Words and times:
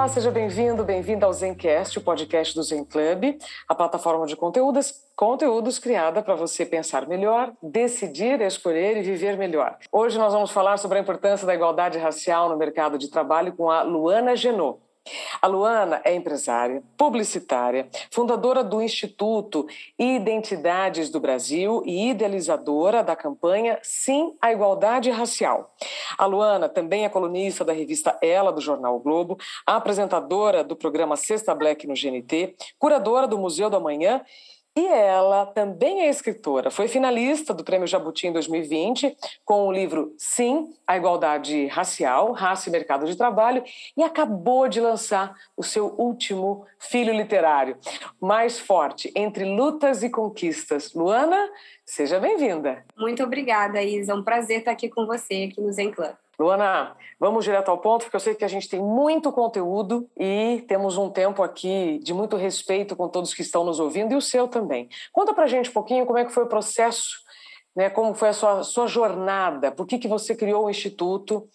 Olá, 0.00 0.08
seja 0.08 0.30
bem-vindo, 0.30 0.82
bem-vinda 0.82 1.26
ao 1.26 1.32
Zencast, 1.34 1.98
o 1.98 2.00
podcast 2.00 2.54
do 2.54 2.62
Zen 2.62 2.86
Club, 2.86 3.38
a 3.68 3.74
plataforma 3.74 4.24
de 4.24 4.34
conteúdos, 4.34 4.94
conteúdos 5.14 5.78
criada 5.78 6.22
para 6.22 6.34
você 6.34 6.64
pensar 6.64 7.06
melhor, 7.06 7.52
decidir, 7.62 8.40
escolher 8.40 8.96
e 8.96 9.02
viver 9.02 9.36
melhor. 9.36 9.76
Hoje 9.92 10.16
nós 10.16 10.32
vamos 10.32 10.52
falar 10.52 10.78
sobre 10.78 10.96
a 10.96 11.02
importância 11.02 11.46
da 11.46 11.54
igualdade 11.54 11.98
racial 11.98 12.48
no 12.48 12.56
mercado 12.56 12.96
de 12.96 13.10
trabalho 13.10 13.52
com 13.52 13.70
a 13.70 13.82
Luana 13.82 14.34
Genot. 14.34 14.78
A 15.40 15.46
Luana 15.46 16.02
é 16.04 16.14
empresária, 16.14 16.82
publicitária, 16.96 17.88
fundadora 18.10 18.62
do 18.62 18.82
Instituto 18.82 19.66
Identidades 19.98 21.08
do 21.08 21.18
Brasil 21.18 21.82
e 21.86 22.10
idealizadora 22.10 23.02
da 23.02 23.16
campanha 23.16 23.78
Sim 23.82 24.36
à 24.40 24.52
Igualdade 24.52 25.10
Racial. 25.10 25.74
A 26.18 26.26
Luana 26.26 26.68
também 26.68 27.04
é 27.04 27.08
colunista 27.08 27.64
da 27.64 27.72
revista 27.72 28.18
Ela, 28.20 28.52
do 28.52 28.60
Jornal 28.60 28.96
o 28.96 29.00
Globo, 29.00 29.38
apresentadora 29.66 30.62
do 30.62 30.76
programa 30.76 31.16
Sexta 31.16 31.54
Black 31.54 31.86
no 31.86 31.94
GNT, 31.94 32.54
curadora 32.78 33.26
do 33.26 33.38
Museu 33.38 33.70
do 33.70 33.76
Amanhã 33.76 34.22
e 34.76 34.86
ela 34.86 35.46
também 35.46 36.02
é 36.02 36.08
escritora. 36.08 36.70
Foi 36.70 36.86
finalista 36.86 37.52
do 37.52 37.64
Prêmio 37.64 37.86
Jabuti 37.86 38.26
em 38.26 38.32
2020 38.32 39.16
com 39.44 39.66
o 39.66 39.72
livro 39.72 40.14
Sim, 40.16 40.72
a 40.86 40.96
Igualdade 40.96 41.66
Racial, 41.66 42.32
Raça 42.32 42.68
e 42.68 42.72
Mercado 42.72 43.06
de 43.06 43.16
Trabalho 43.16 43.64
e 43.96 44.02
acabou 44.02 44.68
de 44.68 44.80
lançar 44.80 45.34
o 45.56 45.62
seu 45.62 45.86
último 45.98 46.64
filho 46.78 47.12
literário, 47.12 47.76
Mais 48.20 48.58
Forte, 48.58 49.12
Entre 49.16 49.44
Lutas 49.44 50.02
e 50.02 50.10
Conquistas. 50.10 50.94
Luana, 50.94 51.50
seja 51.84 52.20
bem-vinda. 52.20 52.84
Muito 52.96 53.22
obrigada, 53.24 53.82
Isa. 53.82 54.12
É 54.12 54.14
um 54.14 54.22
prazer 54.22 54.60
estar 54.60 54.70
aqui 54.70 54.88
com 54.88 55.04
você, 55.04 55.48
aqui 55.50 55.60
no 55.60 55.72
Zen 55.72 55.90
Club. 55.90 56.14
Luana, 56.40 56.96
vamos 57.18 57.44
direto 57.44 57.70
ao 57.70 57.76
ponto, 57.76 58.04
porque 58.04 58.16
eu 58.16 58.20
sei 58.20 58.34
que 58.34 58.46
a 58.46 58.48
gente 58.48 58.66
tem 58.66 58.80
muito 58.80 59.30
conteúdo 59.30 60.08
e 60.16 60.64
temos 60.66 60.96
um 60.96 61.10
tempo 61.10 61.42
aqui 61.42 62.00
de 62.02 62.14
muito 62.14 62.34
respeito 62.34 62.96
com 62.96 63.10
todos 63.10 63.34
que 63.34 63.42
estão 63.42 63.62
nos 63.62 63.78
ouvindo 63.78 64.14
e 64.14 64.16
o 64.16 64.22
seu 64.22 64.48
também. 64.48 64.88
Conta 65.12 65.34
pra 65.34 65.46
gente 65.46 65.68
um 65.68 65.72
pouquinho 65.74 66.06
como 66.06 66.18
é 66.18 66.24
que 66.24 66.32
foi 66.32 66.44
o 66.44 66.48
processo, 66.48 67.18
né, 67.76 67.90
como 67.90 68.14
foi 68.14 68.30
a 68.30 68.32
sua, 68.32 68.62
sua 68.62 68.86
jornada, 68.86 69.70
por 69.70 69.86
que, 69.86 69.98
que 69.98 70.08
você 70.08 70.34
criou 70.34 70.64
o 70.64 70.70
Instituto 70.70 71.46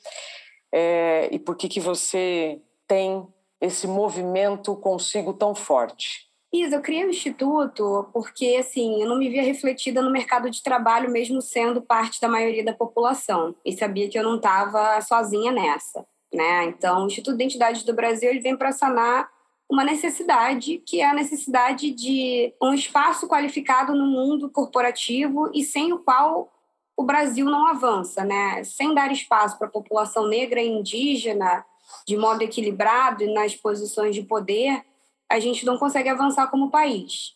é, 0.72 1.30
e 1.32 1.40
por 1.40 1.56
que, 1.56 1.68
que 1.68 1.80
você 1.80 2.62
tem 2.88 3.28
esse 3.60 3.88
movimento 3.88 4.76
consigo 4.76 5.34
tão 5.34 5.56
forte. 5.56 6.25
Isa, 6.62 6.78
eu 6.78 6.82
criei 6.82 7.06
o 7.06 7.10
Instituto 7.10 8.08
porque, 8.14 8.58
assim, 8.60 9.02
eu 9.02 9.08
não 9.10 9.18
me 9.18 9.30
via 9.30 9.44
refletida 9.44 10.02
no 10.02 10.12
mercado 10.12 10.50
de 10.50 10.62
trabalho, 10.62 11.12
mesmo 11.12 11.42
sendo 11.42 11.82
parte 11.82 12.22
da 12.22 12.28
maioria 12.28 12.64
da 12.64 12.74
população. 12.74 13.56
E 13.66 13.76
sabia 13.76 14.10
que 14.10 14.18
eu 14.18 14.24
não 14.24 14.38
estava 14.38 15.00
sozinha 15.02 15.52
nessa, 15.52 16.06
né? 16.34 16.66
Então, 16.66 17.04
o 17.04 17.08
Instituto 17.08 17.38
de 17.38 17.44
Identidade 17.44 17.86
do 17.86 17.94
Brasil, 17.94 18.30
ele 18.30 18.40
vem 18.40 18.56
para 18.56 18.72
sanar 18.72 19.30
uma 19.70 19.84
necessidade, 19.84 20.82
que 20.86 21.02
é 21.02 21.10
a 21.10 21.14
necessidade 21.14 21.92
de 21.92 22.54
um 22.62 22.74
espaço 22.74 23.28
qualificado 23.28 23.96
no 23.96 24.06
mundo 24.06 24.50
corporativo 24.50 25.50
e 25.54 25.64
sem 25.64 25.92
o 25.92 26.00
qual 26.00 26.52
o 26.96 27.04
Brasil 27.04 27.46
não 27.46 27.68
avança, 27.68 28.24
né? 28.24 28.64
Sem 28.64 28.94
dar 28.94 29.12
espaço 29.12 29.58
para 29.58 29.68
a 29.68 29.72
população 29.72 30.28
negra 30.28 30.62
e 30.62 30.68
indígena 30.68 31.66
de 32.08 32.16
modo 32.16 32.42
equilibrado 32.42 33.24
e 33.24 33.34
nas 33.34 33.56
posições 33.56 34.16
de 34.16 34.24
poder, 34.24 34.84
a 35.30 35.40
gente 35.40 35.66
não 35.66 35.78
consegue 35.78 36.10
avançar 36.10 36.48
como 36.48 36.70
país. 36.70 37.36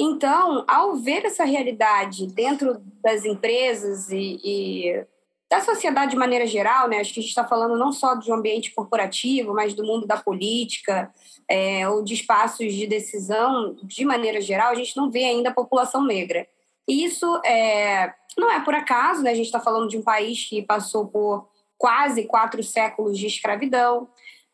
Então, 0.00 0.64
ao 0.68 0.96
ver 0.96 1.24
essa 1.24 1.44
realidade 1.44 2.26
dentro 2.28 2.80
das 3.02 3.24
empresas 3.24 4.10
e, 4.10 4.40
e 4.44 5.06
da 5.50 5.60
sociedade 5.60 6.12
de 6.12 6.16
maneira 6.16 6.46
geral, 6.46 6.88
né? 6.88 7.00
Acho 7.00 7.12
que 7.12 7.20
a 7.20 7.22
gente 7.22 7.30
está 7.30 7.44
falando 7.44 7.76
não 7.76 7.90
só 7.90 8.14
do 8.14 8.32
ambiente 8.32 8.72
corporativo, 8.72 9.54
mas 9.54 9.74
do 9.74 9.84
mundo 9.84 10.06
da 10.06 10.16
política 10.16 11.12
é, 11.48 11.88
ou 11.88 12.04
de 12.04 12.14
espaços 12.14 12.72
de 12.74 12.86
decisão 12.86 13.76
de 13.82 14.04
maneira 14.04 14.40
geral. 14.40 14.70
A 14.70 14.74
gente 14.74 14.96
não 14.96 15.10
vê 15.10 15.24
ainda 15.24 15.48
a 15.48 15.54
população 15.54 16.04
negra. 16.04 16.46
E 16.86 17.04
isso 17.04 17.40
é, 17.44 18.12
não 18.36 18.50
é 18.52 18.60
por 18.60 18.74
acaso, 18.74 19.22
né? 19.22 19.30
A 19.30 19.34
gente 19.34 19.46
está 19.46 19.58
falando 19.58 19.88
de 19.88 19.96
um 19.96 20.02
país 20.02 20.48
que 20.48 20.62
passou 20.62 21.06
por 21.06 21.48
quase 21.76 22.24
quatro 22.24 22.62
séculos 22.62 23.18
de 23.18 23.26
escravidão, 23.26 24.08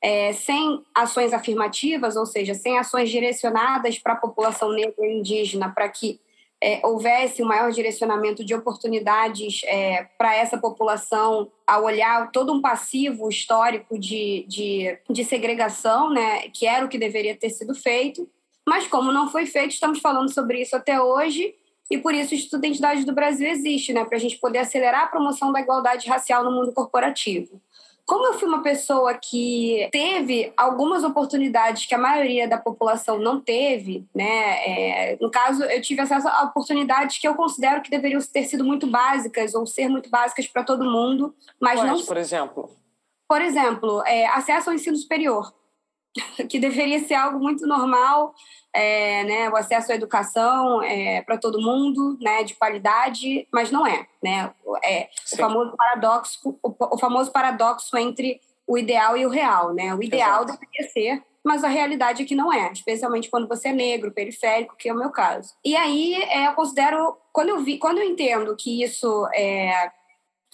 é, 0.04 0.34
sem 0.34 0.84
ações 0.94 1.32
afirmativas, 1.32 2.14
ou 2.14 2.26
seja, 2.26 2.52
sem 2.52 2.78
ações 2.78 3.08
direcionadas 3.08 3.98
para 3.98 4.12
a 4.12 4.16
população 4.16 4.70
negra 4.70 4.94
e 5.06 5.18
indígena, 5.18 5.70
para 5.70 5.88
que 5.88 6.20
é, 6.62 6.86
houvesse 6.86 7.42
um 7.42 7.46
maior 7.46 7.72
direcionamento 7.72 8.44
de 8.44 8.54
oportunidades 8.54 9.62
é, 9.64 10.06
para 10.18 10.36
essa 10.36 10.58
população, 10.58 11.50
a 11.66 11.78
olhar 11.78 12.30
todo 12.32 12.52
um 12.52 12.60
passivo 12.60 13.30
histórico 13.30 13.98
de, 13.98 14.44
de, 14.46 14.98
de 15.08 15.24
segregação, 15.24 16.10
né, 16.10 16.50
que 16.50 16.66
era 16.66 16.84
o 16.84 16.88
que 16.88 16.98
deveria 16.98 17.34
ter 17.34 17.48
sido 17.48 17.74
feito. 17.74 18.28
Mas, 18.68 18.86
como 18.86 19.10
não 19.10 19.30
foi 19.30 19.46
feito, 19.46 19.70
estamos 19.70 20.00
falando 20.00 20.30
sobre 20.30 20.60
isso 20.60 20.76
até 20.76 21.00
hoje, 21.00 21.54
e 21.90 21.96
por 21.96 22.12
isso 22.12 22.32
o 22.32 22.34
Instituto 22.34 22.60
de 22.60 22.66
Identidade 22.66 23.06
do 23.06 23.14
Brasil 23.14 23.48
existe, 23.48 23.94
né, 23.94 24.04
para 24.04 24.18
a 24.18 24.20
gente 24.20 24.36
poder 24.36 24.58
acelerar 24.58 25.04
a 25.04 25.06
promoção 25.06 25.50
da 25.50 25.60
igualdade 25.60 26.06
racial 26.10 26.44
no 26.44 26.52
mundo 26.52 26.74
corporativo. 26.74 27.58
Como 28.06 28.26
eu 28.26 28.34
fui 28.34 28.46
uma 28.46 28.62
pessoa 28.62 29.14
que 29.14 29.88
teve 29.90 30.52
algumas 30.56 31.02
oportunidades 31.04 31.86
que 31.86 31.94
a 31.94 31.98
maioria 31.98 32.46
da 32.46 32.58
população 32.58 33.18
não 33.18 33.40
teve, 33.40 34.06
né? 34.14 34.32
É, 34.66 35.18
no 35.20 35.30
caso, 35.30 35.64
eu 35.64 35.80
tive 35.80 36.02
acesso 36.02 36.28
a 36.28 36.42
oportunidades 36.42 37.18
que 37.18 37.26
eu 37.26 37.34
considero 37.34 37.80
que 37.80 37.90
deveriam 37.90 38.20
ter 38.20 38.44
sido 38.44 38.62
muito 38.62 38.86
básicas 38.86 39.54
ou 39.54 39.66
ser 39.66 39.88
muito 39.88 40.10
básicas 40.10 40.46
para 40.46 40.62
todo 40.62 40.84
mundo, 40.84 41.34
mas 41.58 41.80
Quais, 41.80 41.90
não. 41.90 42.06
Por 42.06 42.16
exemplo. 42.18 42.70
Por 43.26 43.40
exemplo, 43.40 44.02
é, 44.06 44.26
acesso 44.26 44.68
ao 44.68 44.76
ensino 44.76 44.96
superior, 44.96 45.50
que 46.48 46.58
deveria 46.58 47.00
ser 47.00 47.14
algo 47.14 47.38
muito 47.38 47.66
normal 47.66 48.34
é, 48.74 49.22
né, 49.22 49.48
o 49.48 49.56
acesso 49.56 49.92
à 49.92 49.94
educação 49.94 50.82
é, 50.82 51.22
para 51.22 51.38
todo 51.38 51.62
mundo, 51.62 52.18
né, 52.20 52.42
de 52.42 52.54
qualidade, 52.54 53.46
mas 53.52 53.70
não 53.70 53.86
é, 53.86 54.06
né? 54.22 54.52
É 54.82 55.08
o 55.32 55.36
famoso 55.36 55.76
paradoxo, 55.76 56.58
o, 56.60 56.74
o, 56.94 56.98
famoso 56.98 57.30
paradoxo 57.30 57.96
entre 57.96 58.40
o 58.66 58.76
ideal 58.76 59.16
e 59.16 59.24
o 59.24 59.28
real, 59.28 59.72
né? 59.72 59.94
O 59.94 60.02
ideal 60.02 60.42
Exato. 60.42 60.58
deveria 60.58 60.90
ser, 60.90 61.22
mas 61.44 61.62
a 61.62 61.68
realidade 61.68 62.24
é 62.24 62.26
que 62.26 62.34
não 62.34 62.52
é, 62.52 62.72
especialmente 62.72 63.30
quando 63.30 63.46
você 63.46 63.68
é 63.68 63.72
negro, 63.72 64.10
periférico, 64.10 64.76
que 64.76 64.88
é 64.88 64.92
o 64.92 64.98
meu 64.98 65.10
caso. 65.10 65.54
E 65.64 65.76
aí 65.76 66.14
é, 66.14 66.48
eu 66.48 66.54
considero, 66.54 67.16
quando 67.32 67.50
eu 67.50 67.60
vi, 67.60 67.78
quando 67.78 67.98
eu 67.98 68.04
entendo 68.04 68.56
que 68.56 68.82
isso 68.82 69.28
é 69.32 69.92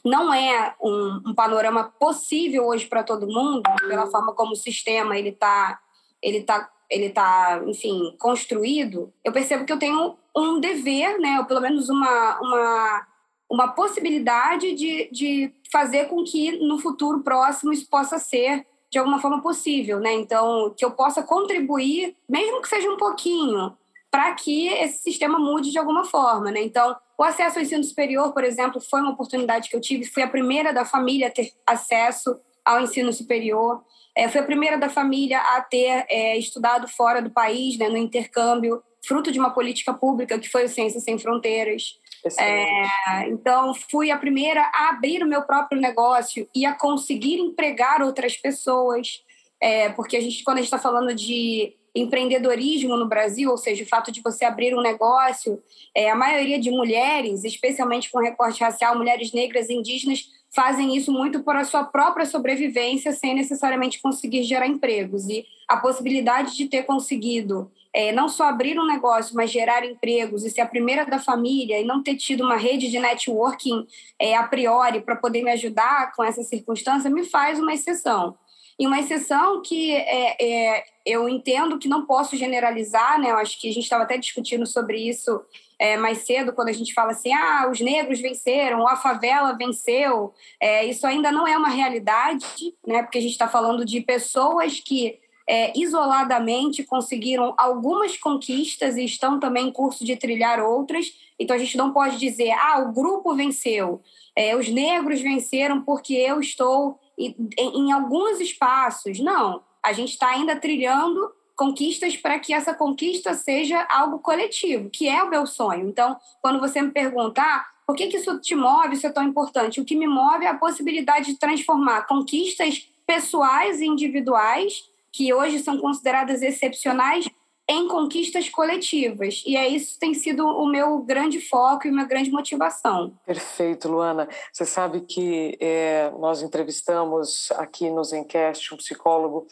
não 0.04 0.32
é 0.32 0.74
um, 0.80 1.20
um 1.26 1.34
panorama 1.34 1.84
possível 1.98 2.66
hoje 2.66 2.86
para 2.86 3.02
todo 3.02 3.26
mundo, 3.26 3.62
pela 3.88 4.06
forma 4.06 4.34
como 4.34 4.52
o 4.52 4.56
sistema 4.56 5.18
ele 5.18 5.30
está 5.30 5.78
ele 6.22 6.42
tá 6.42 6.70
ele 6.90 7.06
está, 7.06 7.62
enfim, 7.66 8.16
construído, 8.18 9.12
eu 9.24 9.32
percebo 9.32 9.64
que 9.64 9.72
eu 9.72 9.78
tenho 9.78 10.16
um 10.36 10.58
dever, 10.58 11.18
né, 11.20 11.38
ou 11.38 11.44
pelo 11.44 11.60
menos 11.60 11.88
uma, 11.88 12.40
uma, 12.40 13.06
uma 13.48 13.68
possibilidade 13.68 14.74
de, 14.74 15.08
de 15.12 15.54
fazer 15.70 16.06
com 16.06 16.24
que 16.24 16.58
no 16.58 16.78
futuro 16.78 17.20
próximo 17.20 17.72
isso 17.72 17.88
possa 17.88 18.18
ser 18.18 18.66
de 18.90 18.98
alguma 18.98 19.20
forma 19.20 19.40
possível, 19.40 20.00
né? 20.00 20.12
Então, 20.14 20.74
que 20.76 20.84
eu 20.84 20.90
possa 20.90 21.22
contribuir, 21.22 22.16
mesmo 22.28 22.60
que 22.60 22.68
seja 22.68 22.90
um 22.90 22.96
pouquinho, 22.96 23.72
para 24.10 24.34
que 24.34 24.66
esse 24.66 25.00
sistema 25.04 25.38
mude 25.38 25.70
de 25.70 25.78
alguma 25.78 26.04
forma, 26.04 26.50
né? 26.50 26.60
Então, 26.60 26.96
o 27.20 27.22
acesso 27.22 27.58
ao 27.58 27.62
ensino 27.62 27.84
superior, 27.84 28.32
por 28.32 28.42
exemplo, 28.44 28.80
foi 28.80 29.02
uma 29.02 29.10
oportunidade 29.10 29.68
que 29.68 29.76
eu 29.76 29.80
tive, 29.80 30.06
fui 30.06 30.22
a 30.22 30.26
primeira 30.26 30.72
da 30.72 30.86
família 30.86 31.26
a 31.26 31.30
ter 31.30 31.52
acesso 31.66 32.34
ao 32.64 32.80
ensino 32.80 33.12
superior. 33.12 33.84
É, 34.16 34.26
fui 34.26 34.40
a 34.40 34.44
primeira 34.44 34.78
da 34.78 34.88
família 34.88 35.38
a 35.38 35.60
ter 35.60 36.06
é, 36.08 36.38
estudado 36.38 36.88
fora 36.88 37.20
do 37.20 37.28
país, 37.28 37.76
né, 37.76 37.90
no 37.90 37.98
intercâmbio, 37.98 38.82
fruto 39.06 39.30
de 39.30 39.38
uma 39.38 39.50
política 39.50 39.92
pública 39.92 40.38
que 40.38 40.48
foi 40.48 40.64
o 40.64 40.68
Ciências 40.70 41.04
Sem 41.04 41.18
Fronteiras. 41.18 41.98
É, 42.38 43.28
então, 43.28 43.74
fui 43.74 44.10
a 44.10 44.16
primeira 44.16 44.62
a 44.74 44.88
abrir 44.88 45.22
o 45.22 45.28
meu 45.28 45.42
próprio 45.42 45.78
negócio 45.78 46.48
e 46.54 46.64
a 46.64 46.72
conseguir 46.72 47.38
empregar 47.38 48.00
outras 48.00 48.34
pessoas, 48.34 49.22
é, 49.60 49.90
porque 49.90 50.16
a 50.16 50.22
gente, 50.22 50.42
quando 50.42 50.56
a 50.56 50.60
gente 50.62 50.72
está 50.72 50.78
falando 50.78 51.14
de 51.14 51.76
empreendedorismo 51.94 52.96
no 52.96 53.08
Brasil, 53.08 53.50
ou 53.50 53.56
seja, 53.56 53.84
o 53.84 53.88
fato 53.88 54.12
de 54.12 54.20
você 54.20 54.44
abrir 54.44 54.74
um 54.74 54.80
negócio, 54.80 55.62
é, 55.94 56.10
a 56.10 56.14
maioria 56.14 56.58
de 56.58 56.70
mulheres, 56.70 57.44
especialmente 57.44 58.10
com 58.10 58.18
recorte 58.18 58.62
racial, 58.62 58.96
mulheres 58.96 59.32
negras 59.32 59.68
indígenas, 59.70 60.28
fazem 60.54 60.96
isso 60.96 61.12
muito 61.12 61.42
por 61.42 61.54
a 61.54 61.64
sua 61.64 61.84
própria 61.84 62.26
sobrevivência, 62.26 63.12
sem 63.12 63.34
necessariamente 63.34 64.00
conseguir 64.00 64.42
gerar 64.42 64.66
empregos. 64.66 65.28
E 65.28 65.44
a 65.68 65.76
possibilidade 65.76 66.56
de 66.56 66.66
ter 66.66 66.82
conseguido 66.82 67.70
é, 67.92 68.12
não 68.12 68.28
só 68.28 68.44
abrir 68.44 68.78
um 68.78 68.86
negócio, 68.86 69.34
mas 69.34 69.50
gerar 69.50 69.84
empregos 69.84 70.44
e 70.44 70.50
ser 70.50 70.60
a 70.60 70.66
primeira 70.66 71.04
da 71.04 71.18
família 71.18 71.78
e 71.80 71.84
não 71.84 72.02
ter 72.02 72.16
tido 72.16 72.44
uma 72.44 72.56
rede 72.56 72.88
de 72.88 72.98
networking 72.98 73.86
é, 74.18 74.36
a 74.36 74.44
priori 74.44 75.00
para 75.00 75.16
poder 75.16 75.42
me 75.42 75.50
ajudar 75.50 76.12
com 76.14 76.22
essa 76.22 76.42
circunstância, 76.42 77.10
me 77.10 77.24
faz 77.24 77.58
uma 77.58 77.72
exceção. 77.72 78.36
E 78.80 78.86
uma 78.86 78.98
exceção 78.98 79.60
que 79.60 79.92
é, 79.94 80.36
é, 80.40 80.84
eu 81.04 81.28
entendo 81.28 81.78
que 81.78 81.86
não 81.86 82.06
posso 82.06 82.34
generalizar, 82.34 83.20
né? 83.20 83.30
Eu 83.30 83.36
acho 83.36 83.60
que 83.60 83.68
a 83.68 83.72
gente 83.74 83.82
estava 83.82 84.04
até 84.04 84.16
discutindo 84.16 84.64
sobre 84.64 85.06
isso 85.06 85.38
é, 85.78 85.98
mais 85.98 86.20
cedo, 86.20 86.54
quando 86.54 86.70
a 86.70 86.72
gente 86.72 86.94
fala 86.94 87.10
assim, 87.10 87.30
ah, 87.30 87.68
os 87.70 87.78
negros 87.78 88.20
venceram, 88.20 88.88
a 88.88 88.96
favela 88.96 89.52
venceu. 89.52 90.32
É, 90.58 90.86
isso 90.86 91.06
ainda 91.06 91.30
não 91.30 91.46
é 91.46 91.58
uma 91.58 91.68
realidade, 91.68 92.46
né? 92.86 93.02
Porque 93.02 93.18
a 93.18 93.20
gente 93.20 93.32
está 93.32 93.48
falando 93.48 93.84
de 93.84 94.00
pessoas 94.00 94.80
que 94.80 95.18
é, 95.46 95.76
isoladamente 95.76 96.84
conseguiram 96.84 97.54
algumas 97.58 98.16
conquistas 98.16 98.96
e 98.96 99.04
estão 99.04 99.40
também 99.40 99.66
em 99.66 99.72
curso 99.72 100.06
de 100.06 100.16
trilhar 100.16 100.58
outras. 100.58 101.06
Então 101.38 101.56
a 101.56 101.58
gente 101.58 101.76
não 101.76 101.92
pode 101.92 102.18
dizer, 102.18 102.52
ah, 102.52 102.78
o 102.78 102.92
grupo 102.92 103.34
venceu, 103.34 104.00
é, 104.34 104.54
os 104.54 104.68
negros 104.68 105.20
venceram 105.20 105.82
porque 105.82 106.14
eu 106.14 106.40
estou 106.40 106.99
em, 107.26 107.36
em 107.58 107.92
alguns 107.92 108.40
espaços. 108.40 109.18
Não, 109.20 109.62
a 109.82 109.92
gente 109.92 110.10
está 110.10 110.28
ainda 110.28 110.56
trilhando 110.56 111.30
conquistas 111.56 112.16
para 112.16 112.38
que 112.38 112.54
essa 112.54 112.72
conquista 112.72 113.34
seja 113.34 113.86
algo 113.90 114.18
coletivo, 114.18 114.88
que 114.88 115.06
é 115.06 115.22
o 115.22 115.28
meu 115.28 115.46
sonho. 115.46 115.88
Então, 115.88 116.16
quando 116.40 116.58
você 116.58 116.80
me 116.80 116.90
perguntar 116.90 117.44
ah, 117.44 117.66
por 117.86 117.94
que, 117.94 118.06
que 118.06 118.16
isso 118.16 118.40
te 118.40 118.54
move, 118.54 118.94
isso 118.94 119.06
é 119.06 119.10
tão 119.10 119.24
importante, 119.24 119.80
o 119.80 119.84
que 119.84 119.94
me 119.94 120.06
move 120.06 120.44
é 120.44 120.48
a 120.48 120.56
possibilidade 120.56 121.26
de 121.26 121.38
transformar 121.38 122.06
conquistas 122.06 122.88
pessoais 123.06 123.80
e 123.80 123.86
individuais, 123.86 124.84
que 125.12 125.34
hoje 125.34 125.58
são 125.58 125.76
consideradas 125.76 126.40
excepcionais, 126.40 127.28
em 127.70 127.86
conquistas 127.86 128.48
coletivas. 128.48 129.44
E 129.46 129.56
é 129.56 129.68
isso 129.68 129.96
tem 129.96 130.12
sido 130.12 130.44
o 130.44 130.66
meu 130.66 130.98
grande 130.98 131.40
foco 131.40 131.86
e 131.86 131.90
minha 131.92 132.04
grande 132.04 132.28
motivação. 132.28 133.14
Perfeito, 133.24 133.88
Luana. 133.88 134.28
Você 134.52 134.66
sabe 134.66 135.02
que 135.02 135.56
é, 135.60 136.10
nós 136.18 136.42
entrevistamos 136.42 137.52
aqui 137.52 137.88
no 137.88 138.02
Zencast 138.02 138.74
um 138.74 138.76
psicólogo, 138.76 139.46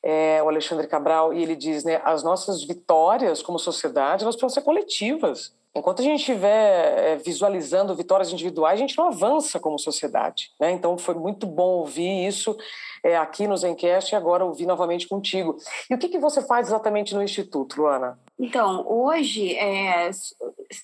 é, 0.00 0.40
o 0.44 0.48
Alexandre 0.48 0.86
Cabral, 0.86 1.34
e 1.34 1.42
ele 1.42 1.56
diz, 1.56 1.82
né, 1.82 2.00
as 2.04 2.22
nossas 2.22 2.62
vitórias 2.62 3.42
como 3.42 3.58
sociedade, 3.58 4.22
elas 4.22 4.36
precisam 4.36 4.60
ser 4.60 4.64
coletivas. 4.64 5.52
Enquanto 5.76 6.00
a 6.00 6.04
gente 6.04 6.20
estiver 6.20 6.98
é, 6.98 7.16
visualizando 7.16 7.94
vitórias 7.94 8.32
individuais, 8.32 8.78
a 8.78 8.80
gente 8.80 8.96
não 8.96 9.08
avança 9.08 9.60
como 9.60 9.78
sociedade. 9.78 10.50
Né? 10.58 10.70
Então, 10.70 10.96
foi 10.96 11.14
muito 11.14 11.46
bom 11.46 11.80
ouvir 11.80 12.26
isso 12.26 12.56
é, 13.04 13.14
aqui 13.14 13.46
no 13.46 13.56
Zencast 13.56 14.10
e 14.10 14.16
agora 14.16 14.42
ouvir 14.42 14.64
novamente 14.64 15.06
contigo. 15.06 15.58
E 15.90 15.94
o 15.94 15.98
que, 15.98 16.08
que 16.08 16.18
você 16.18 16.40
faz 16.40 16.68
exatamente 16.68 17.14
no 17.14 17.22
Instituto, 17.22 17.82
Luana? 17.82 18.18
Então, 18.38 18.86
hoje, 18.88 19.54
é, 19.54 20.10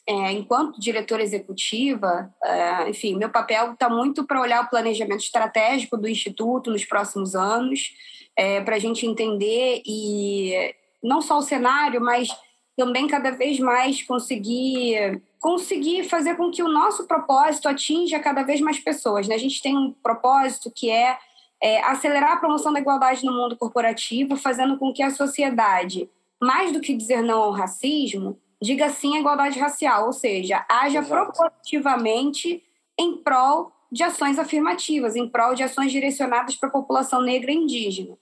é, 0.07 0.33
enquanto 0.33 0.79
diretora 0.79 1.23
executiva, 1.23 2.31
é, 2.45 2.91
enfim, 2.91 3.17
meu 3.17 3.31
papel 3.31 3.73
está 3.73 3.89
muito 3.89 4.27
para 4.27 4.43
olhar 4.43 4.63
o 4.63 4.69
planejamento 4.69 5.23
estratégico 5.23 5.97
do 5.97 6.09
Instituto 6.09 6.71
nos 6.71 6.85
próximos 6.85 7.35
anos, 7.35 7.95
para 8.65 8.77
a 8.77 8.79
gente 8.79 9.07
entender 9.07 9.83
e 9.85 10.75
não 11.03 11.21
só 11.21 11.37
o 11.37 11.43
cenário, 11.43 12.01
mas 12.01 12.29
também 12.77 13.07
cada 13.07 13.31
vez 13.31 13.59
mais 13.59 14.03
conseguir 14.03 15.21
conseguir 15.43 16.05
fazer 16.05 16.37
com 16.37 16.53
que 16.53 16.63
o 16.63 16.69
nosso 16.69 17.05
propósito 17.05 17.69
atinja 17.69 18.21
cada 18.21 18.45
vez 18.45 18.61
mais 18.61 18.79
pessoas. 18.79 19.27
Né? 19.27 19.35
A 19.35 19.39
gente 19.39 19.61
tem 19.61 19.77
um 19.77 19.93
propósito 19.93 20.71
que 20.71 20.89
é, 20.89 21.19
é 21.61 21.83
acelerar 21.83 22.35
a 22.35 22.37
promoção 22.37 22.73
da 22.73 22.79
igualdade 22.79 23.25
no 23.25 23.33
mundo 23.33 23.57
corporativo, 23.57 24.37
fazendo 24.37 24.79
com 24.79 24.93
que 24.93 25.03
a 25.03 25.11
sociedade, 25.11 26.09
mais 26.41 26.71
do 26.71 26.81
que 26.81 26.95
dizer 26.95 27.23
não 27.23 27.43
ao 27.43 27.51
racismo, 27.51 28.39
diga 28.63 28.89
sim 28.89 29.17
à 29.17 29.21
igualdade 29.21 29.59
racial, 29.59 30.07
ou 30.07 30.13
seja, 30.13 30.65
haja 30.69 31.01
Exato. 31.01 31.33
propositivamente 31.33 32.63
em 32.97 33.17
prol 33.17 33.73
de 33.93 34.03
ações 34.03 34.39
afirmativas, 34.39 35.15
em 35.15 35.29
prol 35.29 35.55
de 35.55 35.63
ações 35.63 35.93
direcionadas 35.93 36.57
para 36.57 36.71
a 36.71 36.73
população 36.73 37.21
negra 37.21 37.53
e 37.53 37.57
indígena. 37.57 38.17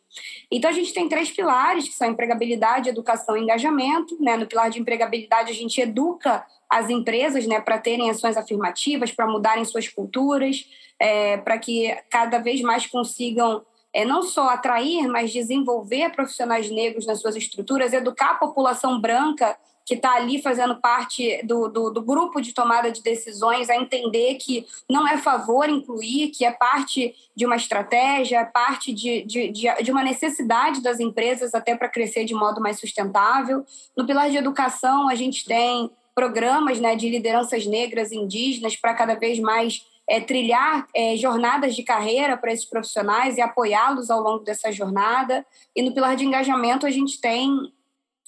Então, 0.51 0.69
a 0.69 0.73
gente 0.73 0.93
tem 0.93 1.09
três 1.09 1.31
pilares, 1.31 1.89
que 1.89 1.95
são 1.95 2.11
empregabilidade, 2.11 2.89
educação 2.89 3.37
e 3.37 3.43
engajamento. 3.43 4.21
Né? 4.21 4.37
No 4.37 4.49
pilar 4.49 4.69
de 4.69 4.81
empregabilidade, 4.81 5.53
a 5.53 5.55
gente 5.55 5.81
educa 5.81 6.45
as 6.69 6.91
empresas 6.91 7.47
né, 7.47 7.61
para 7.61 7.79
terem 7.79 8.11
ações 8.11 8.37
afirmativas, 8.37 9.13
para 9.13 9.29
mudarem 9.29 9.65
suas 9.65 9.87
culturas, 9.87 10.69
é, 10.99 11.37
para 11.37 11.57
que 11.57 11.97
cada 12.11 12.39
vez 12.39 12.61
mais 12.63 12.87
consigam 12.89 13.65
é, 13.93 14.05
não 14.05 14.23
só 14.23 14.49
atrair, 14.49 15.07
mas 15.07 15.33
desenvolver 15.33 16.11
profissionais 16.11 16.69
negros 16.69 17.07
nas 17.07 17.21
suas 17.21 17.37
estruturas, 17.37 17.93
educar 17.93 18.33
a 18.33 18.35
população 18.35 19.01
branca 19.01 19.57
que 19.85 19.95
está 19.95 20.15
ali 20.15 20.41
fazendo 20.41 20.81
parte 20.81 21.41
do, 21.45 21.69
do, 21.69 21.91
do, 21.91 22.03
grupo 22.03 22.41
de 22.41 22.53
tomada 22.53 22.93
de 22.93 23.03
decisões 23.03 23.69
a 23.69 23.77
entender 23.77 24.35
que 24.35 24.67
não 24.89 25.07
é 25.07 25.17
favor 25.17 25.69
incluir, 25.69 26.29
que 26.29 26.45
é 26.45 26.53
parte 26.53 27.15
de 27.35 27.45
uma 27.45 27.57
estratégia, 27.57 28.39
é 28.39 28.45
parte 28.45 28.93
de, 28.93 29.23
de, 29.23 29.49
de, 29.51 29.83
de 29.83 29.91
uma 29.91 30.05
necessidade 30.05 30.81
das 30.81 31.01
empresas 31.01 31.55
até 31.55 31.75
para 31.75 31.89
crescer 31.89 32.25
de 32.25 32.35
modo 32.35 32.61
mais 32.61 32.79
sustentável. 32.79 33.65
No 33.97 34.07
pilar 34.07 34.31
de 34.31 34.37
educação, 34.37 35.09
a 35.09 35.15
gente 35.15 35.45
tem 35.45 35.91
programas 36.15 36.79
né, 36.79 36.95
de 36.95 37.09
lideranças 37.09 37.67
negras 37.67 38.13
indígenas 38.13 38.77
para 38.77 38.95
cada 38.95 39.15
vez 39.15 39.39
mais 39.39 39.85
é, 40.09 40.21
trilhar 40.21 40.87
é, 40.95 41.17
jornadas 41.17 41.75
de 41.75 41.83
carreira 41.83 42.37
para 42.37 42.53
esses 42.53 42.65
profissionais 42.65 43.39
e 43.39 43.41
apoiá-los 43.41 44.11
ao 44.11 44.21
longo 44.21 44.45
dessa 44.45 44.73
jornada. 44.73 45.47
E 45.75 45.83
no 45.83 45.95
pilar 45.95 46.17
de 46.17 46.25
engajamento, 46.25 46.85
a 46.85 46.91
gente 46.91 47.21
tem 47.21 47.73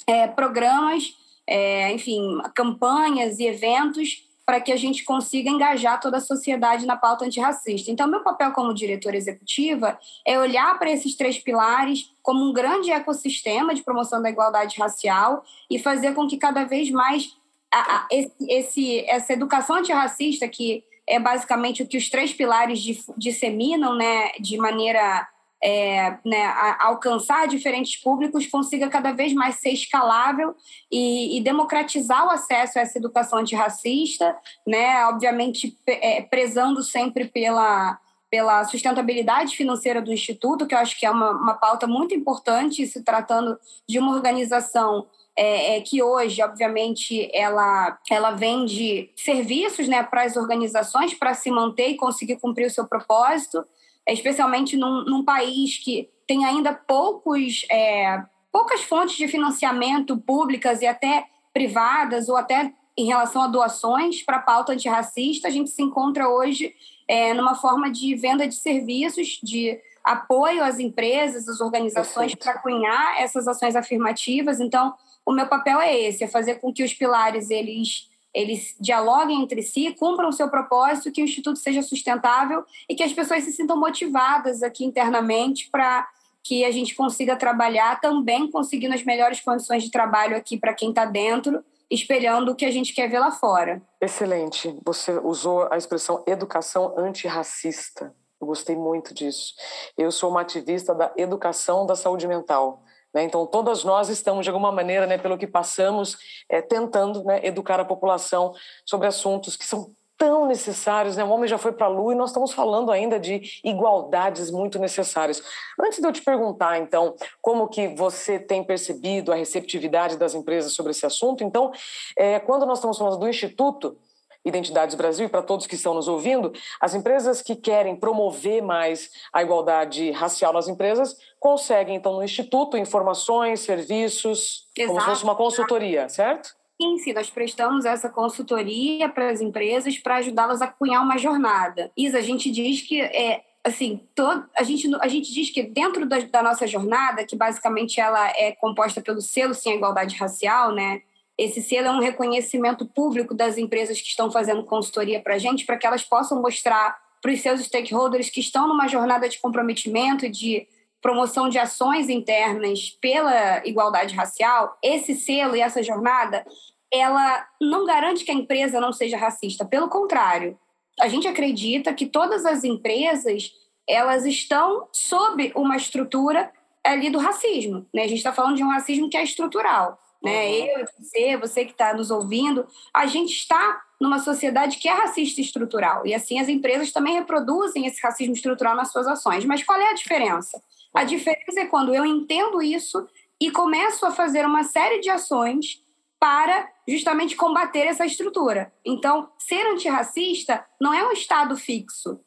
é, 0.06 0.26
programas 0.28 1.12
é, 1.46 1.92
enfim, 1.92 2.40
campanhas 2.54 3.38
e 3.38 3.46
eventos 3.46 4.30
para 4.44 4.60
que 4.60 4.72
a 4.72 4.76
gente 4.76 5.04
consiga 5.04 5.48
engajar 5.48 6.00
toda 6.00 6.16
a 6.16 6.20
sociedade 6.20 6.84
na 6.84 6.96
pauta 6.96 7.24
antirracista. 7.24 7.90
Então, 7.90 8.08
meu 8.08 8.22
papel 8.22 8.52
como 8.52 8.74
diretora 8.74 9.16
executiva 9.16 9.98
é 10.26 10.38
olhar 10.38 10.78
para 10.78 10.90
esses 10.90 11.14
três 11.14 11.38
pilares 11.38 12.12
como 12.22 12.44
um 12.44 12.52
grande 12.52 12.90
ecossistema 12.90 13.74
de 13.74 13.82
promoção 13.82 14.20
da 14.20 14.30
igualdade 14.30 14.78
racial 14.78 15.44
e 15.70 15.78
fazer 15.78 16.14
com 16.14 16.26
que 16.26 16.36
cada 16.36 16.64
vez 16.64 16.90
mais 16.90 17.36
a, 17.70 17.78
a, 17.78 18.08
esse, 18.10 18.32
esse, 18.48 19.00
essa 19.08 19.32
educação 19.32 19.76
antirracista, 19.76 20.48
que 20.48 20.84
é 21.06 21.18
basicamente 21.18 21.82
o 21.82 21.86
que 21.86 21.96
os 21.96 22.08
três 22.08 22.32
pilares 22.32 22.80
disseminam 23.16 23.94
né, 23.94 24.32
de 24.40 24.56
maneira 24.56 25.26
é, 25.62 26.18
né, 26.24 26.44
alcançar 26.80 27.46
diferentes 27.46 28.00
públicos, 28.02 28.46
consiga 28.46 28.88
cada 28.88 29.12
vez 29.12 29.32
mais 29.32 29.56
ser 29.56 29.70
escalável 29.70 30.54
e, 30.90 31.38
e 31.38 31.40
democratizar 31.40 32.26
o 32.26 32.30
acesso 32.30 32.78
a 32.78 32.82
essa 32.82 32.98
educação 32.98 33.38
antirracista, 33.38 34.36
né, 34.66 35.06
obviamente 35.06 35.78
é, 35.86 36.20
prezando 36.22 36.82
sempre 36.82 37.26
pela, 37.26 37.96
pela 38.28 38.64
sustentabilidade 38.64 39.56
financeira 39.56 40.02
do 40.02 40.12
Instituto, 40.12 40.66
que 40.66 40.74
eu 40.74 40.78
acho 40.78 40.98
que 40.98 41.06
é 41.06 41.10
uma, 41.10 41.30
uma 41.30 41.54
pauta 41.54 41.86
muito 41.86 42.12
importante, 42.12 42.86
se 42.86 43.04
tratando 43.04 43.56
de 43.88 44.00
uma 44.00 44.12
organização 44.12 45.06
é, 45.36 45.76
é, 45.76 45.80
que 45.80 46.02
hoje, 46.02 46.42
obviamente, 46.42 47.30
ela, 47.32 47.98
ela 48.10 48.32
vende 48.32 49.10
serviços 49.16 49.88
né, 49.88 50.02
para 50.02 50.24
as 50.24 50.36
organizações 50.36 51.14
para 51.14 51.32
se 51.34 51.50
manter 51.50 51.90
e 51.90 51.96
conseguir 51.96 52.38
cumprir 52.38 52.66
o 52.66 52.70
seu 52.70 52.86
propósito 52.86 53.64
especialmente 54.08 54.76
num, 54.76 55.04
num 55.04 55.24
país 55.24 55.78
que 55.78 56.10
tem 56.26 56.44
ainda 56.44 56.72
poucos, 56.72 57.64
é, 57.70 58.22
poucas 58.50 58.82
fontes 58.82 59.16
de 59.16 59.28
financiamento 59.28 60.16
públicas 60.16 60.82
e 60.82 60.86
até 60.86 61.26
privadas, 61.52 62.28
ou 62.28 62.36
até 62.36 62.72
em 62.96 63.06
relação 63.06 63.42
a 63.42 63.46
doações 63.46 64.22
para 64.22 64.36
a 64.36 64.42
pauta 64.42 64.72
antirracista, 64.72 65.48
a 65.48 65.50
gente 65.50 65.70
se 65.70 65.82
encontra 65.82 66.28
hoje 66.28 66.74
é, 67.08 67.32
numa 67.34 67.54
forma 67.54 67.90
de 67.90 68.14
venda 68.14 68.46
de 68.46 68.54
serviços, 68.54 69.38
de 69.42 69.78
apoio 70.04 70.62
às 70.62 70.78
empresas, 70.78 71.48
às 71.48 71.60
organizações 71.60 72.34
para 72.34 72.58
cunhar 72.58 73.20
essas 73.20 73.46
ações 73.46 73.76
afirmativas. 73.76 74.60
Então, 74.60 74.94
o 75.24 75.32
meu 75.32 75.46
papel 75.46 75.80
é 75.80 75.96
esse, 75.96 76.24
é 76.24 76.28
fazer 76.28 76.56
com 76.56 76.72
que 76.72 76.82
os 76.82 76.92
pilares 76.92 77.50
eles 77.50 78.10
eles 78.34 78.74
dialoguem 78.80 79.42
entre 79.42 79.62
si, 79.62 79.94
cumpram 79.98 80.28
o 80.28 80.32
seu 80.32 80.48
propósito, 80.48 81.12
que 81.12 81.22
o 81.22 81.24
Instituto 81.24 81.58
seja 81.58 81.82
sustentável 81.82 82.64
e 82.88 82.94
que 82.94 83.02
as 83.02 83.12
pessoas 83.12 83.44
se 83.44 83.52
sintam 83.52 83.78
motivadas 83.78 84.62
aqui 84.62 84.84
internamente 84.84 85.68
para 85.70 86.08
que 86.42 86.64
a 86.64 86.70
gente 86.70 86.94
consiga 86.94 87.36
trabalhar 87.36 88.00
também 88.00 88.50
conseguindo 88.50 88.94
as 88.94 89.04
melhores 89.04 89.40
condições 89.40 89.84
de 89.84 89.90
trabalho 89.90 90.36
aqui 90.36 90.56
para 90.56 90.74
quem 90.74 90.88
está 90.88 91.04
dentro, 91.04 91.62
espelhando 91.90 92.52
o 92.52 92.54
que 92.54 92.64
a 92.64 92.70
gente 92.70 92.92
quer 92.92 93.08
ver 93.08 93.20
lá 93.20 93.30
fora. 93.30 93.80
Excelente. 94.00 94.76
Você 94.84 95.12
usou 95.22 95.68
a 95.70 95.76
expressão 95.76 96.24
educação 96.26 96.94
antirracista. 96.98 98.14
Eu 98.40 98.46
gostei 98.46 98.74
muito 98.74 99.14
disso. 99.14 99.54
Eu 99.96 100.10
sou 100.10 100.30
uma 100.30 100.40
ativista 100.40 100.92
da 100.92 101.12
educação 101.16 101.86
da 101.86 101.94
saúde 101.94 102.26
mental. 102.26 102.82
Né? 103.14 103.24
Então, 103.24 103.46
todas 103.46 103.84
nós 103.84 104.08
estamos, 104.08 104.44
de 104.44 104.50
alguma 104.50 104.72
maneira, 104.72 105.06
né, 105.06 105.18
pelo 105.18 105.38
que 105.38 105.46
passamos, 105.46 106.16
é, 106.48 106.62
tentando 106.62 107.22
né, 107.24 107.40
educar 107.44 107.78
a 107.78 107.84
população 107.84 108.54
sobre 108.84 109.06
assuntos 109.06 109.56
que 109.56 109.64
são 109.64 109.94
tão 110.22 110.46
necessários, 110.46 111.16
né? 111.16 111.24
O 111.24 111.30
homem 111.30 111.48
já 111.48 111.58
foi 111.58 111.72
para 111.72 111.86
a 111.86 111.88
lua 111.88 112.12
e 112.12 112.16
nós 112.16 112.30
estamos 112.30 112.52
falando 112.52 112.92
ainda 112.92 113.18
de 113.18 113.42
igualdades 113.64 114.52
muito 114.52 114.78
necessárias. 114.78 115.42
Antes 115.80 115.98
de 115.98 116.06
eu 116.06 116.12
te 116.12 116.22
perguntar, 116.22 116.78
então, 116.78 117.16
como 117.40 117.66
que 117.66 117.88
você 117.88 118.38
tem 118.38 118.62
percebido 118.62 119.32
a 119.32 119.34
receptividade 119.34 120.16
das 120.16 120.32
empresas 120.32 120.74
sobre 120.74 120.92
esse 120.92 121.04
assunto, 121.04 121.42
então, 121.42 121.72
é, 122.16 122.38
quando 122.38 122.64
nós 122.64 122.78
estamos 122.78 122.98
falando 122.98 123.18
do 123.18 123.28
Instituto 123.28 123.98
Identidades 124.44 124.94
Brasil, 124.94 125.26
e 125.26 125.28
para 125.28 125.42
todos 125.42 125.66
que 125.66 125.74
estão 125.74 125.94
nos 125.94 126.08
ouvindo, 126.08 126.52
as 126.80 126.94
empresas 126.94 127.40
que 127.40 127.54
querem 127.54 127.94
promover 127.94 128.62
mais 128.62 129.10
a 129.32 129.42
igualdade 129.42 130.10
racial 130.10 130.52
nas 130.52 130.68
empresas 130.68 131.16
conseguem, 131.38 131.96
então, 131.96 132.14
no 132.14 132.24
Instituto, 132.24 132.76
informações, 132.76 133.60
serviços, 133.60 134.68
Exato. 134.76 134.88
como 134.88 135.00
se 135.00 135.06
fosse 135.06 135.24
uma 135.24 135.36
consultoria, 135.36 136.08
certo? 136.08 136.54
Sim, 136.80 136.98
sim, 136.98 137.12
nós 137.12 137.30
prestamos 137.30 137.84
essa 137.84 138.08
consultoria 138.08 139.08
para 139.08 139.30
as 139.30 139.40
empresas 139.40 139.96
para 139.98 140.16
ajudá-las 140.16 140.60
a 140.60 140.66
cunhar 140.66 141.02
uma 141.02 141.16
jornada. 141.16 141.92
Isa, 141.96 142.18
a 142.18 142.22
gente 142.22 142.50
diz 142.50 142.82
que 142.82 143.00
é 143.00 143.44
assim, 143.64 144.00
todo, 144.14 144.44
a, 144.56 144.62
gente, 144.64 144.92
a 145.00 145.06
gente 145.06 145.32
diz 145.32 145.50
que 145.50 145.62
dentro 145.62 146.04
da, 146.04 146.18
da, 146.18 146.42
nossa 146.42 146.66
jornada, 146.66 147.24
que 147.24 147.36
basicamente 147.36 148.00
ela 148.00 148.28
é 148.30 148.52
composta 148.52 149.00
pelo 149.00 149.20
selo 149.20 149.54
Sim 149.54 149.72
à 149.72 149.74
Igualdade 149.76 150.16
Racial, 150.16 150.72
né? 150.72 151.02
Esse 151.42 151.60
selo 151.60 151.88
é 151.88 151.90
um 151.90 151.98
reconhecimento 151.98 152.86
público 152.86 153.34
das 153.34 153.58
empresas 153.58 154.00
que 154.00 154.06
estão 154.06 154.30
fazendo 154.30 154.62
consultoria 154.62 155.20
para 155.20 155.34
a 155.34 155.38
gente, 155.38 155.66
para 155.66 155.76
que 155.76 155.84
elas 155.84 156.04
possam 156.04 156.40
mostrar 156.40 156.96
para 157.20 157.32
os 157.32 157.40
seus 157.40 157.62
stakeholders 157.62 158.30
que 158.30 158.38
estão 158.38 158.68
numa 158.68 158.86
jornada 158.86 159.28
de 159.28 159.40
comprometimento 159.40 160.28
de 160.28 160.68
promoção 161.00 161.48
de 161.48 161.58
ações 161.58 162.08
internas 162.08 162.96
pela 163.00 163.60
igualdade 163.66 164.14
racial, 164.14 164.78
esse 164.80 165.16
selo 165.16 165.56
e 165.56 165.60
essa 165.60 165.82
jornada 165.82 166.46
ela 166.92 167.44
não 167.60 167.84
garante 167.84 168.24
que 168.24 168.30
a 168.30 168.34
empresa 168.34 168.78
não 168.78 168.92
seja 168.92 169.16
racista. 169.16 169.64
Pelo 169.64 169.88
contrário, 169.88 170.56
a 171.00 171.08
gente 171.08 171.26
acredita 171.26 171.92
que 171.92 172.06
todas 172.06 172.46
as 172.46 172.62
empresas 172.62 173.50
elas 173.88 174.24
estão 174.24 174.86
sob 174.92 175.50
uma 175.56 175.76
estrutura 175.76 176.52
ali 176.84 177.10
do 177.10 177.18
racismo. 177.18 177.84
Né? 177.92 178.02
A 178.04 178.08
gente 178.08 178.18
está 178.18 178.32
falando 178.32 178.54
de 178.54 178.62
um 178.62 178.70
racismo 178.70 179.10
que 179.10 179.16
é 179.16 179.24
estrutural. 179.24 179.98
Né? 180.22 180.46
Uhum. 180.46 180.66
Eu, 180.66 180.86
você, 180.98 181.36
você 181.36 181.64
que 181.64 181.72
está 181.72 181.94
nos 181.94 182.10
ouvindo, 182.10 182.66
a 182.92 183.06
gente 183.06 183.32
está 183.32 183.82
numa 184.00 184.18
sociedade 184.18 184.78
que 184.78 184.88
é 184.88 184.92
racista 184.92 185.40
estrutural. 185.40 186.06
E 186.06 186.14
assim 186.14 186.38
as 186.38 186.48
empresas 186.48 186.92
também 186.92 187.14
reproduzem 187.14 187.86
esse 187.86 188.00
racismo 188.00 188.34
estrutural 188.34 188.76
nas 188.76 188.90
suas 188.90 189.06
ações. 189.06 189.44
Mas 189.44 189.62
qual 189.62 189.80
é 189.80 189.90
a 189.90 189.94
diferença? 189.94 190.62
A 190.94 191.00
uhum. 191.00 191.06
diferença 191.06 191.60
é 191.60 191.66
quando 191.66 191.94
eu 191.94 192.04
entendo 192.04 192.62
isso 192.62 193.06
e 193.40 193.50
começo 193.50 194.06
a 194.06 194.10
fazer 194.10 194.44
uma 194.46 194.62
série 194.62 195.00
de 195.00 195.10
ações 195.10 195.82
para 196.18 196.68
justamente 196.86 197.34
combater 197.34 197.86
essa 197.86 198.06
estrutura. 198.06 198.72
Então, 198.84 199.28
ser 199.36 199.66
antirracista 199.66 200.64
não 200.80 200.94
é 200.94 201.04
um 201.04 201.10
estado 201.10 201.56
fixo, 201.56 202.20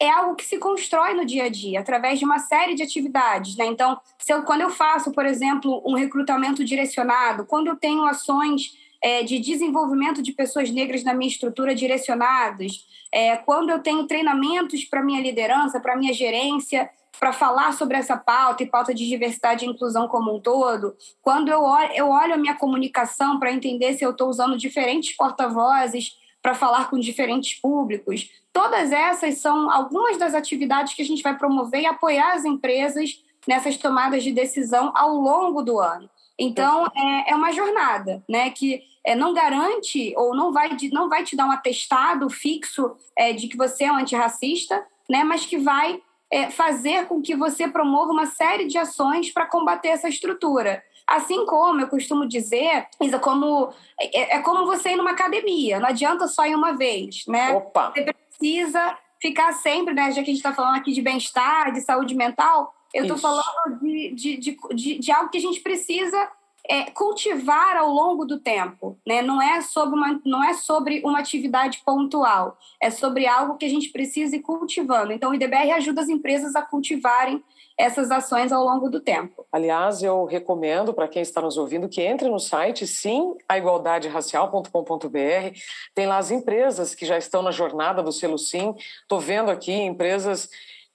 é 0.00 0.10
algo 0.10 0.34
que 0.34 0.46
se 0.46 0.56
constrói 0.58 1.12
no 1.12 1.26
dia 1.26 1.44
a 1.44 1.48
dia, 1.50 1.80
através 1.80 2.18
de 2.18 2.24
uma 2.24 2.38
série 2.38 2.74
de 2.74 2.82
atividades. 2.82 3.54
Né? 3.56 3.66
Então, 3.66 4.00
eu, 4.26 4.42
quando 4.42 4.62
eu 4.62 4.70
faço, 4.70 5.12
por 5.12 5.26
exemplo, 5.26 5.82
um 5.84 5.94
recrutamento 5.94 6.64
direcionado, 6.64 7.44
quando 7.44 7.66
eu 7.66 7.76
tenho 7.76 8.06
ações 8.06 8.78
é, 9.02 9.22
de 9.22 9.38
desenvolvimento 9.38 10.22
de 10.22 10.32
pessoas 10.32 10.70
negras 10.70 11.04
na 11.04 11.12
minha 11.12 11.28
estrutura 11.28 11.74
direcionadas, 11.74 12.86
é, 13.12 13.36
quando 13.36 13.70
eu 13.70 13.80
tenho 13.80 14.06
treinamentos 14.06 14.84
para 14.84 15.02
minha 15.02 15.20
liderança, 15.20 15.78
para 15.78 15.96
minha 15.96 16.14
gerência, 16.14 16.88
para 17.18 17.34
falar 17.34 17.74
sobre 17.74 17.98
essa 17.98 18.16
pauta 18.16 18.62
e 18.62 18.66
pauta 18.66 18.94
de 18.94 19.06
diversidade 19.06 19.66
e 19.66 19.68
inclusão 19.68 20.08
como 20.08 20.34
um 20.34 20.40
todo, 20.40 20.96
quando 21.20 21.50
eu 21.50 21.62
olho, 21.62 21.92
eu 21.92 22.08
olho 22.08 22.32
a 22.32 22.38
minha 22.38 22.54
comunicação 22.54 23.38
para 23.38 23.52
entender 23.52 23.92
se 23.92 24.02
eu 24.04 24.12
estou 24.12 24.30
usando 24.30 24.56
diferentes 24.56 25.14
porta-vozes 25.14 26.18
para 26.42 26.54
falar 26.54 26.88
com 26.88 26.98
diferentes 26.98 27.60
públicos, 27.60 28.30
todas 28.52 28.92
essas 28.92 29.38
são 29.38 29.70
algumas 29.70 30.16
das 30.16 30.34
atividades 30.34 30.94
que 30.94 31.02
a 31.02 31.04
gente 31.04 31.22
vai 31.22 31.36
promover 31.36 31.82
e 31.82 31.86
apoiar 31.86 32.32
as 32.32 32.44
empresas 32.44 33.22
nessas 33.46 33.76
tomadas 33.76 34.22
de 34.22 34.32
decisão 34.32 34.92
ao 34.94 35.14
longo 35.14 35.62
do 35.62 35.78
ano. 35.78 36.08
Então, 36.38 36.86
é, 36.96 37.32
é 37.32 37.34
uma 37.34 37.52
jornada, 37.52 38.24
né, 38.28 38.50
que 38.50 38.82
é, 39.04 39.14
não 39.14 39.34
garante 39.34 40.14
ou 40.16 40.34
não 40.34 40.52
vai, 40.52 40.70
não 40.90 41.08
vai 41.08 41.22
te 41.22 41.36
dar 41.36 41.46
um 41.46 41.50
atestado 41.50 42.30
fixo 42.30 42.96
é, 43.16 43.32
de 43.32 43.46
que 43.46 43.56
você 43.56 43.84
é 43.84 43.92
um 43.92 43.96
antirracista, 43.96 44.82
né, 45.08 45.22
mas 45.22 45.44
que 45.44 45.58
vai 45.58 46.00
é, 46.30 46.48
fazer 46.48 47.06
com 47.06 47.20
que 47.20 47.34
você 47.34 47.68
promova 47.68 48.12
uma 48.12 48.26
série 48.26 48.66
de 48.66 48.78
ações 48.78 49.30
para 49.30 49.46
combater 49.46 49.88
essa 49.88 50.08
estrutura. 50.08 50.82
Assim 51.10 51.44
como 51.44 51.80
eu 51.80 51.88
costumo 51.88 52.24
dizer, 52.24 52.86
Isa, 53.00 53.18
como 53.18 53.72
é, 54.00 54.36
é, 54.36 54.42
como 54.42 54.64
você 54.64 54.90
ir 54.90 54.96
numa 54.96 55.10
academia, 55.10 55.80
não 55.80 55.88
adianta 55.88 56.28
só 56.28 56.46
ir 56.46 56.54
uma 56.54 56.76
vez, 56.76 57.24
né? 57.26 57.52
Opa. 57.52 57.90
Você 57.90 58.12
precisa 58.12 58.96
ficar 59.20 59.52
sempre, 59.54 59.92
né? 59.92 60.12
Já 60.12 60.22
que 60.22 60.30
a 60.30 60.32
gente 60.32 60.36
está 60.36 60.54
falando 60.54 60.76
aqui 60.76 60.92
de 60.92 61.02
bem-estar, 61.02 61.72
de 61.72 61.80
saúde 61.80 62.14
mental, 62.14 62.72
eu 62.94 63.02
estou 63.02 63.18
falando 63.18 63.44
de, 63.82 64.14
de, 64.14 64.36
de, 64.36 64.58
de, 64.72 64.98
de 64.98 65.12
algo 65.12 65.30
que 65.30 65.38
a 65.38 65.40
gente 65.40 65.60
precisa 65.60 66.30
é, 66.68 66.90
cultivar 66.90 67.76
ao 67.76 67.90
longo 67.90 68.24
do 68.24 68.38
tempo, 68.38 68.96
né? 69.06 69.20
Não 69.20 69.42
é 69.42 69.60
sobre 69.60 69.96
uma 69.96 70.20
não 70.24 70.44
é 70.44 70.54
sobre 70.54 71.02
uma 71.04 71.18
atividade 71.18 71.82
pontual, 71.84 72.56
é 72.80 72.90
sobre 72.90 73.26
algo 73.26 73.56
que 73.56 73.64
a 73.64 73.68
gente 73.68 73.88
precisa 73.88 74.36
ir 74.36 74.40
cultivando. 74.42 75.12
Então 75.12 75.30
o 75.30 75.34
IDBR 75.34 75.72
ajuda 75.72 76.00
as 76.02 76.08
empresas 76.08 76.54
a 76.54 76.62
cultivarem 76.62 77.42
essas 77.80 78.10
ações 78.10 78.52
ao 78.52 78.62
longo 78.62 78.90
do 78.90 79.00
tempo. 79.00 79.46
Aliás, 79.50 80.02
eu 80.02 80.24
recomendo 80.24 80.92
para 80.92 81.08
quem 81.08 81.22
está 81.22 81.40
nos 81.40 81.56
ouvindo 81.56 81.88
que 81.88 82.02
entre 82.02 82.28
no 82.28 82.38
site 82.38 82.86
sim, 82.86 83.34
aigualdaderacial.com.br. 83.48 85.58
Tem 85.94 86.06
lá 86.06 86.18
as 86.18 86.30
empresas 86.30 86.94
que 86.94 87.06
já 87.06 87.16
estão 87.16 87.42
na 87.42 87.50
jornada 87.50 88.02
do 88.02 88.12
selo 88.12 88.38
Sim. 88.38 88.74
Estou 89.02 89.18
vendo 89.18 89.50
aqui 89.50 89.72
empresas 89.72 90.48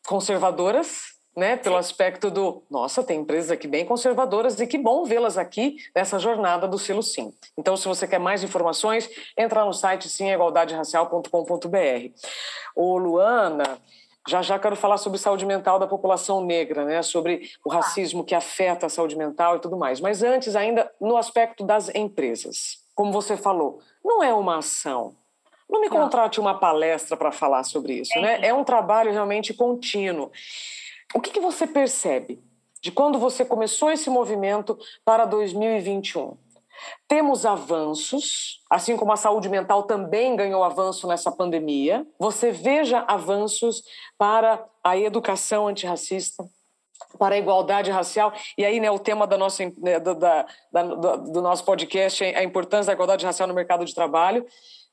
conservadoras 0.06 1.16
né, 1.36 1.58
pelo 1.58 1.76
aspecto 1.76 2.32
do, 2.32 2.64
nossa, 2.70 3.04
tem 3.04 3.20
empresas 3.20 3.52
aqui 3.52 3.68
bem 3.68 3.86
conservadoras 3.86 4.58
e 4.60 4.66
que 4.66 4.78
bom 4.78 5.04
vê-las 5.04 5.38
aqui 5.38 5.76
nessa 5.94 6.18
jornada 6.18 6.68
do 6.68 6.80
selo 6.80 7.04
Sim. 7.04 7.34
Então, 7.58 7.76
se 7.76 7.88
você 7.88 8.08
quer 8.08 8.20
mais 8.20 8.44
informações, 8.44 9.10
entra 9.38 9.66
no 9.66 9.74
site 9.74 10.08
simigualdaderacial.com.br. 10.08 12.12
Ô, 12.76 12.98
Luana, 12.98 13.80
já 14.28 14.42
já 14.42 14.58
quero 14.58 14.76
falar 14.76 14.98
sobre 14.98 15.20
saúde 15.20 15.46
mental 15.46 15.78
da 15.78 15.88
população 15.88 16.44
negra, 16.44 16.84
né, 16.84 17.02
sobre 17.02 17.50
o 17.64 17.70
racismo 17.70 18.24
que 18.24 18.34
afeta 18.34 18.88
a 18.88 18.90
saúde 18.90 19.16
mental 19.16 19.58
e 19.58 19.60
tudo 19.60 19.78
mais. 19.78 20.00
Mas 20.00 20.24
antes, 20.24 20.56
ainda 20.56 20.92
no 21.00 21.18
aspecto 21.18 21.64
das 21.64 21.94
empresas. 21.94 22.84
Como 22.96 23.12
você 23.12 23.36
falou, 23.36 23.82
não 24.04 24.24
é 24.24 24.34
uma 24.34 24.58
ação, 24.58 25.16
não 25.70 25.82
me 25.82 25.90
contrate 25.90 26.40
uma 26.40 26.58
palestra 26.58 27.18
para 27.18 27.32
falar 27.32 27.64
sobre 27.64 27.94
isso, 27.94 28.20
né? 28.22 28.40
É 28.42 28.54
um 28.54 28.64
trabalho 28.64 29.12
realmente 29.12 29.54
contínuo. 29.54 30.32
O 31.14 31.20
que, 31.20 31.32
que 31.32 31.40
você 31.40 31.66
percebe 31.66 32.42
de 32.82 32.92
quando 32.92 33.18
você 33.18 33.44
começou 33.44 33.92
esse 33.92 34.10
movimento 34.10 34.78
para 35.04 35.26
2021? 35.26 36.38
Temos 37.08 37.46
avanços, 37.46 38.62
assim 38.70 38.98
como 38.98 39.12
a 39.12 39.18
saúde 39.18 39.50
mental 39.50 39.84
também 39.84 40.36
ganhou 40.36 40.64
avanço 40.64 41.08
nessa 41.08 41.32
pandemia. 41.32 42.06
Você 42.20 42.52
veja 42.52 43.00
avanços 43.08 43.84
para 44.18 44.64
a 44.84 44.98
educação 44.98 45.68
antirracista, 45.68 46.44
para 47.18 47.36
a 47.36 47.38
igualdade 47.38 47.92
racial. 47.92 48.34
E 48.58 48.66
aí, 48.66 48.80
né, 48.80 48.90
o 48.90 49.00
tema 49.00 49.28
da 49.28 49.38
nossa, 49.38 49.64
né, 49.78 50.00
do, 50.00 50.16
da, 50.16 50.46
da, 50.72 50.84
do 51.16 51.42
nosso 51.42 51.64
podcast 51.64 52.24
é 52.24 52.38
a 52.38 52.44
importância 52.44 52.88
da 52.88 52.94
igualdade 52.94 53.26
racial 53.26 53.48
no 53.48 53.54
mercado 53.54 53.86
de 53.86 53.94
trabalho. 53.94 54.46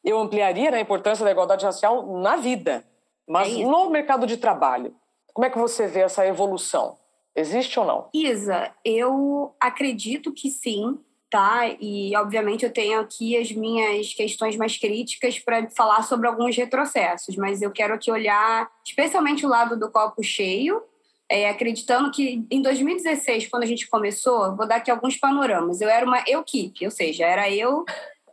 Eu 0.05 0.19
ampliaria 0.19 0.71
né, 0.71 0.79
a 0.79 0.81
importância 0.81 1.25
da 1.25 1.31
igualdade 1.31 1.65
racial 1.65 2.19
na 2.19 2.37
vida, 2.37 2.85
mas 3.29 3.53
é 3.57 3.65
no 3.65 3.89
mercado 3.91 4.27
de 4.27 4.37
trabalho. 4.37 4.95
Como 5.33 5.47
é 5.47 5.51
que 5.51 5.59
você 5.59 5.87
vê 5.87 6.01
essa 6.01 6.27
evolução? 6.27 6.99
Existe 7.35 7.79
ou 7.81 7.87
não? 7.87 8.09
Isa, 8.13 8.71
eu 8.85 9.55
acredito 9.59 10.33
que 10.33 10.51
sim, 10.51 10.99
tá? 11.33 11.63
E 11.81 12.15
obviamente 12.15 12.63
eu 12.63 12.71
tenho 12.71 13.01
aqui 13.01 13.39
as 13.39 13.51
minhas 13.51 14.13
questões 14.13 14.55
mais 14.55 14.77
críticas 14.77 15.39
para 15.39 15.67
falar 15.71 16.03
sobre 16.03 16.29
alguns 16.29 16.55
retrocessos, 16.55 17.37
mas 17.37 17.63
eu 17.63 17.71
quero 17.71 17.95
aqui 17.95 18.13
olhar 18.13 18.71
especialmente 18.85 19.47
o 19.47 19.49
lado 19.49 19.75
do 19.81 19.91
copo 19.91 20.23
cheio, 20.23 20.83
é, 21.31 21.49
acreditando 21.49 22.11
que 22.11 22.47
em 22.51 22.61
2016, 22.61 23.49
quando 23.49 23.63
a 23.63 23.67
gente 23.67 23.89
começou, 23.89 24.55
vou 24.55 24.69
dar 24.69 24.77
aqui 24.77 24.91
alguns 24.91 25.17
panoramas. 25.17 25.81
Eu 25.81 25.89
era 25.89 26.05
uma 26.05 26.23
equipe, 26.27 26.85
ou 26.85 26.91
seja, 26.91 27.25
era 27.25 27.51
eu. 27.51 27.87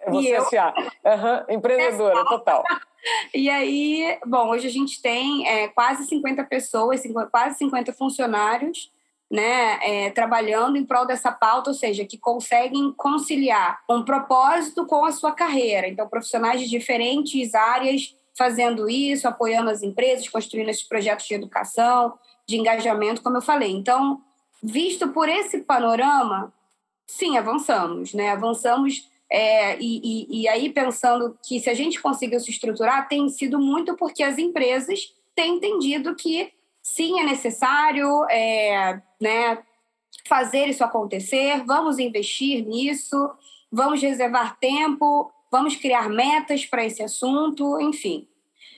Você 0.10 0.36
eu... 0.36 0.44
SA. 0.44 0.74
Uhum, 1.06 1.56
empreendedora, 1.56 2.25
total. 2.25 2.65
E 3.34 3.50
aí, 3.50 4.20
bom, 4.25 4.50
hoje 4.50 4.68
a 4.68 4.72
gente 4.72 5.01
tem 5.01 5.48
é, 5.48 5.70
quase 5.70 6.06
50 6.06 6.44
pessoas, 6.44 7.01
quase 7.32 7.58
50 7.60 7.94
funcionários, 7.94 8.91
né, 9.29 9.79
é, 9.83 10.09
trabalhando 10.09 10.77
em 10.77 10.86
prol 10.86 11.05
dessa 11.05 11.31
pauta, 11.31 11.69
ou 11.69 11.74
seja, 11.75 12.05
que 12.05 12.17
conseguem 12.17 12.91
conciliar 12.93 13.79
um 13.89 14.03
propósito 14.03 14.86
com 14.86 15.05
a 15.05 15.12
sua 15.12 15.31
carreira. 15.31 15.88
Então, 15.88 16.07
profissionais 16.07 16.62
de 16.62 16.69
diferentes 16.69 17.53
áreas 17.53 18.15
fazendo 18.36 18.89
isso, 18.89 19.27
apoiando 19.27 19.69
as 19.69 19.83
empresas, 19.83 20.27
construindo 20.29 20.69
esses 20.69 20.83
projetos 20.83 21.27
de 21.27 21.33
educação, 21.33 22.17
de 22.48 22.57
engajamento, 22.57 23.21
como 23.21 23.38
eu 23.38 23.41
falei. 23.41 23.71
Então, 23.71 24.21
visto 24.63 25.09
por 25.09 25.29
esse 25.29 25.59
panorama, 25.59 26.51
sim, 27.05 27.38
avançamos, 27.38 28.13
né? 28.13 28.29
Avançamos 28.31 29.07
É, 29.31 29.77
e, 29.79 30.01
e, 30.03 30.41
e, 30.41 30.48
aí, 30.48 30.71
pensando 30.71 31.38
que 31.45 31.59
se 31.59 31.69
a 31.69 31.75
gente 31.75 32.01
conseguiu 32.01 32.39
se 32.39 32.50
estruturar, 32.50 33.07
tem 33.07 33.29
sido 33.29 33.59
muito 33.59 33.95
porque 33.95 34.24
as 34.24 34.39
empresas 34.39 35.13
têm 35.36 35.57
entendido 35.57 36.15
que 36.15 36.51
sim, 36.96 37.19
é 37.19 37.24
necessário 37.24 38.25
é, 38.29 39.01
né, 39.19 39.60
fazer 40.27 40.67
isso 40.67 40.84
acontecer, 40.84 41.63
vamos 41.65 42.00
investir 42.00 42.65
nisso, 42.65 43.29
vamos 43.72 44.01
reservar 44.01 44.58
tempo, 44.60 45.31
vamos 45.51 45.75
criar 45.75 46.10
metas 46.10 46.65
para 46.65 46.86
esse 46.86 47.01
assunto, 47.01 47.79
enfim. 47.79 48.27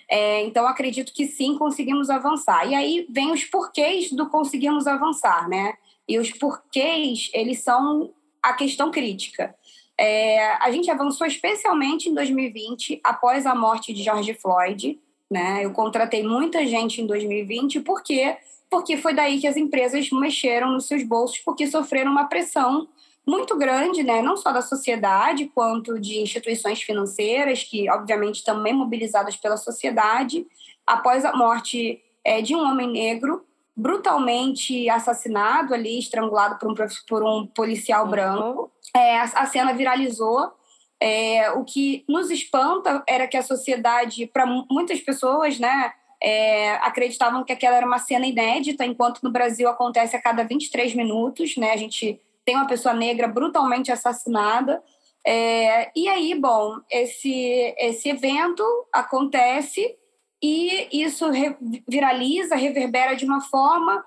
É, 0.10 0.44
então, 0.44 0.68
acredito 0.68 1.13
que 1.13 1.25
sim, 1.25 1.58
conseguimos 1.58 2.10
avançar. 2.10 2.70
E 2.70 2.75
aí 2.75 3.08
vem 3.10 3.32
os 3.32 3.46
porquês 3.46 4.12
do 4.12 4.30
conseguimos 4.30 4.86
avançar, 4.86 5.48
né? 5.48 5.74
E 6.08 6.20
os 6.20 6.32
porquês, 6.32 7.30
eles 7.34 7.60
são 7.60 8.13
a 8.44 8.53
questão 8.53 8.91
crítica. 8.91 9.56
É, 9.98 10.53
a 10.56 10.70
gente 10.72 10.91
avançou 10.91 11.25
especialmente 11.25 12.10
em 12.10 12.13
2020, 12.13 13.00
após 13.03 13.46
a 13.46 13.56
morte 13.56 13.94
de 13.94 14.03
George 14.03 14.34
Floyd. 14.34 15.00
Né? 15.32 15.64
Eu 15.64 15.72
contratei 15.72 16.24
muita 16.24 16.68
gente 16.68 17.02
em 17.02 17.08
2020, 17.08 17.80
por 17.80 18.04
quê? 18.04 18.36
Porque 18.70 18.98
foi 18.98 19.14
daí 19.14 19.40
que 19.40 19.48
as 19.48 19.56
empresas 19.56 20.10
mexeram 20.12 20.72
nos 20.72 20.88
seus 20.88 21.04
bolsos, 21.04 21.40
porque 21.40 21.66
sofreram 21.68 22.12
uma 22.12 22.26
pressão 22.26 22.90
muito 23.26 23.58
grande, 23.58 24.04
né? 24.04 24.22
não 24.22 24.36
só 24.36 24.52
da 24.52 24.62
sociedade, 24.62 25.50
quanto 25.56 25.98
de 26.00 26.20
instituições 26.20 26.82
financeiras, 26.82 27.64
que 27.64 27.90
obviamente 27.90 28.44
também 28.44 28.74
mobilizadas 28.74 29.38
pela 29.38 29.56
sociedade, 29.56 30.46
após 30.86 31.24
a 31.24 31.34
morte 31.34 32.02
é, 32.26 32.42
de 32.42 32.54
um 32.56 32.60
homem 32.60 32.92
negro 32.92 33.46
brutalmente 33.76 34.90
assassinado 34.90 35.74
ali, 35.74 35.98
estrangulado 35.98 36.60
por 36.60 36.72
um, 36.72 36.76
por 37.08 37.24
um 37.24 37.48
policial 37.48 38.04
uhum. 38.04 38.12
branco. 38.12 38.72
É, 38.96 39.18
a, 39.18 39.24
a, 39.24 39.46
cena 39.46 39.74
viralizou. 39.74 40.52
É, 41.01 41.50
o 41.51 41.63
que 41.63 42.05
nos 42.08 42.29
espanta 42.29 43.03
era 43.08 43.27
que 43.27 43.36
a 43.36 43.41
sociedade, 43.41 44.27
para 44.27 44.46
muitas 44.46 45.00
pessoas, 45.00 45.58
né, 45.58 45.91
é, 46.22 46.74
acreditavam 46.75 47.43
que 47.43 47.51
aquela 47.51 47.77
era 47.77 47.86
uma 47.86 47.98
cena 47.98 48.27
inédita, 48.27 48.86
enquanto 48.86 49.24
no 49.24 49.31
Brasil 49.31 49.67
acontece 49.67 50.15
a 50.15 50.22
cada 50.22 50.43
23 50.43 50.93
minutos, 50.93 51.58
né? 51.58 51.72
A 51.72 51.77
gente 51.77 52.22
tem 52.46 52.55
uma 52.55 52.67
pessoa 52.67 52.93
negra 52.93 53.27
brutalmente 53.27 53.91
assassinada. 53.91 54.84
É, 55.25 55.89
e 55.96 56.08
aí, 56.08 56.36
bom, 56.36 56.77
esse, 56.91 57.74
esse 57.79 58.10
evento 58.10 58.63
acontece 58.93 59.96
e 60.41 60.88
isso 60.91 61.25
viraliza, 61.88 62.55
reverbera 62.55 63.15
de 63.15 63.25
uma 63.25 63.41
forma, 63.41 64.03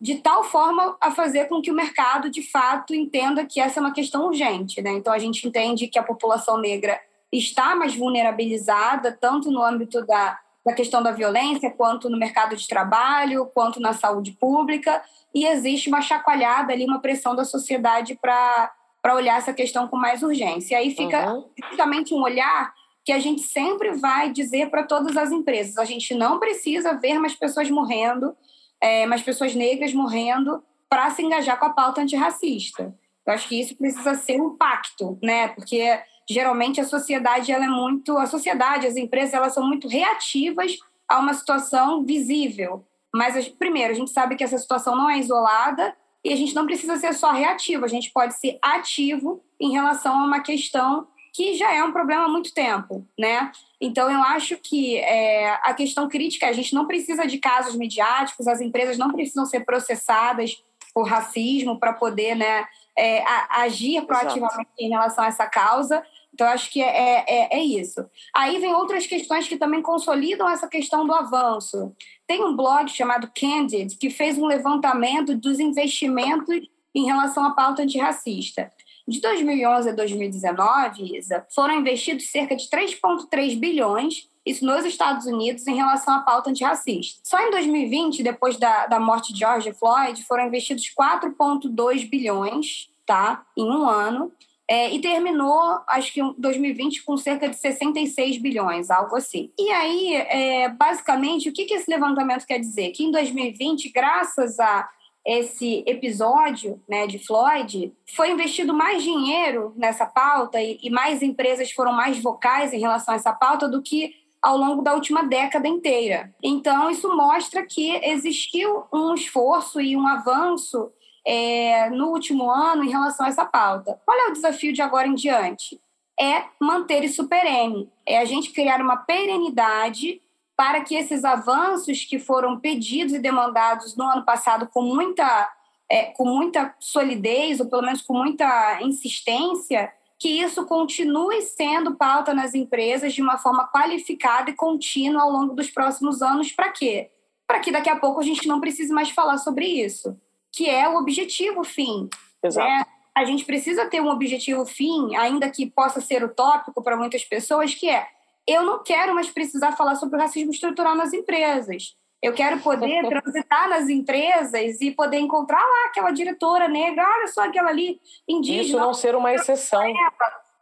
de 0.00 0.16
tal 0.16 0.44
forma 0.44 0.96
a 1.00 1.10
fazer 1.10 1.48
com 1.48 1.60
que 1.62 1.70
o 1.70 1.74
mercado, 1.74 2.30
de 2.30 2.42
fato, 2.42 2.94
entenda 2.94 3.46
que 3.46 3.60
essa 3.60 3.80
é 3.80 3.82
uma 3.82 3.92
questão 3.92 4.26
urgente. 4.26 4.82
Né? 4.82 4.90
Então, 4.92 5.12
a 5.12 5.18
gente 5.18 5.46
entende 5.46 5.88
que 5.88 5.98
a 5.98 6.02
população 6.02 6.58
negra 6.58 7.00
está 7.32 7.74
mais 7.74 7.94
vulnerabilizada, 7.94 9.16
tanto 9.18 9.50
no 9.50 9.62
âmbito 9.62 10.04
da, 10.06 10.38
da 10.64 10.72
questão 10.72 11.02
da 11.02 11.12
violência, 11.12 11.70
quanto 11.70 12.10
no 12.10 12.18
mercado 12.18 12.56
de 12.56 12.68
trabalho, 12.68 13.46
quanto 13.54 13.80
na 13.80 13.92
saúde 13.92 14.32
pública, 14.32 15.02
e 15.34 15.46
existe 15.46 15.88
uma 15.88 16.00
chacoalhada 16.00 16.72
ali, 16.72 16.84
uma 16.84 17.00
pressão 17.00 17.34
da 17.34 17.44
sociedade 17.44 18.18
para 18.20 18.72
olhar 19.14 19.38
essa 19.38 19.52
questão 19.52 19.88
com 19.88 19.96
mais 19.96 20.22
urgência. 20.22 20.74
E 20.74 20.76
aí 20.76 20.94
fica 20.94 21.32
uhum. 21.32 21.44
justamente 21.70 22.12
um 22.12 22.22
olhar 22.22 22.72
que 23.04 23.12
a 23.12 23.18
gente 23.18 23.42
sempre 23.42 23.92
vai 23.92 24.32
dizer 24.32 24.68
para 24.68 24.82
todas 24.82 25.16
as 25.16 25.30
empresas: 25.30 25.78
a 25.78 25.84
gente 25.84 26.14
não 26.14 26.38
precisa 26.38 26.94
ver 26.94 27.18
mais 27.18 27.34
pessoas 27.34 27.70
morrendo, 27.70 28.36
é, 28.80 29.06
mais 29.06 29.22
pessoas 29.22 29.54
negras 29.54 29.92
morrendo 29.92 30.62
para 30.88 31.10
se 31.10 31.22
engajar 31.22 31.58
com 31.58 31.66
a 31.66 31.72
pauta 31.72 32.00
antirracista. 32.00 32.94
Eu 33.26 33.34
acho 33.34 33.48
que 33.48 33.60
isso 33.60 33.76
precisa 33.76 34.14
ser 34.14 34.40
um 34.40 34.56
pacto, 34.56 35.18
né? 35.22 35.48
Porque 35.48 36.00
geralmente 36.28 36.80
a 36.80 36.84
sociedade 36.84 37.50
ela 37.50 37.64
é 37.64 37.68
muito, 37.68 38.16
a 38.18 38.26
sociedade, 38.26 38.86
as 38.86 38.96
empresas 38.96 39.34
elas 39.34 39.54
são 39.54 39.66
muito 39.66 39.88
reativas 39.88 40.76
a 41.08 41.18
uma 41.18 41.34
situação 41.34 42.04
visível. 42.04 42.84
Mas 43.14 43.48
primeiro 43.48 43.92
a 43.92 43.96
gente 43.96 44.10
sabe 44.10 44.36
que 44.36 44.44
essa 44.44 44.58
situação 44.58 44.96
não 44.96 45.08
é 45.08 45.18
isolada 45.18 45.96
e 46.24 46.32
a 46.32 46.36
gente 46.36 46.54
não 46.54 46.66
precisa 46.66 46.96
ser 46.96 47.14
só 47.14 47.30
reativo, 47.32 47.84
a 47.84 47.88
gente 47.88 48.10
pode 48.12 48.34
ser 48.38 48.58
ativo 48.60 49.42
em 49.60 49.72
relação 49.72 50.20
a 50.20 50.24
uma 50.24 50.40
questão 50.40 51.06
que 51.36 51.52
já 51.52 51.70
é 51.74 51.84
um 51.84 51.92
problema 51.92 52.24
há 52.24 52.28
muito 52.28 52.54
tempo, 52.54 53.06
né? 53.18 53.52
Então, 53.78 54.10
eu 54.10 54.22
acho 54.22 54.56
que 54.56 54.96
é, 54.96 55.50
a 55.62 55.74
questão 55.74 56.08
crítica, 56.08 56.46
a 56.46 56.52
gente 56.52 56.74
não 56.74 56.86
precisa 56.86 57.26
de 57.26 57.36
casos 57.36 57.76
midiáticos, 57.76 58.48
as 58.48 58.62
empresas 58.62 58.96
não 58.96 59.12
precisam 59.12 59.44
ser 59.44 59.60
processadas 59.60 60.56
por 60.94 61.06
racismo 61.06 61.78
para 61.78 61.92
poder 61.92 62.34
né, 62.34 62.64
é, 62.96 63.22
a, 63.22 63.64
agir 63.64 64.00
proativamente 64.06 64.70
em 64.80 64.88
relação 64.88 65.24
a 65.24 65.26
essa 65.26 65.46
causa. 65.46 66.02
Então, 66.32 66.46
acho 66.46 66.70
que 66.70 66.82
é, 66.82 67.22
é, 67.28 67.58
é, 67.58 67.62
isso. 67.62 68.02
Aí 68.34 68.58
vem 68.58 68.72
outras 68.72 69.06
questões 69.06 69.46
que 69.46 69.58
também 69.58 69.82
consolidam 69.82 70.48
essa 70.48 70.66
questão 70.66 71.06
do 71.06 71.12
avanço. 71.12 71.94
Tem 72.26 72.42
um 72.42 72.56
blog 72.56 72.88
chamado 72.88 73.30
Candid 73.38 73.98
que 73.98 74.08
fez 74.08 74.38
um 74.38 74.46
levantamento 74.46 75.36
dos 75.36 75.60
investimentos 75.60 76.66
em 76.94 77.04
relação 77.04 77.44
à 77.44 77.50
pauta 77.50 77.82
antirracista. 77.82 78.72
De 79.06 79.20
2011 79.20 79.90
a 79.90 79.92
2019, 79.92 81.16
Isa, 81.16 81.46
foram 81.54 81.78
investidos 81.78 82.28
cerca 82.28 82.56
de 82.56 82.68
3,3 82.68 83.58
bilhões, 83.58 84.28
isso 84.44 84.64
nos 84.64 84.84
Estados 84.84 85.26
Unidos, 85.26 85.66
em 85.66 85.76
relação 85.76 86.14
à 86.14 86.20
pauta 86.20 86.50
antirracista. 86.50 87.20
Só 87.22 87.38
em 87.40 87.50
2020, 87.50 88.22
depois 88.22 88.56
da, 88.56 88.86
da 88.86 88.98
morte 88.98 89.32
de 89.32 89.40
George 89.40 89.72
Floyd, 89.72 90.24
foram 90.24 90.46
investidos 90.46 90.84
4,2 90.98 92.08
bilhões 92.08 92.90
tá, 93.06 93.44
em 93.56 93.64
um 93.64 93.88
ano. 93.88 94.32
É, 94.68 94.92
e 94.92 95.00
terminou, 95.00 95.80
acho 95.86 96.12
que 96.12 96.20
em 96.20 96.34
2020, 96.36 97.04
com 97.04 97.16
cerca 97.16 97.48
de 97.48 97.54
66 97.54 98.38
bilhões, 98.38 98.90
algo 98.90 99.14
assim. 99.14 99.52
E 99.56 99.70
aí, 99.70 100.14
é, 100.14 100.68
basicamente, 100.68 101.48
o 101.48 101.52
que, 101.52 101.66
que 101.66 101.74
esse 101.74 101.88
levantamento 101.88 102.44
quer 102.44 102.58
dizer? 102.58 102.90
Que 102.90 103.04
em 103.04 103.12
2020, 103.12 103.90
graças 103.90 104.58
a 104.58 104.88
esse 105.26 105.82
episódio 105.86 106.80
né, 106.88 107.06
de 107.08 107.18
Floyd, 107.18 107.92
foi 108.14 108.30
investido 108.30 108.72
mais 108.72 109.02
dinheiro 109.02 109.74
nessa 109.76 110.06
pauta 110.06 110.62
e, 110.62 110.78
e 110.80 110.88
mais 110.88 111.20
empresas 111.20 111.72
foram 111.72 111.92
mais 111.92 112.22
vocais 112.22 112.72
em 112.72 112.78
relação 112.78 113.12
a 113.12 113.16
essa 113.16 113.32
pauta 113.32 113.68
do 113.68 113.82
que 113.82 114.14
ao 114.40 114.56
longo 114.56 114.82
da 114.82 114.94
última 114.94 115.24
década 115.24 115.66
inteira. 115.66 116.32
Então, 116.40 116.88
isso 116.88 117.14
mostra 117.16 117.66
que 117.66 117.90
existiu 118.04 118.84
um 118.92 119.12
esforço 119.14 119.80
e 119.80 119.96
um 119.96 120.06
avanço 120.06 120.92
é, 121.26 121.90
no 121.90 122.10
último 122.10 122.48
ano 122.48 122.84
em 122.84 122.90
relação 122.90 123.26
a 123.26 123.28
essa 123.28 123.44
pauta. 123.44 124.00
Qual 124.04 124.16
é 124.16 124.28
o 124.28 124.32
desafio 124.32 124.72
de 124.72 124.80
agora 124.80 125.08
em 125.08 125.14
diante? 125.14 125.80
É 126.18 126.44
manter 126.60 127.02
isso 127.02 127.28
perene, 127.28 127.90
é 128.06 128.18
a 128.18 128.24
gente 128.24 128.52
criar 128.52 128.80
uma 128.80 128.96
perenidade 128.96 130.22
para 130.56 130.80
que 130.80 130.94
esses 130.94 131.22
avanços 131.22 132.04
que 132.04 132.18
foram 132.18 132.58
pedidos 132.58 133.12
e 133.12 133.18
demandados 133.18 133.94
no 133.94 134.04
ano 134.04 134.24
passado 134.24 134.66
com 134.72 134.80
muita, 134.80 135.52
é, 135.90 136.06
com 136.06 136.24
muita 136.24 136.74
solidez, 136.80 137.60
ou 137.60 137.66
pelo 137.66 137.82
menos 137.82 138.00
com 138.00 138.14
muita 138.14 138.80
insistência, 138.80 139.92
que 140.18 140.28
isso 140.28 140.64
continue 140.64 141.42
sendo 141.42 141.94
pauta 141.94 142.32
nas 142.32 142.54
empresas 142.54 143.12
de 143.12 143.20
uma 143.20 143.36
forma 143.36 143.68
qualificada 143.68 144.50
e 144.50 144.54
contínua 144.54 145.22
ao 145.22 145.30
longo 145.30 145.54
dos 145.54 145.70
próximos 145.70 146.22
anos. 146.22 146.50
Para 146.50 146.70
quê? 146.70 147.10
Para 147.46 147.60
que 147.60 147.70
daqui 147.70 147.90
a 147.90 147.96
pouco 147.96 148.20
a 148.20 148.24
gente 148.24 148.48
não 148.48 148.58
precise 148.58 148.92
mais 148.92 149.10
falar 149.10 149.36
sobre 149.36 149.66
isso, 149.66 150.18
que 150.50 150.70
é 150.70 150.88
o 150.88 150.96
objetivo 150.96 151.62
fim. 151.64 152.08
Exato. 152.42 152.66
Né? 152.66 152.82
A 153.14 153.24
gente 153.26 153.44
precisa 153.44 153.86
ter 153.86 154.00
um 154.00 154.08
objetivo 154.08 154.64
fim, 154.64 155.14
ainda 155.16 155.50
que 155.50 155.66
possa 155.66 156.00
ser 156.00 156.24
utópico 156.24 156.82
para 156.82 156.96
muitas 156.96 157.24
pessoas, 157.24 157.74
que 157.74 157.88
é 157.88 158.06
eu 158.46 158.62
não 158.62 158.82
quero 158.82 159.14
mais 159.14 159.28
precisar 159.28 159.72
falar 159.72 159.96
sobre 159.96 160.16
o 160.16 160.20
racismo 160.20 160.50
estrutural 160.50 160.94
nas 160.94 161.12
empresas. 161.12 161.96
Eu 162.22 162.32
quero 162.32 162.58
poder 162.60 163.06
transitar 163.08 163.68
nas 163.68 163.88
empresas 163.88 164.80
e 164.80 164.90
poder 164.90 165.18
encontrar 165.18 165.60
lá 165.60 165.86
aquela 165.88 166.10
diretora 166.10 166.68
negra, 166.68 167.04
olha 167.04 167.26
só 167.28 167.44
aquela 167.44 167.70
ali 167.70 168.00
indígena. 168.28 168.62
Isso 168.62 168.78
não 168.78 168.94
ser 168.94 169.14
uma 169.14 169.34
exceção. 169.34 169.82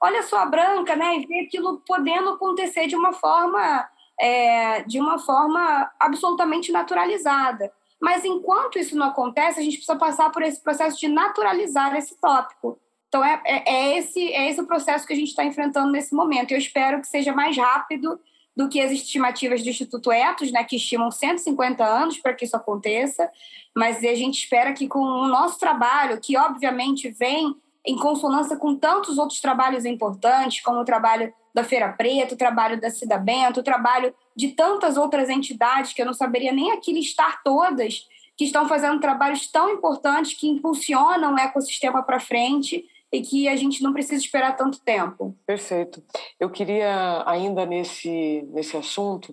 Olha 0.00 0.22
só 0.22 0.38
a 0.38 0.46
branca, 0.46 0.96
né? 0.96 1.16
E 1.16 1.26
ver 1.26 1.46
aquilo 1.46 1.80
podendo 1.86 2.30
acontecer 2.30 2.86
de 2.86 2.96
uma 2.96 3.12
forma, 3.12 3.88
é, 4.20 4.82
de 4.82 5.00
uma 5.00 5.18
forma 5.18 5.90
absolutamente 5.98 6.72
naturalizada. 6.72 7.72
Mas 8.00 8.24
enquanto 8.24 8.78
isso 8.78 8.96
não 8.96 9.06
acontece, 9.06 9.60
a 9.60 9.62
gente 9.62 9.76
precisa 9.76 9.96
passar 9.96 10.30
por 10.30 10.42
esse 10.42 10.62
processo 10.62 10.98
de 10.98 11.08
naturalizar 11.08 11.96
esse 11.96 12.20
tópico. 12.20 12.78
Então, 13.14 13.24
é, 13.24 13.40
é, 13.44 13.72
é, 13.72 13.98
esse, 13.98 14.32
é 14.32 14.50
esse 14.50 14.60
o 14.60 14.66
processo 14.66 15.06
que 15.06 15.12
a 15.12 15.16
gente 15.16 15.28
está 15.28 15.44
enfrentando 15.44 15.92
nesse 15.92 16.12
momento. 16.12 16.50
Eu 16.50 16.58
espero 16.58 17.00
que 17.00 17.06
seja 17.06 17.32
mais 17.32 17.56
rápido 17.56 18.18
do 18.56 18.68
que 18.68 18.80
as 18.80 18.90
estimativas 18.90 19.62
do 19.62 19.68
Instituto 19.68 20.10
Etos, 20.10 20.50
né, 20.50 20.64
que 20.64 20.74
estimam 20.74 21.12
150 21.12 21.84
anos 21.84 22.18
para 22.18 22.34
que 22.34 22.44
isso 22.44 22.56
aconteça, 22.56 23.30
mas 23.72 23.98
a 23.98 24.14
gente 24.16 24.38
espera 24.38 24.72
que 24.72 24.88
com 24.88 24.98
o 24.98 25.28
nosso 25.28 25.60
trabalho, 25.60 26.20
que 26.20 26.36
obviamente 26.36 27.08
vem 27.08 27.54
em 27.86 27.94
consonância 27.94 28.56
com 28.56 28.74
tantos 28.74 29.16
outros 29.16 29.40
trabalhos 29.40 29.84
importantes, 29.84 30.60
como 30.60 30.80
o 30.80 30.84
trabalho 30.84 31.32
da 31.54 31.62
Feira 31.62 31.92
Preta, 31.92 32.34
o 32.34 32.38
trabalho 32.38 32.80
da 32.80 32.90
Cida 32.90 33.16
Bento, 33.16 33.60
o 33.60 33.64
trabalho 33.64 34.12
de 34.34 34.48
tantas 34.48 34.96
outras 34.96 35.28
entidades 35.28 35.92
que 35.92 36.02
eu 36.02 36.06
não 36.06 36.14
saberia 36.14 36.50
nem 36.50 36.72
aqui 36.72 36.92
listar 36.92 37.44
todas, 37.44 38.08
que 38.36 38.44
estão 38.44 38.66
fazendo 38.66 38.98
trabalhos 38.98 39.46
tão 39.46 39.70
importantes 39.70 40.34
que 40.34 40.48
impulsionam 40.48 41.34
o 41.34 41.38
ecossistema 41.38 42.02
para 42.02 42.18
frente 42.18 42.84
e 43.14 43.22
que 43.22 43.48
a 43.48 43.54
gente 43.54 43.80
não 43.80 43.92
precisa 43.92 44.20
esperar 44.20 44.56
tanto 44.56 44.80
tempo. 44.80 45.36
Perfeito. 45.46 46.02
Eu 46.40 46.50
queria, 46.50 47.22
ainda 47.24 47.64
nesse, 47.64 48.42
nesse 48.50 48.76
assunto, 48.76 49.32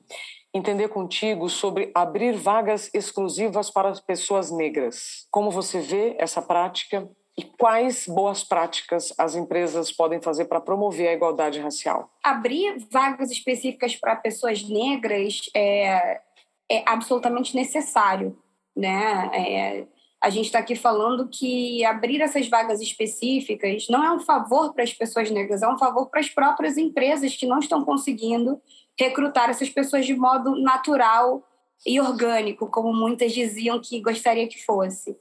entender 0.53 0.87
contigo 0.89 1.49
sobre 1.49 1.91
abrir 1.95 2.33
vagas 2.33 2.91
exclusivas 2.93 3.71
para 3.71 3.91
pessoas 4.01 4.51
negras. 4.51 5.25
Como 5.31 5.49
você 5.49 5.79
vê 5.79 6.15
essa 6.19 6.43
prática 6.43 7.09
e 7.35 7.43
quais 7.43 8.07
boas 8.07 8.43
práticas 8.43 9.11
as 9.17 9.33
empresas 9.33 9.91
podem 9.91 10.21
fazer 10.21 10.45
para 10.45 10.61
promover 10.61 11.07
a 11.07 11.13
igualdade 11.13 11.59
racial? 11.59 12.11
Abrir 12.23 12.85
vagas 12.91 13.31
específicas 13.31 13.95
para 13.95 14.15
pessoas 14.15 14.61
negras 14.69 15.49
é, 15.55 16.21
é 16.69 16.83
absolutamente 16.85 17.55
necessário, 17.55 18.37
né? 18.75 19.31
É, 19.33 19.87
a 20.21 20.29
gente 20.29 20.45
está 20.45 20.59
aqui 20.59 20.75
falando 20.75 21.27
que 21.27 21.83
abrir 21.83 22.21
essas 22.21 22.47
vagas 22.47 22.79
específicas 22.79 23.87
não 23.89 24.03
é 24.03 24.11
um 24.11 24.19
favor 24.19 24.71
para 24.71 24.83
as 24.83 24.93
pessoas 24.93 25.31
negras, 25.31 25.63
é 25.63 25.67
um 25.67 25.79
favor 25.79 26.09
para 26.09 26.19
as 26.19 26.29
próprias 26.29 26.77
empresas 26.77 27.35
que 27.35 27.47
não 27.47 27.57
estão 27.57 27.83
conseguindo 27.83 28.61
recrutar 28.97 29.49
essas 29.49 29.69
pessoas 29.69 30.05
de 30.05 30.15
modo 30.15 30.55
natural 30.61 31.43
e 31.83 31.99
orgânico, 31.99 32.67
como 32.67 32.93
muitas 32.93 33.33
diziam 33.33 33.81
que 33.81 33.99
gostaria 33.99 34.47
que 34.47 34.63
fosse. 34.63 35.17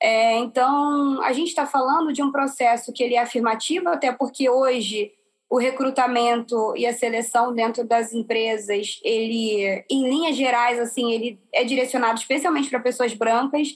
É, 0.00 0.36
então, 0.38 1.20
a 1.22 1.32
gente 1.32 1.48
está 1.48 1.66
falando 1.66 2.12
de 2.12 2.22
um 2.22 2.30
processo 2.30 2.92
que 2.92 3.02
ele 3.02 3.16
é 3.16 3.20
afirmativo, 3.20 3.88
até 3.88 4.12
porque 4.12 4.48
hoje 4.48 5.10
o 5.50 5.58
recrutamento 5.58 6.76
e 6.76 6.86
a 6.86 6.92
seleção 6.92 7.52
dentro 7.52 7.84
das 7.84 8.12
empresas, 8.12 9.00
ele, 9.02 9.84
em 9.90 10.08
linhas 10.08 10.36
gerais, 10.36 10.78
assim, 10.78 11.12
ele 11.12 11.40
é 11.52 11.64
direcionado 11.64 12.18
especialmente 12.18 12.70
para 12.70 12.80
pessoas 12.80 13.14
brancas. 13.14 13.68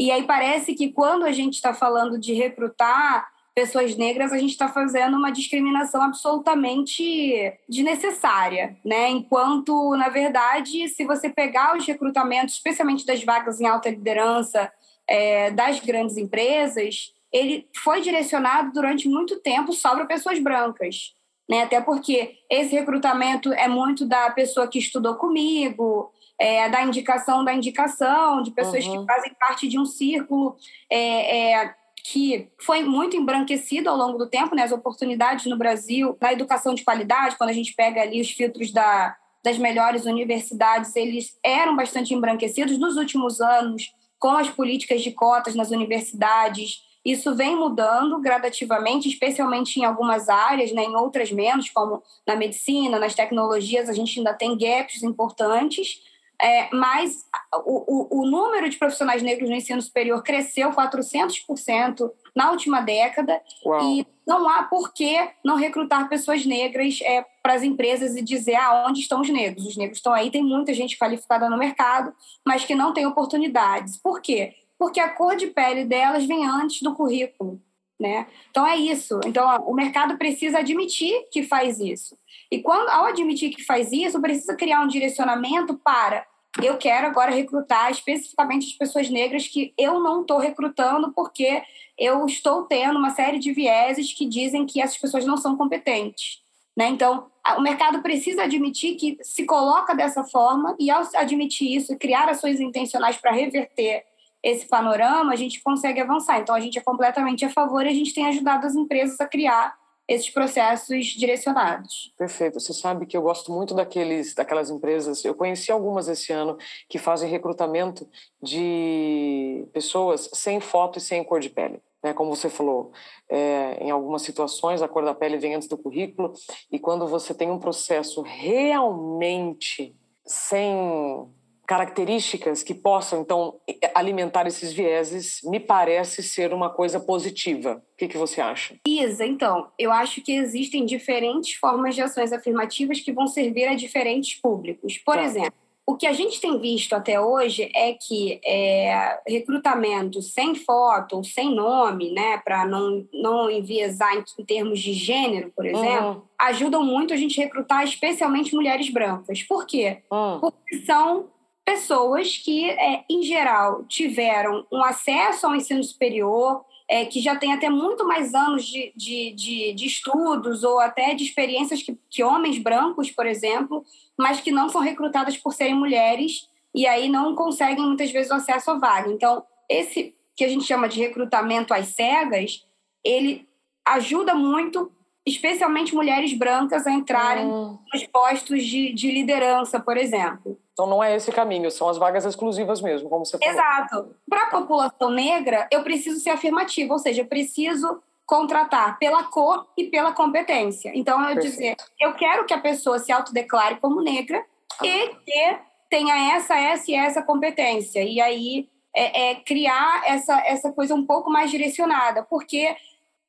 E 0.00 0.10
aí 0.10 0.22
parece 0.22 0.74
que 0.74 0.90
quando 0.90 1.26
a 1.26 1.30
gente 1.30 1.56
está 1.56 1.74
falando 1.74 2.18
de 2.18 2.32
recrutar 2.32 3.28
pessoas 3.54 3.94
negras, 3.96 4.32
a 4.32 4.38
gente 4.38 4.52
está 4.52 4.66
fazendo 4.66 5.14
uma 5.14 5.30
discriminação 5.30 6.00
absolutamente 6.00 7.52
desnecessária, 7.68 8.78
né? 8.82 9.10
Enquanto, 9.10 9.94
na 9.96 10.08
verdade, 10.08 10.88
se 10.88 11.04
você 11.04 11.28
pegar 11.28 11.76
os 11.76 11.84
recrutamentos, 11.84 12.54
especialmente 12.54 13.04
das 13.04 13.22
vagas 13.22 13.60
em 13.60 13.66
alta 13.66 13.90
liderança 13.90 14.72
é, 15.06 15.50
das 15.50 15.80
grandes 15.80 16.16
empresas, 16.16 17.12
ele 17.30 17.68
foi 17.76 18.00
direcionado 18.00 18.72
durante 18.72 19.06
muito 19.06 19.38
tempo 19.40 19.74
só 19.74 19.94
para 19.94 20.06
pessoas 20.06 20.38
brancas. 20.38 21.14
Né? 21.46 21.64
Até 21.64 21.78
porque 21.78 22.38
esse 22.48 22.74
recrutamento 22.74 23.52
é 23.52 23.68
muito 23.68 24.06
da 24.06 24.30
pessoa 24.30 24.66
que 24.66 24.78
estudou 24.78 25.16
comigo, 25.16 26.10
é, 26.40 26.70
da 26.70 26.82
indicação 26.82 27.44
da 27.44 27.52
indicação, 27.52 28.42
de 28.42 28.50
pessoas 28.50 28.86
uhum. 28.86 29.00
que 29.00 29.12
fazem 29.12 29.34
parte 29.34 29.68
de 29.68 29.78
um 29.78 29.84
círculo 29.84 30.56
é, 30.90 31.52
é, 31.52 31.74
que 32.02 32.48
foi 32.58 32.82
muito 32.82 33.14
embranquecido 33.14 33.90
ao 33.90 33.96
longo 33.96 34.16
do 34.16 34.26
tempo, 34.26 34.54
né? 34.54 34.62
As 34.62 34.72
oportunidades 34.72 35.44
no 35.44 35.58
Brasil, 35.58 36.16
na 36.18 36.32
educação 36.32 36.74
de 36.74 36.82
qualidade, 36.82 37.36
quando 37.36 37.50
a 37.50 37.52
gente 37.52 37.74
pega 37.74 38.00
ali 38.00 38.22
os 38.22 38.30
filtros 38.30 38.72
da, 38.72 39.14
das 39.44 39.58
melhores 39.58 40.06
universidades, 40.06 40.96
eles 40.96 41.38
eram 41.44 41.76
bastante 41.76 42.14
embranquecidos. 42.14 42.78
Nos 42.78 42.96
últimos 42.96 43.42
anos, 43.42 43.92
com 44.18 44.30
as 44.30 44.48
políticas 44.48 45.02
de 45.02 45.12
cotas 45.12 45.54
nas 45.54 45.70
universidades, 45.70 46.80
isso 47.04 47.34
vem 47.34 47.54
mudando 47.54 48.18
gradativamente, 48.18 49.10
especialmente 49.10 49.78
em 49.78 49.84
algumas 49.84 50.30
áreas, 50.30 50.72
né? 50.72 50.84
em 50.84 50.96
outras 50.96 51.30
menos, 51.30 51.68
como 51.68 52.02
na 52.26 52.34
medicina, 52.34 52.98
nas 52.98 53.14
tecnologias, 53.14 53.90
a 53.90 53.92
gente 53.92 54.18
ainda 54.18 54.32
tem 54.32 54.56
gaps 54.56 55.02
importantes, 55.02 56.00
é, 56.42 56.68
mas 56.74 57.24
o, 57.66 58.16
o, 58.16 58.20
o, 58.20 58.26
número 58.26 58.68
de 58.68 58.78
profissionais 58.78 59.22
negros 59.22 59.50
no 59.50 59.56
ensino 59.56 59.80
superior 59.80 60.22
cresceu 60.22 60.70
400% 60.70 62.10
na 62.34 62.50
última 62.50 62.80
década 62.80 63.40
Uau. 63.64 63.82
e 63.82 64.06
não 64.26 64.48
há 64.48 64.62
por 64.62 64.92
que 64.92 65.16
não 65.44 65.56
recrutar 65.56 66.08
pessoas 66.08 66.46
negras 66.46 66.98
é, 67.02 67.24
para 67.42 67.54
as 67.54 67.62
empresas 67.62 68.16
e 68.16 68.22
dizer 68.22 68.54
ah, 68.54 68.86
onde 68.88 69.00
estão 69.00 69.20
os 69.20 69.28
negros. 69.28 69.66
Os 69.66 69.76
negros 69.76 69.98
estão 69.98 70.12
aí, 70.12 70.30
tem 70.30 70.42
muita 70.42 70.72
gente 70.72 70.98
qualificada 70.98 71.50
no 71.50 71.58
mercado, 71.58 72.12
mas 72.46 72.64
que 72.64 72.74
não 72.74 72.94
tem 72.94 73.06
oportunidades. 73.06 73.98
Por 73.98 74.22
quê? 74.22 74.54
Porque 74.78 74.98
a 74.98 75.10
cor 75.10 75.36
de 75.36 75.48
pele 75.48 75.84
delas 75.84 76.24
vem 76.24 76.46
antes 76.46 76.80
do 76.80 76.94
currículo. 76.94 77.60
Né? 78.00 78.26
Então 78.50 78.66
é 78.66 78.76
isso. 78.78 79.20
Então 79.26 79.46
ó, 79.46 79.70
o 79.70 79.74
mercado 79.74 80.16
precisa 80.16 80.60
admitir 80.60 81.28
que 81.30 81.42
faz 81.42 81.78
isso. 81.80 82.16
E 82.50 82.62
quando 82.62 82.88
ao 82.88 83.04
admitir 83.04 83.50
que 83.50 83.62
faz 83.62 83.92
isso, 83.92 84.18
precisa 84.22 84.56
criar 84.56 84.80
um 84.80 84.88
direcionamento 84.88 85.74
para 85.74 86.26
eu 86.62 86.76
quero 86.76 87.06
agora 87.06 87.30
recrutar 87.30 87.90
especificamente 87.90 88.66
as 88.66 88.72
pessoas 88.72 89.08
negras 89.08 89.46
que 89.46 89.72
eu 89.78 90.00
não 90.00 90.22
estou 90.22 90.38
recrutando 90.38 91.12
porque 91.12 91.62
eu 91.96 92.26
estou 92.26 92.64
tendo 92.64 92.98
uma 92.98 93.10
série 93.10 93.38
de 93.38 93.52
vieses 93.52 94.12
que 94.12 94.26
dizem 94.26 94.66
que 94.66 94.80
essas 94.80 94.98
pessoas 94.98 95.24
não 95.24 95.36
são 95.36 95.56
competentes. 95.56 96.42
Né? 96.76 96.88
Então, 96.88 97.30
o 97.56 97.60
mercado 97.60 98.00
precisa 98.00 98.44
admitir 98.44 98.96
que 98.96 99.18
se 99.22 99.44
coloca 99.44 99.94
dessa 99.94 100.24
forma 100.24 100.74
e, 100.78 100.90
ao 100.90 101.02
admitir 101.14 101.76
isso 101.76 101.92
e 101.92 101.98
criar 101.98 102.28
ações 102.28 102.58
intencionais 102.58 103.16
para 103.16 103.32
reverter 103.32 104.04
esse 104.42 104.66
panorama, 104.66 105.32
a 105.32 105.36
gente 105.36 105.62
consegue 105.62 106.00
avançar. 106.00 106.40
Então, 106.40 106.54
a 106.54 106.60
gente 106.60 106.78
é 106.78 106.82
completamente 106.82 107.44
a 107.44 107.50
favor 107.50 107.84
e 107.84 107.90
a 107.90 107.94
gente 107.94 108.14
tem 108.14 108.26
ajudado 108.26 108.66
as 108.66 108.74
empresas 108.74 109.20
a 109.20 109.26
criar 109.26 109.76
esses 110.10 110.28
processos 110.28 111.06
direcionados. 111.06 112.12
Perfeito. 112.18 112.58
Você 112.58 112.74
sabe 112.74 113.06
que 113.06 113.16
eu 113.16 113.22
gosto 113.22 113.52
muito 113.52 113.74
daqueles, 113.74 114.34
daquelas 114.34 114.68
empresas. 114.68 115.24
Eu 115.24 115.36
conheci 115.36 115.70
algumas 115.70 116.08
esse 116.08 116.32
ano 116.32 116.58
que 116.88 116.98
fazem 116.98 117.30
recrutamento 117.30 118.08
de 118.42 119.68
pessoas 119.72 120.28
sem 120.32 120.58
foto 120.58 120.98
e 120.98 121.00
sem 121.00 121.22
cor 121.22 121.38
de 121.38 121.48
pele. 121.48 121.80
Né, 122.02 122.14
como 122.14 122.34
você 122.34 122.48
falou, 122.48 122.92
é, 123.28 123.76
em 123.78 123.90
algumas 123.90 124.22
situações 124.22 124.80
a 124.80 124.88
cor 124.88 125.04
da 125.04 125.14
pele 125.14 125.36
vem 125.36 125.54
antes 125.54 125.68
do 125.68 125.76
currículo 125.76 126.32
e 126.72 126.78
quando 126.78 127.06
você 127.06 127.34
tem 127.34 127.50
um 127.50 127.58
processo 127.58 128.22
realmente 128.22 129.94
sem 130.24 131.28
características 131.70 132.64
que 132.64 132.74
possam, 132.74 133.20
então, 133.20 133.54
alimentar 133.94 134.44
esses 134.44 134.72
vieses, 134.72 135.38
me 135.44 135.60
parece 135.60 136.20
ser 136.20 136.52
uma 136.52 136.68
coisa 136.68 136.98
positiva. 136.98 137.80
O 137.94 137.96
que, 137.96 138.08
que 138.08 138.18
você 138.18 138.40
acha? 138.40 138.74
Isa, 138.84 139.24
então, 139.24 139.68
eu 139.78 139.92
acho 139.92 140.20
que 140.20 140.32
existem 140.32 140.84
diferentes 140.84 141.54
formas 141.54 141.94
de 141.94 142.02
ações 142.02 142.32
afirmativas 142.32 142.98
que 142.98 143.12
vão 143.12 143.28
servir 143.28 143.66
a 143.66 143.76
diferentes 143.76 144.34
públicos. 144.40 144.98
Por 144.98 145.14
tá. 145.14 145.22
exemplo, 145.22 145.52
o 145.86 145.96
que 145.96 146.08
a 146.08 146.12
gente 146.12 146.40
tem 146.40 146.58
visto 146.58 146.92
até 146.92 147.20
hoje 147.20 147.70
é 147.72 147.92
que 147.92 148.40
é, 148.44 149.20
recrutamento 149.24 150.20
sem 150.20 150.56
foto, 150.56 151.22
sem 151.22 151.54
nome, 151.54 152.10
né, 152.10 152.38
para 152.38 152.66
não, 152.66 153.06
não 153.14 153.48
enviesar 153.48 154.16
em, 154.16 154.24
em, 154.40 154.44
termos 154.44 154.80
de 154.80 154.92
gênero, 154.92 155.52
por 155.54 155.64
exemplo, 155.64 156.08
uhum. 156.08 156.22
ajudam 156.36 156.82
muito 156.82 157.14
a 157.14 157.16
gente 157.16 157.40
recrutar 157.40 157.84
especialmente 157.84 158.56
mulheres 158.56 158.90
brancas. 158.90 159.40
Por 159.44 159.64
quê? 159.64 160.02
Uhum. 160.10 160.40
Porque 160.40 160.84
são 160.84 161.28
pessoas 161.70 162.36
que, 162.36 162.68
é, 162.68 163.04
em 163.08 163.22
geral, 163.22 163.84
tiveram 163.84 164.66
um 164.72 164.82
acesso 164.82 165.46
ao 165.46 165.54
ensino 165.54 165.82
superior, 165.84 166.64
é, 166.88 167.04
que 167.04 167.20
já 167.20 167.36
tem 167.36 167.52
até 167.52 167.70
muito 167.70 168.04
mais 168.04 168.34
anos 168.34 168.66
de, 168.66 168.92
de, 168.96 169.32
de, 169.32 169.72
de 169.74 169.86
estudos 169.86 170.64
ou 170.64 170.80
até 170.80 171.14
de 171.14 171.22
experiências 171.22 171.80
que, 171.80 171.96
que, 172.10 172.24
homens 172.24 172.58
brancos, 172.58 173.08
por 173.12 173.24
exemplo, 173.24 173.84
mas 174.18 174.40
que 174.40 174.50
não 174.50 174.68
são 174.68 174.80
recrutadas 174.80 175.36
por 175.36 175.54
serem 175.54 175.74
mulheres 175.74 176.48
e 176.74 176.88
aí 176.88 177.08
não 177.08 177.36
conseguem 177.36 177.86
muitas 177.86 178.10
vezes 178.10 178.32
o 178.32 178.34
acesso 178.34 178.72
à 178.72 178.74
vaga. 178.74 179.08
Então, 179.08 179.44
esse 179.68 180.12
que 180.34 180.44
a 180.44 180.48
gente 180.48 180.64
chama 180.64 180.88
de 180.88 180.98
recrutamento 180.98 181.72
às 181.72 181.88
cegas, 181.88 182.66
ele 183.04 183.48
ajuda 183.86 184.34
muito 184.34 184.90
especialmente 185.26 185.94
mulheres 185.94 186.32
brancas 186.32 186.86
a 186.86 186.92
entrarem 186.92 187.46
hum. 187.46 187.78
nos 187.92 188.06
postos 188.06 188.64
de, 188.64 188.92
de 188.92 189.10
liderança, 189.10 189.78
por 189.78 189.96
exemplo. 189.96 190.58
Então 190.72 190.86
não 190.86 191.02
é 191.02 191.14
esse 191.14 191.30
caminho, 191.30 191.70
são 191.70 191.88
as 191.88 191.98
vagas 191.98 192.24
exclusivas 192.24 192.80
mesmo, 192.80 193.08
como 193.08 193.24
você 193.24 193.38
falou. 193.38 193.54
Exato. 193.54 194.16
Para 194.28 194.44
a 194.44 194.50
população 194.50 195.10
negra, 195.10 195.68
eu 195.70 195.82
preciso 195.82 196.18
ser 196.20 196.30
afirmativa, 196.30 196.92
ou 196.92 196.98
seja, 196.98 197.22
eu 197.22 197.26
preciso 197.26 198.02
contratar 198.24 198.98
pela 198.98 199.24
cor 199.24 199.66
e 199.76 199.84
pela 199.84 200.12
competência. 200.12 200.92
Então, 200.94 201.20
eu 201.20 201.34
Perfeito. 201.34 201.50
dizer, 201.50 201.76
eu 202.00 202.14
quero 202.14 202.46
que 202.46 202.54
a 202.54 202.60
pessoa 202.60 202.98
se 202.98 203.10
autodeclare 203.10 203.80
como 203.80 204.00
negra 204.00 204.44
ah. 204.80 204.86
e 204.86 205.08
que 205.08 205.58
tenha 205.90 206.36
essa, 206.36 206.56
essa 206.56 206.90
e 206.90 206.94
essa 206.94 207.22
competência. 207.22 208.02
E 208.04 208.20
aí 208.20 208.68
é, 208.94 209.30
é 209.30 209.34
criar 209.34 210.02
essa, 210.06 210.40
essa 210.46 210.72
coisa 210.72 210.94
um 210.94 211.04
pouco 211.04 211.28
mais 211.28 211.50
direcionada, 211.50 212.22
porque 212.22 212.74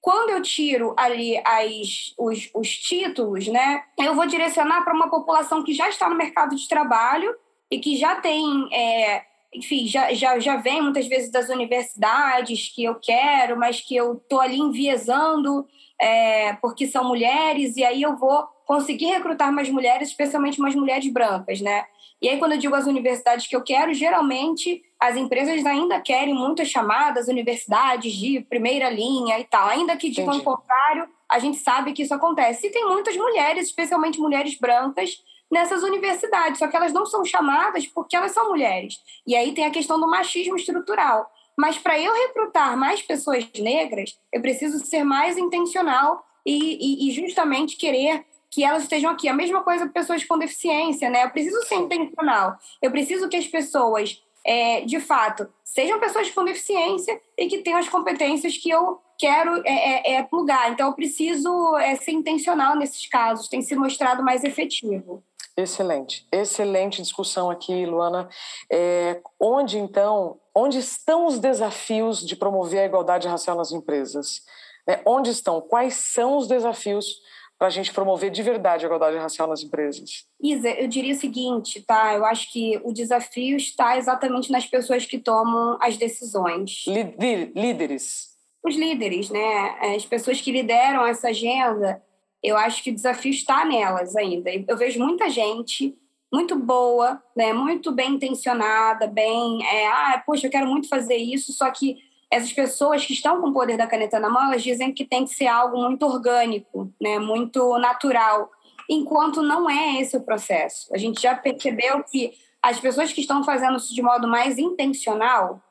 quando 0.02 0.32
eu 0.32 0.42
tiro 0.42 0.96
ali 0.98 1.38
as, 1.46 2.14
os, 2.18 2.50
os 2.56 2.76
títulos, 2.76 3.48
né, 3.48 3.84
eu 4.00 4.16
vou 4.16 4.26
direcionar 4.26 4.84
para 4.84 4.96
uma 4.96 5.10
população 5.10 5.64
que 5.64 5.74
já 5.74 5.88
está 5.88 6.10
no 6.10 6.18
mercado 6.18 6.56
de 6.56 6.68
trabalho 6.68 7.34
e 7.70 7.80
que 7.80 7.96
já 7.96 8.16
tem, 8.16 8.68
é, 8.74 9.24
enfim, 9.54 9.86
já, 9.88 10.12
já, 10.14 10.40
já 10.40 10.58
vem 10.58 10.82
muitas 10.82 11.08
vezes 11.08 11.32
das 11.32 11.50
universidades 11.50 12.74
que 12.74 12.84
eu 12.84 12.96
quero, 12.96 13.58
mas 13.58 13.80
que 13.80 13.96
eu 13.96 14.16
estou 14.16 14.42
ali 14.42 14.58
enviesando 14.58 15.68
é, 16.02 16.54
porque 16.54 16.88
são 16.88 17.08
mulheres, 17.08 17.78
e 17.78 17.84
aí 17.84 18.02
eu 18.02 18.18
vou 18.18 18.44
conseguir 18.66 19.06
recrutar 19.06 19.54
mais 19.54 19.70
mulheres, 19.70 20.10
especialmente 20.10 20.60
mais 20.60 20.74
mulheres 20.74 21.08
brancas, 21.14 21.62
né? 21.62 21.86
E 22.22 22.30
aí, 22.30 22.38
quando 22.38 22.52
eu 22.52 22.60
digo 22.60 22.76
as 22.76 22.86
universidades 22.86 23.48
que 23.48 23.56
eu 23.56 23.64
quero, 23.64 23.94
geralmente 23.94 24.84
as 25.00 25.18
empresas 25.18 25.66
ainda 25.66 26.00
querem 26.00 26.36
muitas 26.36 26.68
chamadas 26.68 27.28
universidades 27.28 28.14
de 28.14 28.42
primeira 28.42 28.90
linha 28.90 29.40
e 29.40 29.44
tal, 29.44 29.68
ainda 29.68 29.98
que 29.98 30.10
de 30.10 30.22
contrário, 30.24 31.10
a 31.28 31.40
gente 31.40 31.58
sabe 31.58 31.94
que 31.94 32.04
isso 32.04 32.14
acontece. 32.14 32.68
E 32.68 32.72
tem 32.72 32.86
muitas 32.86 33.18
mulheres, 33.18 33.66
especialmente 33.66 34.20
mulheres 34.20 34.56
brancas, 34.60 35.24
nessas 35.52 35.84
universidades, 35.84 36.60
só 36.60 36.68
que 36.68 36.76
elas 36.76 36.94
não 36.94 37.06
são 37.06 37.26
chamadas 37.26 37.86
porque 37.86 38.16
elas 38.16 38.32
são 38.32 38.50
mulheres. 38.50 39.00
E 39.28 39.36
aí 39.36 39.54
tem 39.54 39.66
a 39.66 39.72
questão 39.72 40.00
do 40.00 40.10
machismo 40.10 40.56
estrutural. 40.56 41.30
Mas 41.58 41.78
para 41.78 42.00
eu 42.00 42.14
recrutar 42.14 42.78
mais 42.78 43.02
pessoas 43.02 43.46
negras, 43.60 44.18
eu 44.32 44.42
preciso 44.42 44.84
ser 44.86 45.04
mais 45.04 45.38
intencional 45.38 46.24
e, 46.46 47.08
e, 47.08 47.10
e 47.10 47.12
justamente 47.12 47.76
querer 47.76 48.26
que 48.52 48.64
elas 48.64 48.84
estejam 48.84 49.10
aqui. 49.10 49.30
A 49.30 49.34
mesma 49.34 49.64
coisa 49.64 49.86
para 49.86 49.94
pessoas 49.94 50.24
com 50.26 50.38
deficiência, 50.38 51.10
né? 51.10 51.24
Eu 51.24 51.30
preciso 51.30 51.62
ser 51.64 51.76
intencional. 51.76 52.58
Eu 52.82 52.92
preciso 52.92 53.30
que 53.30 53.38
as 53.38 53.48
pessoas, 53.48 54.22
é, 54.46 54.82
de 54.82 55.00
fato, 55.00 55.48
sejam 55.64 56.00
pessoas 56.00 56.30
com 56.30 56.44
deficiência 56.44 57.20
e 57.38 57.48
que 57.48 57.60
tenham 57.60 57.80
as 57.80 57.88
competências 57.88 58.58
que 58.58 58.70
eu 58.70 59.00
quero 59.18 59.62
é, 59.66 59.72
é, 59.72 60.14
é 60.16 60.24
plugar. 60.24 60.70
Então, 60.72 60.88
eu 60.88 60.94
preciso 60.94 61.78
é, 61.78 61.96
ser 61.96 62.12
intencional 62.12 62.76
nesses 62.76 63.08
casos. 63.08 63.48
Tem 63.48 63.62
se 63.62 63.74
mostrado 63.76 64.22
mais 64.22 64.44
efetivo. 64.44 65.24
Excelente, 65.56 66.28
excelente 66.32 67.02
discussão 67.02 67.50
aqui, 67.50 67.86
Luana. 67.86 68.30
É, 68.72 69.22
onde 69.40 69.78
então, 69.78 70.40
onde 70.56 70.80
estão 70.80 71.26
os 71.26 71.40
desafios 71.40 72.26
de 72.26 72.36
promover 72.36 72.80
a 72.80 72.86
igualdade 72.86 73.28
racial 73.28 73.56
nas 73.56 73.72
empresas? 73.72 74.42
É, 74.88 75.02
onde 75.06 75.30
estão? 75.30 75.62
Quais 75.62 75.94
são 75.96 76.38
os 76.38 76.48
desafios 76.48 77.22
para 77.62 77.68
a 77.68 77.72
gente 77.72 77.94
promover 77.94 78.32
de 78.32 78.42
verdade 78.42 78.84
a 78.84 78.88
igualdade 78.88 79.18
racial 79.18 79.48
nas 79.48 79.62
empresas? 79.62 80.26
Isa, 80.42 80.68
eu 80.68 80.88
diria 80.88 81.14
o 81.14 81.16
seguinte, 81.16 81.80
tá? 81.84 82.16
Eu 82.16 82.26
acho 82.26 82.52
que 82.52 82.82
o 82.84 82.92
desafio 82.92 83.56
está 83.56 84.00
exatamente 84.00 84.52
nas 84.52 84.66
pessoas 84.66 85.06
que 85.06 85.20
tomam 85.20 85.78
as 85.80 85.96
decisões. 85.96 86.86
Líderes. 86.88 88.32
Os 88.66 88.76
líderes, 88.76 89.30
né? 89.30 89.94
As 89.96 90.04
pessoas 90.04 90.42
que 90.42 90.52
lideram 90.52 91.06
essa 91.06 91.28
agenda, 91.28 92.02
eu 92.42 92.58
acho 92.58 92.82
que 92.82 92.90
o 92.90 92.96
desafio 92.96 93.30
está 93.30 93.64
nelas 93.64 94.16
ainda. 94.16 94.50
Eu 94.68 94.76
vejo 94.76 94.98
muita 94.98 95.30
gente 95.30 95.96
muito 96.34 96.58
boa, 96.58 97.22
né? 97.36 97.54
Muito 97.54 97.92
bem 97.92 98.14
intencionada, 98.16 99.06
bem, 99.06 99.64
é, 99.68 99.86
ah, 99.86 100.24
poxa, 100.26 100.48
eu 100.48 100.52
quero 100.52 100.66
muito 100.66 100.90
fazer 100.90 101.18
isso, 101.18 101.54
só 101.54 101.70
que 101.70 101.98
essas 102.32 102.54
pessoas 102.54 103.06
que 103.06 103.12
estão 103.12 103.42
com 103.42 103.50
o 103.50 103.54
poder 103.54 103.78
da 103.78 103.86
caneta 103.86 104.18
na 104.20 104.30
mão, 104.30 104.46
elas 104.46 104.64
dizem 104.64 104.94
que 104.94 105.04
tem 105.04 105.26
que 105.26 105.36
ser 105.36 105.48
algo 105.48 105.78
muito 105.78 106.06
orgânico, 106.06 106.90
né, 107.00 107.20
muito 107.20 107.78
natural, 107.78 108.50
enquanto 108.90 109.42
não 109.42 109.70
é 109.70 110.00
esse 110.00 110.16
o 110.16 110.24
processo. 110.24 110.88
A 110.94 110.98
gente 110.98 111.22
já 111.22 111.36
percebeu 111.36 112.02
que 112.06 112.32
as 112.64 112.80
pessoas 112.80 113.12
que 113.12 113.20
estão 113.20 113.44
fazendo 113.44 113.76
isso 113.76 113.94
de 113.94 114.02
modo 114.02 114.28
mais 114.28 114.58
intencional 114.58 115.62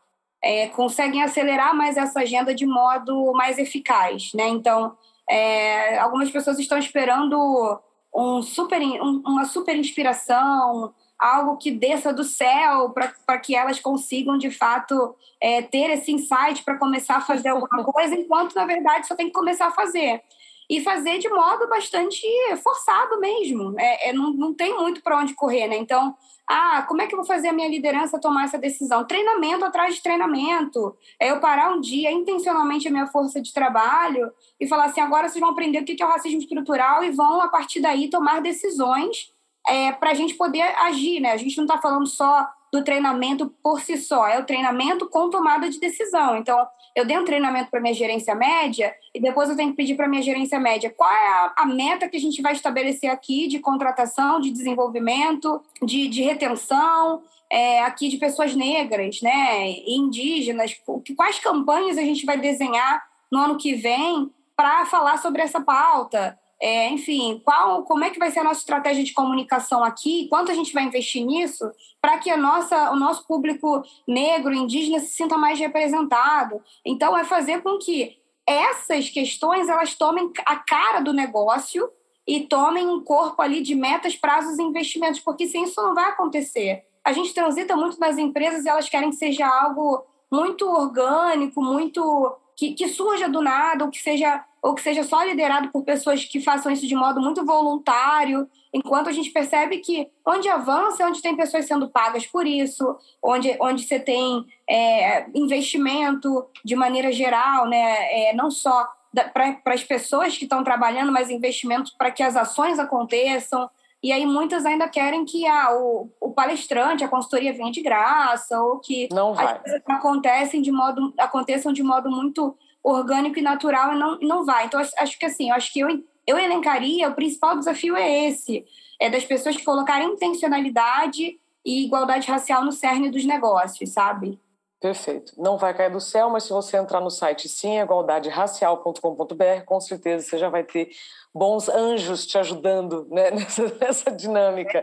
é, 0.43 0.69
conseguem 0.69 1.23
acelerar 1.23 1.75
mais 1.75 1.97
essa 1.97 2.21
agenda 2.21 2.55
de 2.55 2.67
modo 2.67 3.33
mais 3.33 3.59
eficaz, 3.59 4.33
né? 4.35 4.49
Então, 4.49 4.97
é, 5.29 5.99
algumas 5.99 6.31
pessoas 6.31 6.59
estão 6.59 6.79
esperando 6.79 7.81
um 8.15 8.43
super, 8.43 8.81
um, 8.81 9.23
uma 9.25 9.45
super 9.45 9.77
inspiração, 9.77 10.93
algo 11.21 11.59
que 11.59 11.71
desça 11.71 12.15
do 12.15 12.25
céu 12.25 12.91
para 12.91 13.39
que 13.39 13.55
elas 13.55 13.79
consigam, 13.79 14.39
de 14.39 14.51
fato, 14.51 15.15
é, 15.39 15.61
ter 15.61 15.91
esse 15.91 16.11
insight 16.11 16.65
para 16.65 16.79
começar 16.79 17.17
a 17.17 17.21
fazer 17.21 17.51
alguma 17.51 17.85
coisa, 17.93 18.15
enquanto, 18.15 18.55
na 18.55 18.65
verdade, 18.65 19.07
só 19.07 19.15
tem 19.15 19.27
que 19.27 19.33
começar 19.33 19.67
a 19.67 19.73
fazer. 19.73 20.23
E 20.69 20.81
fazer 20.81 21.19
de 21.19 21.29
modo 21.29 21.69
bastante 21.69 22.25
forçado 22.63 23.19
mesmo. 23.21 23.75
É, 23.79 24.09
é 24.09 24.13
não, 24.13 24.33
não 24.33 24.55
tem 24.55 24.73
muito 24.75 25.03
para 25.03 25.19
onde 25.19 25.35
correr, 25.35 25.67
né? 25.67 25.77
Então, 25.77 26.17
ah, 26.49 26.83
como 26.89 27.03
é 27.03 27.07
que 27.07 27.15
eu 27.15 27.19
vou 27.19 27.27
fazer 27.27 27.49
a 27.49 27.53
minha 27.53 27.69
liderança 27.69 28.21
tomar 28.21 28.45
essa 28.45 28.57
decisão? 28.57 29.05
Treinamento 29.05 29.65
atrás 29.65 29.97
de 29.97 30.03
treinamento. 30.03 30.97
É 31.21 31.33
eu 31.33 31.41
parar 31.41 31.73
um 31.73 31.81
dia 31.81 32.11
intencionalmente 32.13 32.87
a 32.87 32.91
minha 32.91 33.09
força 33.09 33.43
de 33.43 33.53
trabalho 33.53 34.33
e 34.61 34.67
falar 34.67 34.87
assim: 34.87 35.01
agora 35.01 35.29
vocês 35.29 35.41
vão 35.41 35.51
aprender 35.51 35.81
o 35.81 35.85
que 35.85 36.01
é 36.01 36.07
o 36.07 36.09
racismo 36.09 36.39
estrutural 36.39 37.03
e 37.03 37.11
vão, 37.11 37.41
a 37.41 37.49
partir 37.49 37.81
daí, 37.81 38.09
tomar 38.09 38.41
decisões 38.41 39.33
é, 39.67 39.93
para 39.93 40.11
a 40.11 40.15
gente 40.15 40.35
poder 40.35 40.63
agir, 40.63 41.21
né? 41.21 41.33
A 41.33 41.37
gente 41.37 41.57
não 41.57 41.65
está 41.65 41.79
falando 41.79 42.07
só 42.07 42.49
do 42.73 42.85
treinamento 42.85 43.53
por 43.63 43.81
si 43.81 43.97
só, 43.97 44.29
é 44.29 44.39
o 44.39 44.47
treinamento 44.47 45.09
com 45.09 45.29
tomada 45.29 45.69
de 45.69 45.81
decisão. 45.81 46.37
Então, 46.37 46.67
eu 46.95 47.05
dei 47.05 47.19
um 47.19 47.25
treinamento 47.25 47.71
para 47.71 47.81
minha 47.81 47.95
gerência 47.95 48.35
média 48.35 48.95
e 49.15 49.21
depois 49.21 49.49
eu 49.49 49.57
tenho 49.57 49.71
que 49.71 49.77
pedir 49.77 49.97
para 49.97 50.09
minha 50.09 50.23
gerência 50.23 50.59
média 50.59 50.93
qual 50.97 51.11
é 51.11 51.29
a, 51.29 51.55
a, 51.59 51.67
meta 51.67 52.09
que 52.09 52.17
a 52.17 52.21
gente 52.21 52.41
vai 52.41 52.53
estabelecer 52.53 53.11
aqui 53.11 53.49
de 53.49 53.59
contratação, 53.59 54.41
de 54.41 54.51
desenvolvimento, 54.51 55.61
de, 55.83 56.09
de 56.09 56.23
retenção, 56.23 57.23
é, 57.51 57.83
aqui 57.83 58.09
de 58.09 58.19
pessoas 58.19 58.55
negras, 58.55 59.21
né, 59.21 59.71
indígenas, 59.87 60.81
quais 61.17 61.41
campanhas 61.41 61.99
a 61.99 62.03
gente 62.03 62.25
vai 62.25 62.39
desenhar 62.39 63.05
no 63.31 63.41
ano 63.41 63.57
que 63.57 63.75
vem 63.75 64.31
para 64.57 64.87
falar 64.87 65.19
sobre 65.19 65.43
essa 65.43 65.61
pauta. 65.61 66.39
É, 66.63 66.91
enfim, 66.91 67.41
qual, 67.43 67.85
como 67.85 68.05
é 68.05 68.11
que 68.11 68.19
vai 68.19 68.31
ser 68.31 68.41
a 68.41 68.45
nossa 68.45 68.61
estratégia 68.61 69.03
de 69.03 69.15
comunicação 69.15 69.83
aqui? 69.83 70.29
Quanto 70.29 70.53
a 70.53 70.55
gente 70.55 70.75
vai 70.75 70.85
investir 70.85 71.25
nisso 71.25 71.71
para 72.03 72.19
que 72.19 72.29
a 72.29 72.37
nossa, 72.37 72.91
o 72.91 72.97
nosso 72.97 73.27
público 73.27 73.83
negro, 74.07 74.53
indígena, 74.53 75.01
se 75.01 75.11
sinta 75.11 75.39
mais 75.39 75.59
representado? 75.59 76.61
Então, 76.85 77.17
é 77.17 77.25
fazer 77.25 77.63
com 77.63 77.79
que 77.79 78.19
essas 78.47 79.09
questões 79.09 79.69
elas 79.69 79.95
tomem 79.95 80.31
a 80.45 80.57
cara 80.57 81.01
do 81.01 81.13
negócio 81.15 81.89
e 82.27 82.41
tomem 82.41 82.87
um 82.87 83.03
corpo 83.03 83.41
ali 83.41 83.63
de 83.63 83.75
metas, 83.75 84.15
prazos 84.15 84.59
e 84.59 84.63
investimentos, 84.63 85.21
porque 85.21 85.47
sem 85.47 85.65
isso 85.65 85.81
não 85.83 85.95
vai 85.95 86.11
acontecer. 86.11 86.85
A 87.03 87.13
gente 87.13 87.33
transita 87.33 87.75
muito 87.75 87.99
nas 87.99 88.19
empresas 88.19 88.65
e 88.65 88.69
elas 88.69 88.89
querem 88.89 89.11
que 89.11 89.17
seja 89.17 89.47
algo 89.47 90.05
muito 90.31 90.69
orgânico, 90.69 91.63
muito 91.63 92.37
que, 92.61 92.75
que 92.75 92.89
surja 92.89 93.27
do 93.27 93.41
nada, 93.41 93.87
ou 93.87 93.91
que 93.91 94.03
seja 94.03 94.45
ou 94.63 94.75
que 94.75 94.83
seja 94.83 95.03
só 95.03 95.23
liderado 95.23 95.71
por 95.71 95.83
pessoas 95.83 96.23
que 96.23 96.39
façam 96.39 96.71
isso 96.71 96.87
de 96.87 96.95
modo 96.95 97.19
muito 97.19 97.47
voluntário, 97.47 98.47
enquanto 98.75 99.09
a 99.09 99.13
gente 99.13 99.31
percebe 99.31 99.79
que 99.79 100.07
onde 100.23 100.51
avança 100.51 101.03
é 101.03 101.07
onde 101.07 101.23
tem 101.23 101.35
pessoas 101.35 101.65
sendo 101.65 101.89
pagas 101.89 102.27
por 102.27 102.47
isso, 102.47 102.95
onde, 103.23 103.57
onde 103.59 103.85
você 103.85 103.99
tem 103.99 104.45
é, 104.69 105.25
investimento 105.35 106.47
de 106.63 106.77
maneira 106.77 107.11
geral, 107.11 107.67
né, 107.67 108.29
é, 108.29 108.35
não 108.35 108.51
só 108.51 108.87
para 109.33 109.73
as 109.73 109.83
pessoas 109.83 110.37
que 110.37 110.45
estão 110.45 110.63
trabalhando, 110.63 111.11
mas 111.11 111.31
investimento 111.31 111.93
para 111.97 112.11
que 112.11 112.23
as 112.23 112.37
ações 112.37 112.79
aconteçam. 112.79 113.71
E 114.03 114.13
aí 114.13 114.25
muitas 114.25 114.65
ainda 114.65 114.89
querem 114.89 115.25
que 115.25 115.47
ah, 115.47 115.75
o, 115.75 116.11
o 116.21 116.31
palestrante, 116.33 117.05
a 117.05 117.09
consultoria 117.09 117.53
venha 117.53 117.71
de 117.71 117.83
graça, 117.83 118.61
ou 118.61 118.79
que 118.79 119.09
as 119.53 119.59
coisas 119.59 119.83
acontecem 119.87 120.63
de 120.63 120.73
modo, 120.73 121.13
aconteçam 121.19 121.73
de 121.73 121.83
modo 121.83 122.11
muito 122.11 122.57
orgânico 122.83 123.39
e 123.39 123.43
natural 123.43 123.95
e 123.95 123.99
não, 123.99 124.19
não 124.21 124.45
vai. 124.45 124.67
Então, 124.67 124.81
acho 124.81 125.19
que 125.19 125.27
assim, 125.27 125.51
acho 125.51 125.73
que 125.73 125.81
eu, 125.81 126.03
eu 126.27 126.39
elencaria, 126.39 127.09
o 127.09 127.15
principal 127.15 127.59
desafio 127.59 127.95
é 127.95 128.27
esse, 128.27 128.65
é 128.99 129.11
das 129.11 129.25
pessoas 129.25 129.57
que 129.57 129.65
colocarem 129.65 130.09
intencionalidade 130.09 131.39
e 131.65 131.85
igualdade 131.85 132.27
racial 132.31 132.65
no 132.65 132.73
cerne 132.73 133.11
dos 133.11 133.25
negócios, 133.27 133.93
sabe? 133.93 134.41
Perfeito. 134.81 135.35
Não 135.37 135.59
vai 135.59 135.75
cair 135.75 135.93
do 135.93 136.01
céu, 136.01 136.31
mas 136.31 136.45
se 136.45 136.51
você 136.51 136.79
entrar 136.79 137.03
no 137.03 137.11
site 137.11 137.47
simigualdaderacial.com.br, 137.49 139.65
com 139.67 139.79
certeza 139.79 140.27
você 140.27 140.39
já 140.39 140.49
vai 140.49 140.65
ter 140.65 140.89
bons 141.35 141.69
anjos 141.69 142.27
te 142.27 142.39
ajudando 142.39 143.07
né, 143.11 143.31
nessa, 143.37 143.65
nessa 143.79 144.11
dinâmica. 144.11 144.83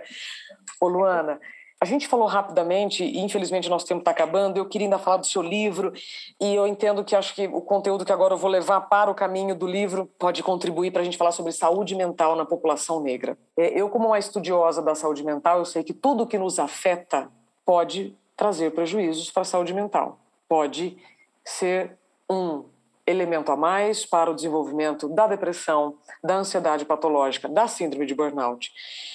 Ô, 0.79 0.87
Luana, 0.87 1.41
a 1.81 1.85
gente 1.85 2.07
falou 2.07 2.27
rapidamente, 2.27 3.03
e 3.03 3.17
infelizmente 3.19 3.67
nosso 3.69 3.87
tempo 3.87 4.01
está 4.01 4.11
acabando. 4.11 4.57
Eu 4.57 4.67
queria 4.67 4.85
ainda 4.85 4.99
falar 4.99 5.17
do 5.17 5.25
seu 5.25 5.41
livro, 5.41 5.91
e 6.39 6.53
eu 6.53 6.67
entendo 6.67 7.03
que 7.03 7.15
acho 7.15 7.33
que 7.33 7.47
o 7.47 7.61
conteúdo 7.61 8.05
que 8.05 8.11
agora 8.11 8.35
eu 8.35 8.37
vou 8.37 8.51
levar 8.51 8.81
para 8.81 9.09
o 9.09 9.15
caminho 9.15 9.55
do 9.55 9.65
livro 9.65 10.05
pode 10.19 10.43
contribuir 10.43 10.91
para 10.91 11.01
a 11.01 11.05
gente 11.05 11.17
falar 11.17 11.31
sobre 11.31 11.51
saúde 11.51 11.95
mental 11.95 12.35
na 12.35 12.45
população 12.45 12.99
negra. 12.99 13.35
É, 13.57 13.69
eu, 13.79 13.89
como 13.89 14.05
uma 14.07 14.19
estudiosa 14.19 14.79
da 14.79 14.93
saúde 14.93 15.23
mental, 15.23 15.57
eu 15.57 15.65
sei 15.65 15.83
que 15.83 15.93
tudo 15.93 16.27
que 16.27 16.37
nos 16.37 16.59
afeta 16.59 17.31
pode 17.65 18.15
trazer 18.37 18.71
prejuízos 18.71 19.31
para 19.31 19.41
a 19.41 19.45
saúde 19.45 19.73
mental. 19.73 20.19
Pode 20.47 20.97
ser 21.43 21.97
um 22.29 22.63
elemento 23.05 23.51
a 23.51 23.55
mais 23.55 24.05
para 24.05 24.29
o 24.29 24.35
desenvolvimento 24.35 25.07
da 25.07 25.27
depressão, 25.27 25.95
da 26.21 26.35
ansiedade 26.35 26.85
patológica, 26.85 27.47
da 27.47 27.67
síndrome 27.67 28.05
de 28.05 28.13
burnout. 28.13 28.71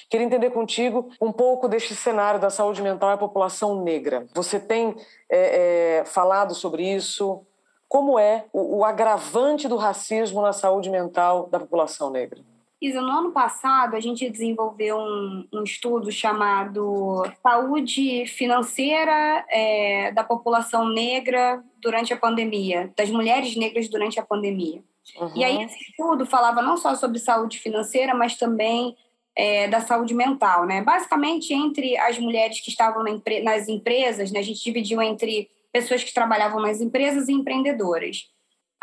Queria 0.09 0.25
entender 0.25 0.49
contigo 0.49 1.11
um 1.21 1.31
pouco 1.31 1.67
deste 1.67 1.95
cenário 1.95 2.39
da 2.39 2.49
saúde 2.49 2.81
mental 2.81 3.11
e 3.11 3.13
a 3.13 3.17
população 3.17 3.83
negra. 3.83 4.25
Você 4.33 4.59
tem 4.59 4.95
é, 5.29 5.99
é, 5.99 6.05
falado 6.05 6.55
sobre 6.55 6.83
isso? 6.83 7.45
Como 7.87 8.17
é 8.17 8.45
o, 8.51 8.79
o 8.79 8.85
agravante 8.85 9.67
do 9.67 9.77
racismo 9.77 10.41
na 10.41 10.53
saúde 10.53 10.89
mental 10.89 11.47
da 11.51 11.59
população 11.59 12.09
negra? 12.09 12.41
Isa, 12.83 13.01
no 13.01 13.11
ano 13.11 13.31
passado 13.31 13.95
a 13.95 13.99
gente 14.01 14.29
desenvolveu 14.29 14.97
um, 14.97 15.47
um 15.53 15.63
estudo 15.63 16.11
chamado 16.11 17.23
Saúde 17.41 18.25
Financeira 18.25 19.45
é, 19.49 20.11
da 20.11 20.21
População 20.21 20.89
Negra 20.89 21.63
durante 21.81 22.13
a 22.13 22.17
Pandemia, 22.17 22.91
das 22.97 23.09
mulheres 23.09 23.55
negras 23.55 23.87
durante 23.87 24.19
a 24.19 24.25
pandemia. 24.25 24.83
Uhum. 25.17 25.31
E 25.33 25.45
aí 25.45 25.63
esse 25.63 25.81
estudo 25.81 26.25
falava 26.25 26.61
não 26.61 26.75
só 26.75 26.93
sobre 26.95 27.19
saúde 27.19 27.57
financeira, 27.57 28.13
mas 28.13 28.35
também 28.35 28.97
é, 29.33 29.69
da 29.69 29.79
saúde 29.79 30.13
mental, 30.13 30.65
né? 30.65 30.81
Basicamente, 30.81 31.53
entre 31.53 31.97
as 31.97 32.19
mulheres 32.19 32.59
que 32.59 32.69
estavam 32.69 33.01
na 33.01 33.11
nas 33.43 33.69
empresas, 33.69 34.29
né, 34.29 34.39
a 34.39 34.43
gente 34.43 34.61
dividiu 34.61 35.01
entre 35.01 35.49
pessoas 35.71 36.03
que 36.03 36.13
trabalhavam 36.13 36.61
nas 36.61 36.81
empresas 36.81 37.29
e 37.29 37.33
empreendedoras. 37.33 38.29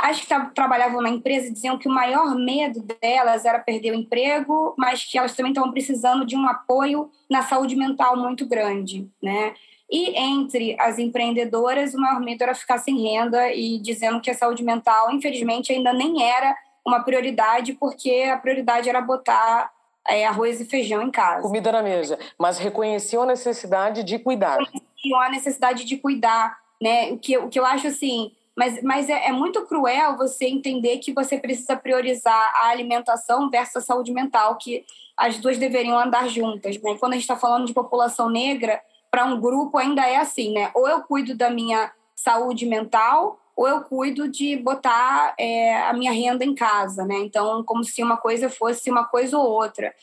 As 0.02 0.18
que 0.18 0.26
trabalhavam 0.54 1.02
na 1.02 1.10
empresa 1.10 1.52
diziam 1.52 1.76
que 1.76 1.86
o 1.86 1.92
maior 1.92 2.34
medo 2.34 2.82
delas 3.00 3.44
era 3.44 3.58
perder 3.58 3.92
o 3.92 3.94
emprego, 3.94 4.74
mas 4.78 5.04
que 5.04 5.18
elas 5.18 5.34
também 5.34 5.52
estavam 5.52 5.70
precisando 5.70 6.24
de 6.24 6.34
um 6.34 6.48
apoio 6.48 7.10
na 7.28 7.42
saúde 7.42 7.76
mental 7.76 8.16
muito 8.16 8.46
grande, 8.46 9.06
né? 9.22 9.54
E 9.90 10.16
entre 10.18 10.74
as 10.80 10.98
empreendedoras, 10.98 11.92
o 11.92 12.00
maior 12.00 12.20
medo 12.20 12.42
era 12.42 12.54
ficar 12.54 12.78
sem 12.78 12.96
renda 13.02 13.52
e 13.52 13.78
dizendo 13.78 14.20
que 14.20 14.30
a 14.30 14.34
saúde 14.34 14.62
mental, 14.62 15.10
infelizmente, 15.10 15.70
ainda 15.70 15.92
nem 15.92 16.22
era 16.22 16.56
uma 16.86 17.00
prioridade, 17.00 17.74
porque 17.74 18.30
a 18.32 18.38
prioridade 18.38 18.88
era 18.88 19.02
botar 19.02 19.70
é, 20.08 20.24
arroz 20.26 20.60
e 20.60 20.64
feijão 20.64 21.02
em 21.02 21.10
casa. 21.10 21.42
Comida 21.42 21.70
na 21.70 21.82
mesa, 21.82 22.18
mas 22.38 22.58
reconheciam 22.58 23.24
a 23.24 23.26
necessidade 23.26 24.02
de 24.02 24.18
cuidar. 24.18 24.58
Reconheciam 24.58 25.20
a 25.20 25.28
necessidade 25.28 25.84
de 25.84 25.98
cuidar, 25.98 26.56
né? 26.80 27.12
O 27.12 27.18
que, 27.18 27.36
o 27.36 27.48
que 27.48 27.58
eu 27.58 27.66
acho 27.66 27.88
assim, 27.88 28.32
mas, 28.60 28.82
mas 28.82 29.08
é, 29.08 29.28
é, 29.28 29.32
muito 29.32 29.64
cruel 29.64 30.18
você 30.18 30.44
entender 30.44 30.98
que 30.98 31.14
você 31.14 31.38
precisa 31.38 31.74
priorizar 31.74 32.52
a 32.56 32.68
alimentação 32.68 33.48
versus 33.48 33.76
a 33.76 33.80
saúde 33.80 34.12
mental, 34.12 34.58
que 34.58 34.84
as 35.16 35.38
duas 35.38 35.56
deveriam 35.56 35.98
andar 35.98 36.28
juntas. 36.28 36.78
Né? 36.82 36.94
Quando 37.00 37.12
a 37.12 37.14
gente 37.14 37.22
está 37.22 37.36
falando 37.36 37.64
de 37.64 37.72
população 37.72 38.28
negra, 38.28 38.78
para 39.10 39.24
um 39.24 39.40
grupo 39.40 39.78
ainda 39.78 40.06
é 40.06 40.16
assim, 40.16 40.52
né? 40.52 40.70
Ou 40.74 40.86
eu 40.86 41.00
cuido 41.00 41.34
da 41.34 41.48
minha 41.48 41.90
saúde 42.14 42.66
mental, 42.66 43.40
ou 43.56 43.66
eu 43.66 43.80
cuido 43.80 44.28
de 44.28 44.58
botar 44.58 45.34
é, 45.38 45.80
a 45.84 45.94
minha 45.94 46.12
renda 46.12 46.44
em 46.44 46.54
casa, 46.54 47.06
né? 47.06 47.16
Então, 47.16 47.64
como 47.64 47.82
se 47.82 48.02
uma 48.02 48.18
coisa 48.18 48.50
fosse 48.50 48.90
uma 48.90 49.06
coisa 49.06 49.38
ou 49.38 49.50
outra. 49.50 49.94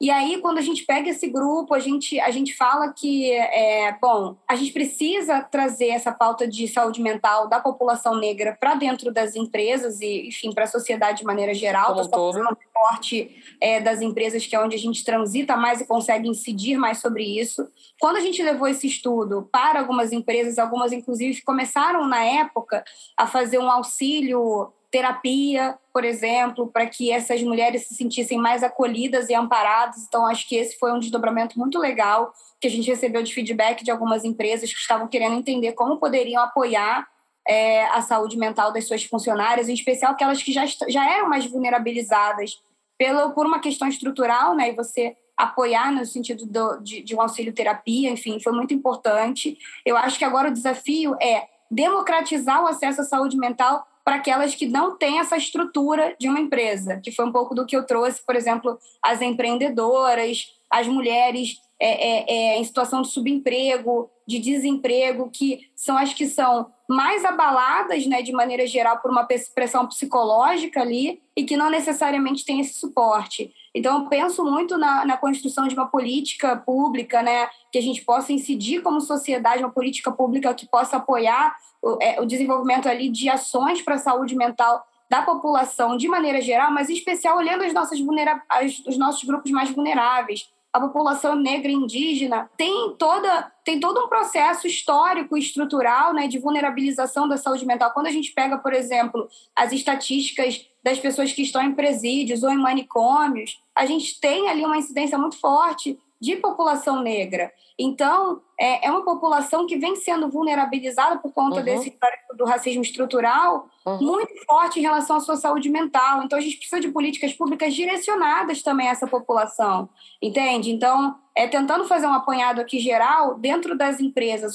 E 0.00 0.10
aí, 0.10 0.38
quando 0.42 0.58
a 0.58 0.62
gente 0.62 0.84
pega 0.84 1.08
esse 1.08 1.26
grupo, 1.26 1.72
a 1.72 1.78
gente, 1.78 2.20
a 2.20 2.30
gente 2.30 2.54
fala 2.54 2.92
que, 2.92 3.32
é, 3.32 3.96
bom, 4.00 4.36
a 4.46 4.54
gente 4.54 4.72
precisa 4.72 5.40
trazer 5.40 5.88
essa 5.88 6.12
pauta 6.12 6.46
de 6.46 6.68
saúde 6.68 7.00
mental 7.00 7.48
da 7.48 7.60
população 7.60 8.14
negra 8.16 8.56
para 8.58 8.74
dentro 8.74 9.10
das 9.10 9.34
empresas 9.34 10.00
e, 10.00 10.28
enfim, 10.28 10.52
para 10.52 10.64
a 10.64 10.68
sociedade 10.68 11.18
de 11.18 11.24
maneira 11.24 11.54
geral. 11.54 11.94
Como 11.94 12.10
todo. 12.10 12.38
O 12.38 12.48
reporte 12.48 13.42
é, 13.58 13.80
das 13.80 14.02
empresas, 14.02 14.46
que 14.46 14.54
é 14.54 14.60
onde 14.60 14.76
a 14.76 14.78
gente 14.78 15.02
transita 15.02 15.56
mais 15.56 15.80
e 15.80 15.86
consegue 15.86 16.28
incidir 16.28 16.76
mais 16.76 16.98
sobre 16.98 17.24
isso. 17.24 17.66
Quando 17.98 18.16
a 18.16 18.20
gente 18.20 18.42
levou 18.42 18.68
esse 18.68 18.86
estudo 18.86 19.48
para 19.50 19.80
algumas 19.80 20.12
empresas, 20.12 20.58
algumas, 20.58 20.92
inclusive, 20.92 21.40
começaram, 21.40 22.06
na 22.06 22.22
época, 22.22 22.84
a 23.16 23.26
fazer 23.26 23.58
um 23.58 23.70
auxílio 23.70 24.72
terapia, 24.90 25.78
por 25.92 26.04
exemplo, 26.04 26.68
para 26.68 26.86
que 26.86 27.10
essas 27.10 27.42
mulheres 27.42 27.86
se 27.86 27.94
sentissem 27.94 28.38
mais 28.38 28.62
acolhidas 28.62 29.28
e 29.28 29.34
amparadas. 29.34 30.04
Então, 30.06 30.26
acho 30.26 30.48
que 30.48 30.56
esse 30.56 30.78
foi 30.78 30.92
um 30.92 30.98
desdobramento 30.98 31.58
muito 31.58 31.78
legal 31.78 32.32
que 32.60 32.66
a 32.66 32.70
gente 32.70 32.88
recebeu 32.88 33.22
de 33.22 33.34
feedback 33.34 33.84
de 33.84 33.90
algumas 33.90 34.24
empresas 34.24 34.72
que 34.72 34.78
estavam 34.78 35.08
querendo 35.08 35.36
entender 35.36 35.72
como 35.72 35.98
poderiam 35.98 36.42
apoiar 36.42 37.06
é, 37.46 37.84
a 37.86 38.00
saúde 38.02 38.36
mental 38.36 38.72
das 38.72 38.86
suas 38.86 39.04
funcionárias, 39.04 39.68
em 39.68 39.74
especial 39.74 40.12
aquelas 40.12 40.42
que 40.42 40.52
já, 40.52 40.64
já 40.66 41.10
eram 41.10 41.28
mais 41.28 41.46
vulnerabilizadas 41.46 42.62
pelo, 42.98 43.32
por 43.32 43.46
uma 43.46 43.60
questão 43.60 43.88
estrutural, 43.88 44.54
né? 44.56 44.70
E 44.70 44.74
você 44.74 45.16
apoiar 45.36 45.92
no 45.92 46.04
sentido 46.06 46.46
do, 46.46 46.78
de, 46.78 47.02
de 47.02 47.14
um 47.14 47.20
auxílio 47.20 47.52
terapia, 47.52 48.10
enfim, 48.10 48.40
foi 48.40 48.52
muito 48.52 48.72
importante. 48.72 49.58
Eu 49.84 49.96
acho 49.96 50.18
que 50.18 50.24
agora 50.24 50.48
o 50.48 50.52
desafio 50.52 51.14
é 51.20 51.46
democratizar 51.70 52.62
o 52.62 52.66
acesso 52.66 53.02
à 53.02 53.04
saúde 53.04 53.36
mental 53.36 53.86
para 54.06 54.14
aquelas 54.14 54.54
que 54.54 54.68
não 54.68 54.96
têm 54.96 55.18
essa 55.18 55.36
estrutura 55.36 56.14
de 56.16 56.28
uma 56.28 56.38
empresa, 56.38 57.00
que 57.02 57.10
foi 57.10 57.24
um 57.24 57.32
pouco 57.32 57.56
do 57.56 57.66
que 57.66 57.76
eu 57.76 57.84
trouxe, 57.84 58.24
por 58.24 58.36
exemplo, 58.36 58.78
as 59.02 59.20
empreendedoras, 59.20 60.46
as 60.70 60.86
mulheres 60.86 61.56
é, 61.82 61.88
é, 61.88 62.24
é, 62.28 62.58
em 62.60 62.62
situação 62.62 63.02
de 63.02 63.10
subemprego, 63.10 64.08
de 64.26 64.38
desemprego, 64.38 65.30
que 65.30 65.68
são 65.74 65.96
as 65.96 66.12
que 66.12 66.26
são 66.26 66.72
mais 66.88 67.24
abaladas, 67.24 68.06
né, 68.06 68.22
de 68.22 68.32
maneira 68.32 68.66
geral, 68.66 68.98
por 68.98 69.10
uma 69.10 69.26
pressão 69.54 69.86
psicológica 69.86 70.80
ali 70.80 71.20
e 71.36 71.44
que 71.44 71.56
não 71.56 71.70
necessariamente 71.70 72.44
têm 72.44 72.60
esse 72.60 72.74
suporte. 72.74 73.52
Então, 73.74 74.02
eu 74.02 74.08
penso 74.08 74.44
muito 74.44 74.78
na, 74.78 75.04
na 75.04 75.16
construção 75.16 75.68
de 75.68 75.74
uma 75.74 75.86
política 75.86 76.56
pública, 76.56 77.22
né, 77.22 77.48
que 77.70 77.78
a 77.78 77.82
gente 77.82 78.04
possa 78.04 78.32
incidir 78.32 78.82
como 78.82 79.00
sociedade, 79.00 79.62
uma 79.62 79.72
política 79.72 80.10
pública 80.10 80.54
que 80.54 80.66
possa 80.66 80.96
apoiar 80.96 81.54
o, 81.82 81.98
é, 82.00 82.20
o 82.20 82.24
desenvolvimento 82.24 82.88
ali 82.88 83.08
de 83.08 83.28
ações 83.28 83.82
para 83.82 83.96
a 83.96 83.98
saúde 83.98 84.34
mental 84.34 84.84
da 85.08 85.22
população 85.22 85.96
de 85.96 86.08
maneira 86.08 86.40
geral, 86.40 86.72
mas 86.72 86.90
em 86.90 86.94
especial 86.94 87.36
olhando 87.36 87.62
as 87.62 87.72
nossas 87.72 88.00
vulnera 88.00 88.42
as, 88.48 88.78
os 88.86 88.96
nossos 88.96 89.22
grupos 89.24 89.50
mais 89.50 89.70
vulneráveis. 89.70 90.48
A 90.76 90.80
população 90.80 91.34
negra 91.34 91.72
e 91.72 91.74
indígena 91.74 92.50
tem 92.54 92.94
toda 92.98 93.50
tem 93.64 93.80
todo 93.80 93.98
um 93.98 94.08
processo 94.08 94.66
histórico 94.66 95.34
e 95.34 95.40
estrutural 95.40 96.12
né, 96.12 96.28
de 96.28 96.38
vulnerabilização 96.38 97.26
da 97.26 97.38
saúde 97.38 97.64
mental. 97.64 97.92
Quando 97.94 98.08
a 98.08 98.10
gente 98.10 98.30
pega, 98.30 98.58
por 98.58 98.74
exemplo, 98.74 99.26
as 99.56 99.72
estatísticas 99.72 100.68
das 100.84 100.98
pessoas 100.98 101.32
que 101.32 101.40
estão 101.40 101.62
em 101.62 101.74
presídios 101.74 102.42
ou 102.42 102.50
em 102.50 102.58
manicômios, 102.58 103.58
a 103.74 103.86
gente 103.86 104.20
tem 104.20 104.50
ali 104.50 104.66
uma 104.66 104.76
incidência 104.76 105.16
muito 105.16 105.40
forte 105.40 105.98
de 106.20 106.36
população 106.36 107.00
negra. 107.00 107.50
Então, 107.78 108.42
é, 108.58 108.86
é 108.86 108.90
uma 108.90 109.04
população 109.04 109.66
que 109.66 109.76
vem 109.76 109.96
sendo 109.96 110.30
vulnerabilizada 110.30 111.18
por 111.18 111.32
conta 111.32 111.58
uhum. 111.58 111.64
desse 111.64 111.90
histórico 111.90 112.36
do 112.36 112.44
racismo 112.44 112.82
estrutural 112.82 113.68
uhum. 113.84 113.98
muito 113.98 114.32
forte 114.46 114.78
em 114.78 114.82
relação 114.82 115.16
à 115.16 115.20
sua 115.20 115.36
saúde 115.36 115.68
mental. 115.68 116.22
Então, 116.22 116.38
a 116.38 116.42
gente 116.42 116.56
precisa 116.56 116.80
de 116.80 116.88
políticas 116.88 117.32
públicas 117.32 117.74
direcionadas 117.74 118.62
também 118.62 118.88
a 118.88 118.92
essa 118.92 119.06
população, 119.06 119.88
entende? 120.22 120.70
Então, 120.70 121.16
é 121.34 121.46
tentando 121.46 121.84
fazer 121.84 122.06
um 122.06 122.14
apanhado 122.14 122.60
aqui 122.60 122.78
geral 122.78 123.34
dentro 123.34 123.76
das 123.76 124.00
empresas, 124.00 124.54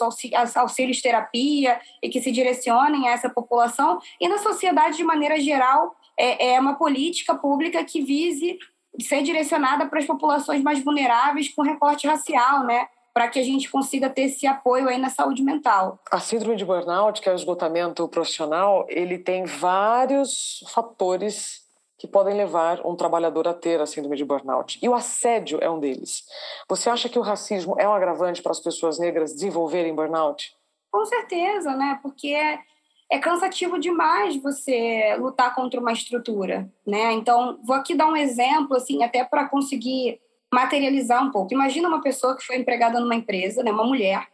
auxílios 0.56 1.00
terapia 1.00 1.80
e 2.02 2.10
que 2.10 2.20
se 2.20 2.32
direcionem 2.32 3.08
a 3.08 3.12
essa 3.12 3.30
população 3.30 4.00
e 4.20 4.28
na 4.28 4.40
sociedade 4.40 4.98
de 4.98 5.04
maneira 5.04 5.40
geral 5.40 5.96
é, 6.18 6.54
é 6.54 6.60
uma 6.60 6.74
política 6.74 7.36
pública 7.36 7.84
que 7.84 8.02
vise 8.02 8.58
ser 9.00 9.22
direcionada 9.22 9.86
para 9.86 10.00
as 10.00 10.06
populações 10.06 10.62
mais 10.62 10.84
vulneráveis 10.84 11.50
com 11.50 11.62
recorte 11.62 12.08
racial, 12.08 12.66
né? 12.66 12.88
Para 13.14 13.28
que 13.28 13.40
a 13.40 13.44
gente 13.44 13.70
consiga 13.70 14.10
ter 14.10 14.24
esse 14.24 14.48
apoio 14.48 14.88
aí 14.88 14.98
na 14.98 15.10
saúde 15.10 15.44
mental. 15.44 16.00
A 16.12 16.20
síndrome 16.20 16.56
de 16.56 16.64
burnout, 16.64 17.22
que 17.22 17.28
é 17.28 17.32
o 17.32 17.36
esgotamento 17.36 18.08
profissional, 18.08 18.86
ele 18.90 19.18
tem 19.18 19.46
vários 19.46 20.64
fatores 20.70 21.62
que 21.98 22.08
podem 22.08 22.36
levar 22.36 22.82
um 22.84 22.96
trabalhador 22.96 23.48
a 23.48 23.54
ter 23.54 23.80
a 23.80 23.86
síndrome 23.86 24.18
de 24.18 24.26
burnout. 24.26 24.80
E 24.82 24.90
o 24.90 24.96
assédio 24.96 25.60
é 25.62 25.70
um 25.70 25.80
deles. 25.80 26.24
Você 26.68 26.90
acha 26.90 27.08
que 27.08 27.20
o 27.20 27.22
racismo 27.22 27.76
é 27.78 27.88
um 27.88 27.94
agravante 27.94 28.42
para 28.42 28.54
as 28.54 28.60
pessoas 28.60 28.98
negras 28.98 29.34
desenvolverem 29.34 29.94
burnout? 29.94 30.52
Com 30.92 31.06
certeza, 31.06 31.76
né? 31.76 32.00
Porque 32.02 32.36
é 33.12 33.20
cansativo 33.20 33.78
demais 33.78 34.42
você 34.42 35.16
lutar 35.20 35.54
contra 35.54 35.82
uma 35.82 35.92
estrutura, 35.92 36.72
né? 36.88 37.12
Então, 37.12 37.60
vou 37.62 37.76
aqui 37.76 37.94
dar 37.94 38.08
um 38.08 38.16
exemplo, 38.16 38.78
assim, 38.78 39.04
até 39.04 39.26
para 39.26 39.50
conseguir 39.50 40.21
materializar 40.54 41.24
um 41.24 41.32
pouco. 41.32 41.54
Imagina 41.54 41.88
uma 41.88 42.02
pessoa 42.02 42.36
que 42.36 42.46
foi 42.46 42.58
empregada 42.58 43.00
numa 43.00 43.16
empresa, 43.16 43.64
né? 43.64 43.72
Uma 43.72 43.86
mulher 43.86 44.28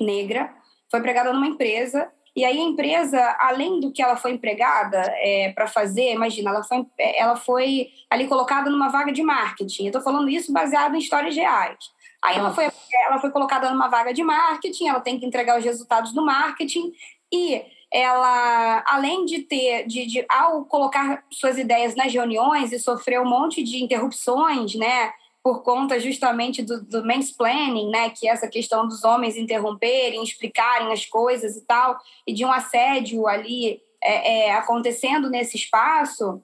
negra, 0.00 0.52
foi 0.90 1.00
empregada 1.00 1.32
numa 1.32 1.46
empresa 1.46 2.10
e 2.36 2.44
aí 2.44 2.58
a 2.58 2.64
empresa, 2.64 3.36
além 3.38 3.78
do 3.78 3.92
que 3.92 4.02
ela 4.02 4.16
foi 4.16 4.32
empregada 4.32 5.00
é, 5.18 5.52
para 5.52 5.68
fazer, 5.68 6.12
imagina, 6.12 6.50
ela 6.50 6.64
foi, 6.64 6.84
ela 6.98 7.36
foi 7.36 7.88
ali 8.10 8.26
colocada 8.26 8.68
numa 8.68 8.88
vaga 8.88 9.12
de 9.12 9.22
marketing. 9.22 9.84
Eu 9.84 9.88
estou 9.88 10.02
falando 10.02 10.28
isso 10.28 10.52
baseado 10.52 10.96
em 10.96 10.98
histórias 10.98 11.36
reais. 11.36 11.78
Aí 12.20 12.36
ela 12.36 12.52
foi, 12.52 12.68
ela 13.06 13.18
foi 13.20 13.30
colocada 13.30 13.70
numa 13.70 13.86
vaga 13.86 14.12
de 14.12 14.24
marketing, 14.24 14.88
ela 14.88 15.00
tem 15.00 15.18
que 15.18 15.26
entregar 15.26 15.58
os 15.58 15.64
resultados 15.64 16.12
do 16.12 16.24
marketing 16.24 16.92
e 17.32 17.62
ela, 17.92 18.82
além 18.86 19.24
de 19.24 19.40
ter, 19.40 19.86
de, 19.86 20.04
de, 20.06 20.26
ao 20.28 20.64
colocar 20.64 21.22
suas 21.30 21.56
ideias 21.56 21.94
nas 21.94 22.12
reuniões 22.12 22.72
e 22.72 22.80
sofrer 22.80 23.20
um 23.20 23.28
monte 23.28 23.62
de 23.62 23.84
interrupções, 23.84 24.74
né, 24.74 25.12
por 25.44 25.62
conta 25.62 26.00
justamente 26.00 26.62
do, 26.62 26.82
do 26.82 27.04
mansplaining, 27.04 27.90
né, 27.90 28.08
que 28.08 28.26
é 28.26 28.30
essa 28.30 28.48
questão 28.48 28.88
dos 28.88 29.04
homens 29.04 29.36
interromperem, 29.36 30.22
explicarem 30.22 30.90
as 30.90 31.04
coisas 31.04 31.54
e 31.54 31.66
tal, 31.66 31.98
e 32.26 32.32
de 32.32 32.46
um 32.46 32.50
assédio 32.50 33.28
ali 33.28 33.82
é, 34.02 34.46
é, 34.46 34.52
acontecendo 34.54 35.28
nesse 35.28 35.58
espaço 35.58 36.42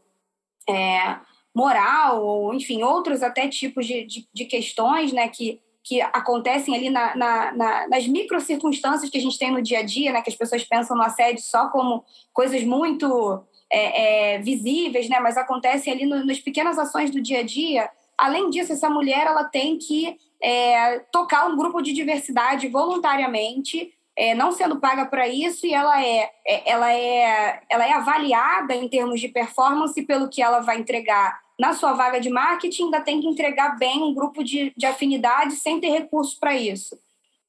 é, 0.69 1.17
moral, 1.55 2.23
ou 2.23 2.53
enfim, 2.53 2.83
outros 2.83 3.23
até 3.23 3.49
tipos 3.49 3.87
de, 3.87 4.05
de, 4.05 4.29
de 4.31 4.45
questões, 4.45 5.13
né, 5.13 5.29
que 5.29 5.59
que 5.83 5.99
acontecem 6.03 6.75
ali 6.77 6.91
na, 6.91 7.17
na, 7.17 7.53
na, 7.53 7.89
nas 7.89 8.07
micro 8.07 8.39
circunstâncias 8.39 9.11
que 9.11 9.17
a 9.17 9.21
gente 9.21 9.39
tem 9.39 9.51
no 9.51 9.63
dia 9.63 9.79
a 9.79 9.83
dia, 9.83 10.13
né? 10.13 10.21
Que 10.21 10.29
as 10.29 10.37
pessoas 10.37 10.63
pensam 10.63 10.95
no 10.95 11.03
assédio 11.03 11.43
só 11.43 11.69
como 11.69 12.05
coisas 12.35 12.63
muito 12.63 13.43
é, 13.73 14.35
é, 14.35 14.39
visíveis, 14.41 15.09
né? 15.09 15.19
Mas 15.21 15.39
acontecem 15.39 15.91
ali 15.91 16.05
no, 16.05 16.25
nas 16.25 16.39
pequenas 16.39 16.79
ações 16.79 17.11
do 17.11 17.19
dia 17.21 17.41
a 17.41 17.43
dia. 17.43 17.91
Além 18.21 18.51
disso, 18.51 18.73
essa 18.75 18.91
mulher 18.91 19.27
ela 19.27 19.45
tem 19.45 19.79
que 19.79 20.19
é, 20.43 20.99
tocar 21.11 21.47
um 21.47 21.57
grupo 21.57 21.81
de 21.81 21.95
diversidade 21.95 22.69
voluntariamente, 22.69 23.95
é, 24.15 24.35
não 24.35 24.53
sendo 24.53 24.79
paga 24.79 25.07
para 25.07 25.27
isso, 25.27 25.67
e 25.67 25.73
ela 25.73 26.05
é, 26.05 26.31
é, 26.47 26.71
ela, 26.71 26.93
é, 26.93 27.63
ela 27.71 27.87
é 27.87 27.93
avaliada 27.93 28.75
em 28.75 28.87
termos 28.91 29.21
de 29.21 29.29
performance 29.29 30.01
pelo 30.03 30.29
que 30.29 30.43
ela 30.43 30.61
vai 30.61 30.79
entregar 30.79 31.41
na 31.59 31.73
sua 31.73 31.95
vaga 31.95 32.21
de 32.21 32.29
marketing, 32.29 32.85
ainda 32.85 33.01
tem 33.01 33.23
que 33.23 33.27
entregar 33.27 33.79
bem 33.79 34.03
um 34.03 34.15
grupo 34.15 34.45
de, 34.45 34.71
de 34.77 34.85
afinidade 34.85 35.55
sem 35.55 35.81
ter 35.81 35.89
recursos 35.89 36.35
para 36.35 36.55
isso. 36.55 36.99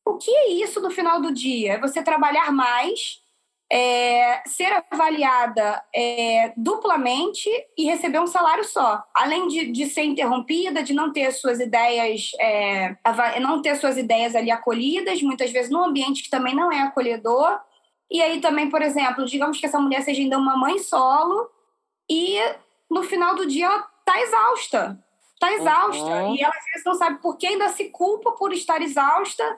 O 0.06 0.18
que 0.18 0.32
é 0.32 0.52
isso 0.54 0.80
no 0.80 0.90
final 0.90 1.22
do 1.22 1.34
dia? 1.34 1.74
É 1.74 1.80
você 1.80 2.02
trabalhar 2.02 2.50
mais 2.52 3.21
é, 3.74 4.44
ser 4.46 4.84
avaliada 4.92 5.82
é, 5.96 6.52
duplamente 6.58 7.50
e 7.78 7.86
receber 7.86 8.20
um 8.20 8.28
salário 8.28 8.66
só. 8.66 9.02
Além 9.16 9.48
de, 9.48 9.72
de 9.72 9.86
ser 9.86 10.04
interrompida, 10.04 10.84
de 10.84 10.94
não 10.94 11.14
ter 11.14 11.32
suas 11.32 11.62
ideias, 11.62 12.32
é, 12.38 12.98
não 13.40 13.62
ter 13.62 13.78
suas 13.78 13.98
ideias 13.98 14.36
ali 14.36 14.52
acolhidas, 14.52 15.22
muitas 15.22 15.52
vezes 15.52 15.72
num 15.72 15.86
ambiente 15.86 16.22
que 16.22 16.30
também 16.30 16.54
não 16.54 16.70
é 16.70 16.82
acolhedor. 16.82 17.62
E 18.12 18.22
aí 18.22 18.42
também, 18.42 18.70
por 18.70 18.82
exemplo, 18.82 19.24
digamos 19.24 19.58
que 19.58 19.66
essa 19.66 19.80
mulher 19.80 20.02
seja 20.02 20.22
ainda 20.22 20.38
uma 20.38 20.58
mãe 20.58 20.78
solo 20.80 21.50
e 22.10 22.40
no 22.90 23.04
final 23.04 23.36
do 23.36 23.46
dia 23.46 23.68
ela 23.68 23.88
está 24.00 24.22
exausta. 24.22 25.00
Está 25.34 25.54
exausta. 25.54 26.04
Uhum. 26.04 26.36
E 26.36 26.44
ela 26.44 26.54
às 26.54 26.66
vezes 26.66 26.86
não 26.86 26.96
sabe 26.96 27.22
por 27.22 27.38
que 27.38 27.48
ainda 27.48 27.70
se 27.70 27.86
culpa 27.86 28.34
por 28.34 28.52
estar 28.52 28.82
exausta 28.82 29.58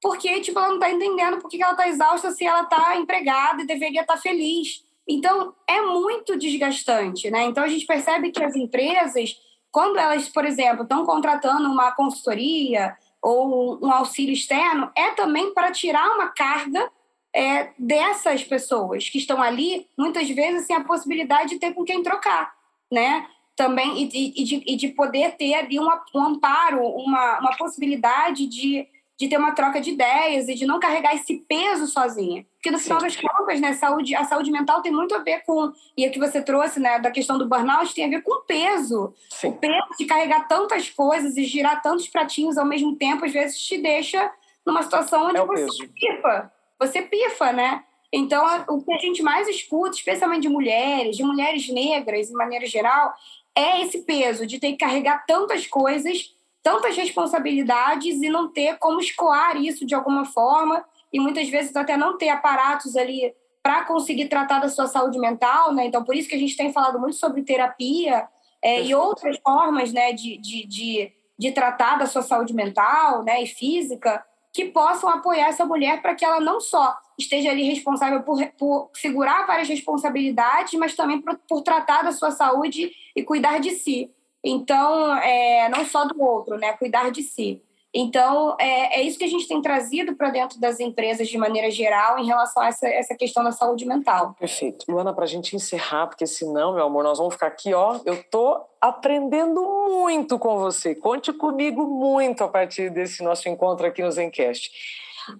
porque 0.00 0.40
tipo, 0.40 0.58
ela 0.58 0.68
não 0.68 0.74
está 0.74 0.90
entendendo 0.90 1.38
por 1.38 1.48
que 1.48 1.62
ela 1.62 1.72
está 1.72 1.88
exausta 1.88 2.30
se 2.30 2.44
ela 2.44 2.62
está 2.62 2.96
empregada 2.96 3.62
e 3.62 3.66
deveria 3.66 4.02
estar 4.02 4.14
tá 4.14 4.20
feliz. 4.20 4.84
Então, 5.08 5.54
é 5.66 5.80
muito 5.80 6.36
desgastante, 6.36 7.30
né? 7.30 7.44
Então, 7.44 7.64
a 7.64 7.68
gente 7.68 7.86
percebe 7.86 8.30
que 8.30 8.44
as 8.44 8.54
empresas, 8.54 9.40
quando 9.70 9.98
elas, 9.98 10.28
por 10.28 10.44
exemplo, 10.44 10.82
estão 10.82 11.06
contratando 11.06 11.70
uma 11.70 11.92
consultoria 11.92 12.94
ou 13.22 13.82
um 13.82 13.90
auxílio 13.90 14.34
externo, 14.34 14.90
é 14.94 15.12
também 15.12 15.54
para 15.54 15.72
tirar 15.72 16.14
uma 16.14 16.28
carga 16.28 16.90
é, 17.34 17.70
dessas 17.78 18.44
pessoas 18.44 19.08
que 19.08 19.18
estão 19.18 19.42
ali, 19.42 19.88
muitas 19.96 20.28
vezes, 20.28 20.66
sem 20.66 20.76
a 20.76 20.84
possibilidade 20.84 21.50
de 21.50 21.58
ter 21.58 21.72
com 21.72 21.84
quem 21.84 22.02
trocar, 22.02 22.52
né? 22.92 23.26
Também, 23.56 24.02
e, 24.02 24.40
e, 24.40 24.44
de, 24.44 24.62
e 24.66 24.76
de 24.76 24.88
poder 24.88 25.36
ter 25.36 25.54
ali 25.54 25.78
uma, 25.78 26.04
um 26.14 26.20
amparo, 26.20 26.82
uma, 26.82 27.40
uma 27.40 27.56
possibilidade 27.56 28.46
de 28.46 28.86
de 29.18 29.26
ter 29.28 29.36
uma 29.36 29.52
troca 29.52 29.80
de 29.80 29.90
ideias 29.90 30.48
e 30.48 30.54
de 30.54 30.64
não 30.64 30.78
carregar 30.78 31.12
esse 31.12 31.38
peso 31.48 31.88
sozinha. 31.88 32.46
Porque 32.54 32.70
no 32.70 32.78
final 32.78 33.00
Sim. 33.00 33.06
das 33.06 33.16
contas, 33.16 33.60
né, 33.60 33.72
saúde, 33.72 34.14
a 34.14 34.24
saúde 34.24 34.50
mental 34.52 34.80
tem 34.80 34.92
muito 34.92 35.12
a 35.12 35.18
ver 35.18 35.42
com, 35.44 35.72
e 35.96 36.06
o 36.06 36.10
que 36.12 36.20
você 36.20 36.40
trouxe, 36.40 36.78
né, 36.78 37.00
da 37.00 37.10
questão 37.10 37.36
do 37.36 37.48
burnout, 37.48 37.92
tem 37.92 38.04
a 38.04 38.08
ver 38.08 38.22
com 38.22 38.32
o 38.32 38.40
peso. 38.42 39.12
Sim. 39.28 39.48
O 39.48 39.52
peso 39.54 39.88
de 39.98 40.04
carregar 40.04 40.46
tantas 40.46 40.88
coisas 40.88 41.36
e 41.36 41.42
girar 41.44 41.82
tantos 41.82 42.06
pratinhos 42.06 42.56
ao 42.56 42.64
mesmo 42.64 42.94
tempo, 42.94 43.24
às 43.24 43.32
vezes 43.32 43.58
te 43.58 43.76
deixa 43.78 44.30
numa 44.64 44.82
situação 44.82 45.26
onde 45.26 45.38
é 45.38 45.44
você 45.44 45.64
peso. 45.64 45.88
pifa. 45.88 46.52
Você 46.78 47.02
pifa, 47.02 47.52
né? 47.52 47.82
Então, 48.12 48.46
o 48.68 48.82
que 48.82 48.92
a 48.92 48.98
gente 48.98 49.20
mais 49.20 49.48
escuta, 49.48 49.96
especialmente 49.96 50.42
de 50.42 50.48
mulheres, 50.48 51.16
de 51.16 51.24
mulheres 51.24 51.68
negras, 51.68 52.28
de 52.28 52.32
maneira 52.34 52.66
geral, 52.66 53.12
é 53.54 53.82
esse 53.82 54.02
peso 54.02 54.46
de 54.46 54.60
ter 54.60 54.72
que 54.72 54.78
carregar 54.78 55.26
tantas 55.26 55.66
coisas 55.66 56.32
tantas 56.68 56.94
responsabilidades 56.94 58.20
e 58.20 58.28
não 58.28 58.52
ter 58.52 58.76
como 58.76 59.00
escoar 59.00 59.56
isso 59.56 59.86
de 59.86 59.94
alguma 59.94 60.26
forma 60.26 60.84
e 61.10 61.18
muitas 61.18 61.48
vezes 61.48 61.74
até 61.74 61.96
não 61.96 62.18
ter 62.18 62.28
aparatos 62.28 62.94
ali 62.94 63.34
para 63.62 63.86
conseguir 63.86 64.28
tratar 64.28 64.58
da 64.58 64.68
sua 64.68 64.86
saúde 64.86 65.18
mental, 65.18 65.72
né? 65.72 65.86
Então, 65.86 66.04
por 66.04 66.14
isso 66.14 66.28
que 66.28 66.34
a 66.34 66.38
gente 66.38 66.54
tem 66.58 66.70
falado 66.70 67.00
muito 67.00 67.16
sobre 67.16 67.42
terapia 67.42 68.28
é, 68.62 68.82
e 68.82 68.94
outras 68.94 69.38
formas, 69.38 69.94
né, 69.94 70.12
de, 70.12 70.36
de, 70.36 70.66
de, 70.66 71.12
de 71.38 71.52
tratar 71.52 71.96
da 71.96 72.04
sua 72.04 72.20
saúde 72.20 72.52
mental, 72.52 73.22
né, 73.22 73.42
e 73.42 73.46
física, 73.46 74.22
que 74.52 74.66
possam 74.66 75.08
apoiar 75.08 75.48
essa 75.48 75.64
mulher 75.64 76.02
para 76.02 76.14
que 76.14 76.24
ela 76.24 76.38
não 76.38 76.60
só 76.60 76.98
esteja 77.18 77.50
ali 77.50 77.62
responsável 77.62 78.22
por, 78.22 78.46
por 78.58 78.90
segurar 78.92 79.46
várias 79.46 79.68
responsabilidades, 79.68 80.78
mas 80.78 80.94
também 80.94 81.18
por, 81.18 81.34
por 81.48 81.62
tratar 81.62 82.02
da 82.02 82.12
sua 82.12 82.30
saúde 82.30 82.90
e 83.16 83.22
cuidar 83.22 83.58
de 83.58 83.70
si. 83.70 84.12
Então, 84.44 85.16
é, 85.18 85.68
não 85.68 85.84
só 85.84 86.04
do 86.06 86.22
outro, 86.22 86.56
né? 86.56 86.72
Cuidar 86.74 87.10
de 87.10 87.22
si. 87.22 87.62
Então, 87.92 88.54
é, 88.60 89.00
é 89.00 89.02
isso 89.02 89.18
que 89.18 89.24
a 89.24 89.28
gente 89.28 89.48
tem 89.48 89.62
trazido 89.62 90.14
para 90.14 90.30
dentro 90.30 90.60
das 90.60 90.78
empresas 90.78 91.26
de 91.26 91.38
maneira 91.38 91.70
geral 91.70 92.18
em 92.18 92.26
relação 92.26 92.62
a 92.62 92.68
essa, 92.68 92.86
essa 92.86 93.14
questão 93.14 93.42
da 93.42 93.50
saúde 93.50 93.86
mental. 93.86 94.36
Perfeito. 94.38 94.84
Luana, 94.88 95.12
para 95.12 95.24
a 95.24 95.28
gente 95.28 95.56
encerrar, 95.56 96.06
porque 96.06 96.26
senão, 96.26 96.74
meu 96.74 96.84
amor, 96.84 97.02
nós 97.02 97.18
vamos 97.18 97.34
ficar 97.34 97.46
aqui, 97.46 97.72
ó. 97.72 97.98
Eu 98.04 98.22
tô 98.24 98.60
aprendendo 98.80 99.62
muito 99.88 100.38
com 100.38 100.58
você. 100.58 100.94
Conte 100.94 101.32
comigo 101.32 101.86
muito 101.86 102.44
a 102.44 102.48
partir 102.48 102.90
desse 102.90 103.22
nosso 103.22 103.48
encontro 103.48 103.86
aqui 103.86 104.02
no 104.02 104.12
Zencast. 104.12 104.70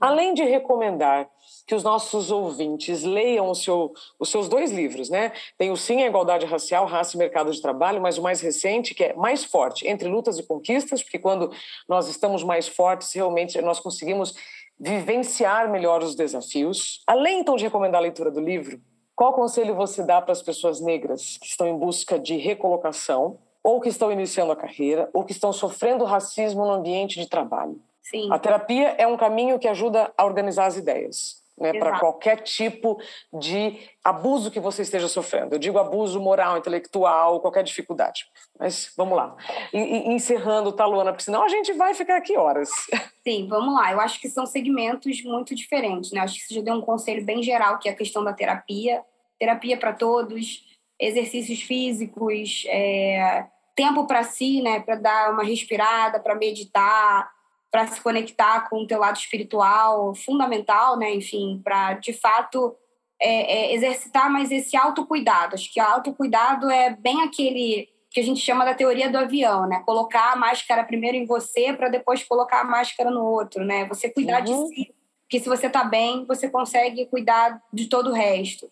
Além 0.01 0.33
de 0.33 0.43
recomendar 0.43 1.29
que 1.69 1.75
os 1.75 1.85
nossos 1.85 2.31
ouvintes 2.31 3.05
leiam 3.05 3.55
seu, 3.55 3.93
os 4.19 4.31
seus 4.31 4.49
dois 4.49 4.73
livros, 4.73 5.11
né? 5.11 5.33
Tem 5.59 5.71
o 5.71 5.77
Sim 5.77 6.03
à 6.03 6.07
Igualdade 6.07 6.47
Racial, 6.47 6.87
Raça 6.87 7.15
e 7.15 7.19
Mercado 7.19 7.53
de 7.53 7.61
Trabalho, 7.61 8.01
mas 8.01 8.17
o 8.17 8.23
mais 8.23 8.41
recente, 8.41 8.95
que 8.95 9.05
é 9.05 9.13
Mais 9.13 9.45
Forte, 9.45 9.87
Entre 9.87 10.09
Lutas 10.09 10.39
e 10.39 10.43
Conquistas, 10.43 11.03
porque 11.03 11.19
quando 11.19 11.53
nós 11.87 12.09
estamos 12.09 12.43
mais 12.43 12.67
fortes, 12.67 13.13
realmente 13.13 13.61
nós 13.61 13.81
conseguimos 13.81 14.35
vivenciar 14.81 15.71
melhor 15.71 16.03
os 16.03 16.15
desafios. 16.15 17.03
Além, 17.07 17.41
então, 17.41 17.55
de 17.55 17.65
recomendar 17.65 17.99
a 17.99 18.03
leitura 18.03 18.31
do 18.31 18.41
livro, 18.41 18.81
qual 19.15 19.35
conselho 19.35 19.75
você 19.75 20.03
dá 20.03 20.23
para 20.23 20.33
as 20.33 20.41
pessoas 20.41 20.81
negras 20.81 21.37
que 21.37 21.49
estão 21.49 21.69
em 21.69 21.77
busca 21.77 22.19
de 22.19 22.39
recolocação, 22.39 23.37
ou 23.63 23.79
que 23.79 23.91
estão 23.91 24.11
iniciando 24.11 24.53
a 24.53 24.57
carreira, 24.57 25.11
ou 25.13 25.23
que 25.23 25.33
estão 25.33 25.53
sofrendo 25.53 26.05
racismo 26.05 26.65
no 26.65 26.73
ambiente 26.73 27.21
de 27.21 27.29
trabalho? 27.29 27.79
Sim. 28.01 28.33
A 28.33 28.39
terapia 28.39 28.95
é 28.97 29.07
um 29.07 29.19
caminho 29.19 29.59
que 29.59 29.69
ajuda 29.69 30.11
a 30.17 30.25
organizar 30.25 30.65
as 30.65 30.79
ideias 30.79 31.47
né, 31.61 31.73
para 31.73 31.99
qualquer 31.99 32.43
tipo 32.43 33.01
de 33.33 33.79
abuso 34.05 34.51
que 34.51 34.61
você 34.61 34.83
esteja 34.83 35.09
sofrendo. 35.09 35.55
Eu 35.55 35.59
digo 35.59 35.79
abuso 35.79 36.21
moral, 36.21 36.59
intelectual, 36.59 37.41
qualquer 37.41 37.63
dificuldade. 37.65 38.25
Mas 38.59 38.93
vamos 38.97 39.17
lá. 39.17 39.37
E, 39.73 39.79
e, 39.79 40.09
encerrando, 40.13 40.73
tá, 40.73 40.87
Luana? 40.87 41.13
Porque 41.13 41.25
senão 41.25 41.45
a 41.45 41.49
gente 41.49 41.73
vai 41.73 41.95
ficar 41.95 42.17
aqui 42.17 42.37
horas. 42.37 42.71
Sim, 43.27 43.47
vamos 43.49 43.75
lá. 43.75 43.93
Eu 43.93 44.01
acho 44.01 44.21
que 44.21 44.29
são 44.29 44.47
segmentos 44.47 45.23
muito 45.23 45.55
diferentes. 45.55 46.13
Né? 46.13 46.21
Acho 46.21 46.35
que 46.35 46.47
você 46.47 46.55
já 46.55 46.63
deu 46.63 46.75
um 46.75 46.81
conselho 46.81 47.25
bem 47.25 47.43
geral, 47.43 47.79
que 47.79 47.89
é 47.89 47.93
a 47.93 47.97
questão 47.97 48.25
da 48.25 48.33
terapia. 48.33 49.03
Terapia 49.39 49.77
para 49.77 49.93
todos, 49.93 50.65
exercícios 50.99 51.63
físicos, 51.63 52.65
é, 52.69 53.47
tempo 53.77 54.07
para 54.07 54.25
si, 54.25 54.61
né, 54.61 54.81
para 54.81 54.97
dar 54.97 55.33
uma 55.33 55.45
respirada, 55.45 56.19
para 56.19 56.35
meditar, 56.35 57.31
para 57.71 57.87
se 57.87 58.01
conectar 58.01 58.69
com 58.69 58.83
o 58.83 58.87
teu 58.87 58.99
lado 58.99 59.17
espiritual 59.17 60.15
fundamental, 60.15 60.97
né? 60.97 61.15
Enfim, 61.15 61.61
para 61.63 61.95
de 61.95 62.13
fato 62.13 62.75
é, 63.21 63.73
é, 63.73 63.75
exercitar 63.75 64.31
mais 64.31 64.51
esse 64.51 64.77
autocuidado. 64.77 65.55
Acho 65.55 65.73
que 65.73 65.81
o 65.81 65.85
autocuidado 65.85 66.71
é 66.71 66.91
bem 66.91 67.23
aquele 67.23 67.89
que 68.11 68.21
a 68.21 68.23
gente 68.23 68.41
chama 68.41 68.65
da 68.65 68.75
teoria 68.75 69.11
do 69.11 69.19
avião, 69.19 69.67
né? 69.67 69.83
Colocar 69.85 70.33
a 70.33 70.37
máscara 70.37 70.83
primeiro 70.85 71.17
em 71.17 71.27
você 71.27 71.73
para 71.73 71.89
depois 71.89 72.25
colocar 72.25 72.61
a 72.61 72.65
máscara 72.65 73.11
no 73.11 73.23
outro, 73.23 73.65
né? 73.65 73.87
Você 73.87 74.09
cuidar 74.09 74.47
uhum. 74.47 74.69
de 74.69 74.75
si, 74.75 74.95
porque 75.23 75.41
se 75.41 75.49
você 75.49 75.67
está 75.67 75.85
bem, 75.85 76.25
você 76.25 76.49
consegue 76.49 77.05
cuidar 77.07 77.61
de 77.71 77.87
todo 77.87 78.11
o 78.11 78.15
resto. 78.15 78.71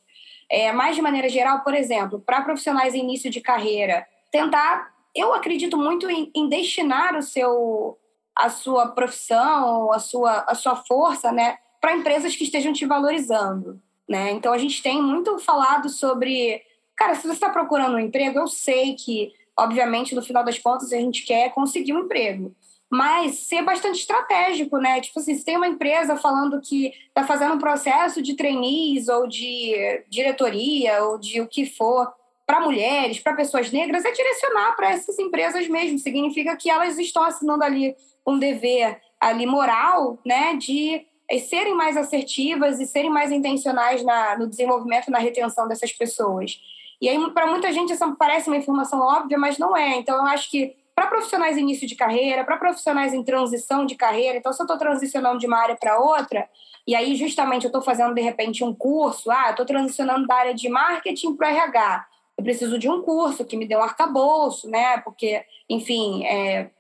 É, 0.50 0.72
mais 0.72 0.96
de 0.96 1.02
maneira 1.02 1.28
geral, 1.28 1.62
por 1.62 1.74
exemplo, 1.74 2.20
para 2.20 2.40
profissionais 2.40 2.94
em 2.94 3.00
início 3.00 3.28
de 3.28 3.40
carreira, 3.40 4.06
tentar, 4.30 4.90
eu 5.14 5.34
acredito 5.34 5.76
muito 5.76 6.08
em, 6.08 6.30
em 6.34 6.48
destinar 6.48 7.14
o 7.16 7.22
seu 7.22 7.98
a 8.36 8.50
sua 8.50 8.88
profissão, 8.88 9.90
a 9.92 9.98
sua, 9.98 10.44
a 10.46 10.54
sua 10.54 10.76
força, 10.76 11.32
né, 11.32 11.56
para 11.80 11.96
empresas 11.96 12.36
que 12.36 12.44
estejam 12.44 12.72
te 12.72 12.84
valorizando, 12.84 13.80
né? 14.08 14.32
Então 14.32 14.52
a 14.52 14.58
gente 14.58 14.82
tem 14.82 15.00
muito 15.00 15.38
falado 15.38 15.88
sobre, 15.88 16.60
cara, 16.94 17.14
se 17.14 17.26
você 17.26 17.32
está 17.32 17.48
procurando 17.48 17.96
um 17.96 18.00
emprego, 18.00 18.38
eu 18.38 18.46
sei 18.46 18.94
que, 18.94 19.32
obviamente, 19.56 20.14
no 20.14 20.22
final 20.22 20.44
das 20.44 20.58
contas 20.58 20.92
a 20.92 20.96
gente 20.96 21.24
quer 21.24 21.52
conseguir 21.52 21.94
um 21.94 22.00
emprego, 22.00 22.54
mas 22.90 23.38
ser 23.38 23.62
bastante 23.62 24.00
estratégico, 24.00 24.78
né? 24.78 25.00
Tipo 25.00 25.18
assim, 25.18 25.34
se 25.34 25.44
tem 25.44 25.56
uma 25.56 25.66
empresa 25.66 26.16
falando 26.16 26.60
que 26.60 26.92
está 27.08 27.26
fazendo 27.26 27.54
um 27.54 27.58
processo 27.58 28.20
de 28.20 28.34
trainees 28.34 29.08
ou 29.08 29.26
de 29.26 30.04
diretoria 30.08 31.02
ou 31.04 31.18
de 31.18 31.40
o 31.40 31.48
que 31.48 31.66
for 31.66 32.12
para 32.46 32.60
mulheres, 32.60 33.18
para 33.18 33.34
pessoas 33.34 33.72
negras, 33.72 34.04
é 34.04 34.12
direcionar 34.12 34.76
para 34.76 34.90
essas 34.90 35.18
empresas 35.18 35.66
mesmo. 35.66 35.98
Significa 35.98 36.56
que 36.56 36.70
elas 36.70 36.96
estão 36.96 37.24
assinando 37.24 37.64
ali 37.64 37.96
um 38.26 38.38
dever 38.38 39.00
ali 39.20 39.46
moral, 39.46 40.18
né, 40.24 40.54
de 40.56 41.06
eh, 41.30 41.38
serem 41.38 41.74
mais 41.74 41.96
assertivas 41.96 42.80
e 42.80 42.86
serem 42.86 43.10
mais 43.10 43.32
intencionais 43.32 44.02
na, 44.02 44.38
no 44.38 44.46
desenvolvimento, 44.46 45.10
na 45.10 45.18
retenção 45.18 45.66
dessas 45.66 45.92
pessoas. 45.92 46.60
E 47.00 47.08
aí, 47.08 47.30
para 47.32 47.46
muita 47.46 47.72
gente, 47.72 47.92
essa 47.92 48.10
parece 48.12 48.48
uma 48.48 48.56
informação 48.56 49.00
óbvia, 49.00 49.38
mas 49.38 49.58
não 49.58 49.76
é. 49.76 49.96
Então, 49.96 50.16
eu 50.16 50.26
acho 50.26 50.50
que 50.50 50.74
para 50.94 51.08
profissionais 51.08 51.58
em 51.58 51.60
início 51.60 51.86
de 51.86 51.94
carreira, 51.94 52.42
para 52.42 52.56
profissionais 52.56 53.12
em 53.12 53.22
transição 53.22 53.84
de 53.84 53.94
carreira. 53.94 54.38
Então, 54.38 54.50
se 54.52 54.62
eu 54.62 54.64
estou 54.64 54.78
transicionando 54.78 55.38
de 55.38 55.46
uma 55.46 55.58
área 55.58 55.76
para 55.76 55.98
outra, 55.98 56.48
e 56.86 56.94
aí 56.94 57.14
justamente 57.14 57.64
eu 57.64 57.68
estou 57.68 57.82
fazendo 57.82 58.14
de 58.14 58.22
repente 58.22 58.64
um 58.64 58.74
curso, 58.74 59.30
ah, 59.30 59.50
estou 59.50 59.66
transicionando 59.66 60.26
da 60.26 60.34
área 60.34 60.54
de 60.54 60.70
marketing 60.70 61.36
para 61.36 61.50
RH. 61.50 62.06
Eu 62.38 62.44
preciso 62.44 62.78
de 62.78 62.88
um 62.88 63.02
curso 63.02 63.44
que 63.44 63.58
me 63.58 63.66
dê 63.66 63.76
um 63.76 63.82
arcabouço, 63.82 64.70
né? 64.70 64.96
Porque, 64.98 65.44
enfim, 65.68 66.24
é, 66.24 66.70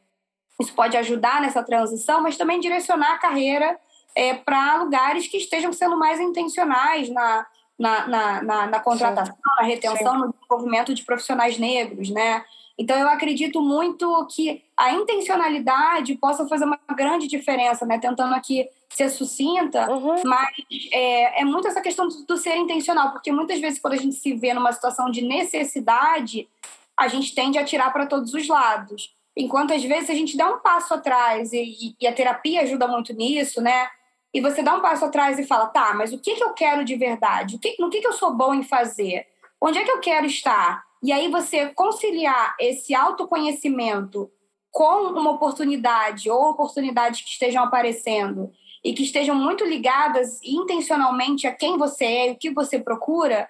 isso 0.60 0.72
pode 0.74 0.96
ajudar 0.96 1.40
nessa 1.40 1.62
transição, 1.62 2.22
mas 2.22 2.36
também 2.36 2.60
direcionar 2.60 3.12
a 3.12 3.18
carreira 3.18 3.78
é, 4.14 4.34
para 4.34 4.76
lugares 4.76 5.28
que 5.28 5.36
estejam 5.36 5.72
sendo 5.72 5.98
mais 5.98 6.18
intencionais 6.18 7.10
na, 7.10 7.46
na, 7.78 8.06
na, 8.06 8.42
na, 8.42 8.66
na 8.66 8.80
contratação, 8.80 9.34
Sim. 9.34 9.42
na 9.58 9.66
retenção, 9.66 10.12
Sim. 10.14 10.18
no 10.18 10.32
desenvolvimento 10.32 10.94
de 10.94 11.04
profissionais 11.04 11.58
negros, 11.58 12.10
né? 12.10 12.44
Então, 12.78 12.98
eu 12.98 13.08
acredito 13.08 13.60
muito 13.62 14.26
que 14.26 14.62
a 14.76 14.92
intencionalidade 14.92 16.14
possa 16.16 16.46
fazer 16.46 16.66
uma 16.66 16.78
grande 16.94 17.26
diferença, 17.26 17.86
né? 17.86 17.98
Tentando 17.98 18.34
aqui 18.34 18.68
ser 18.90 19.08
sucinta, 19.08 19.90
uhum. 19.90 20.22
mas 20.24 20.50
é, 20.92 21.40
é 21.40 21.44
muito 21.44 21.68
essa 21.68 21.80
questão 21.80 22.06
do, 22.06 22.24
do, 22.24 22.36
ser 22.36 22.56
intencional, 22.56 23.12
porque 23.12 23.32
muitas 23.32 23.60
vezes, 23.60 23.78
quando 23.78 23.94
a 23.94 23.98
gente 23.98 24.14
se 24.16 24.34
vê 24.34 24.52
numa 24.52 24.72
situação 24.72 25.10
de 25.10 25.22
necessidade, 25.22 26.48
a 26.96 27.08
gente 27.08 27.34
tende 27.34 27.58
a 27.58 27.64
tirar 27.64 27.90
para 27.92 28.06
todos 28.06 28.32
os 28.34 28.46
lados. 28.46 29.14
Enquanto, 29.36 29.74
às 29.74 29.84
vezes, 29.84 30.08
a 30.08 30.14
gente 30.14 30.36
dá 30.36 30.48
um 30.48 30.60
passo 30.60 30.94
atrás, 30.94 31.52
e, 31.52 31.94
e 32.00 32.06
a 32.06 32.12
terapia 32.12 32.62
ajuda 32.62 32.88
muito 32.88 33.12
nisso, 33.12 33.60
né? 33.60 33.88
E 34.32 34.40
você 34.40 34.62
dá 34.62 34.74
um 34.74 34.80
passo 34.80 35.04
atrás 35.04 35.38
e 35.38 35.44
fala, 35.46 35.66
tá, 35.66 35.94
mas 35.94 36.12
o 36.12 36.18
que, 36.18 36.34
que 36.34 36.42
eu 36.42 36.52
quero 36.52 36.84
de 36.84 36.96
verdade? 36.96 37.56
O 37.56 37.58
que, 37.58 37.76
no 37.78 37.90
que, 37.90 38.00
que 38.00 38.06
eu 38.06 38.12
sou 38.12 38.34
bom 38.34 38.54
em 38.54 38.62
fazer? 38.62 39.26
Onde 39.60 39.78
é 39.78 39.84
que 39.84 39.90
eu 39.90 40.00
quero 40.00 40.26
estar? 40.26 40.84
E 41.02 41.12
aí 41.12 41.30
você 41.30 41.66
conciliar 41.68 42.54
esse 42.58 42.94
autoconhecimento 42.94 44.30
com 44.70 45.04
uma 45.04 45.30
oportunidade 45.30 46.28
ou 46.30 46.50
oportunidades 46.50 47.22
que 47.22 47.30
estejam 47.30 47.64
aparecendo 47.64 48.50
e 48.84 48.92
que 48.92 49.02
estejam 49.02 49.34
muito 49.34 49.64
ligadas 49.64 50.38
intencionalmente 50.44 51.46
a 51.46 51.52
quem 51.52 51.78
você 51.78 52.04
é 52.04 52.28
e 52.28 52.32
o 52.32 52.36
que 52.36 52.50
você 52.50 52.78
procura, 52.78 53.48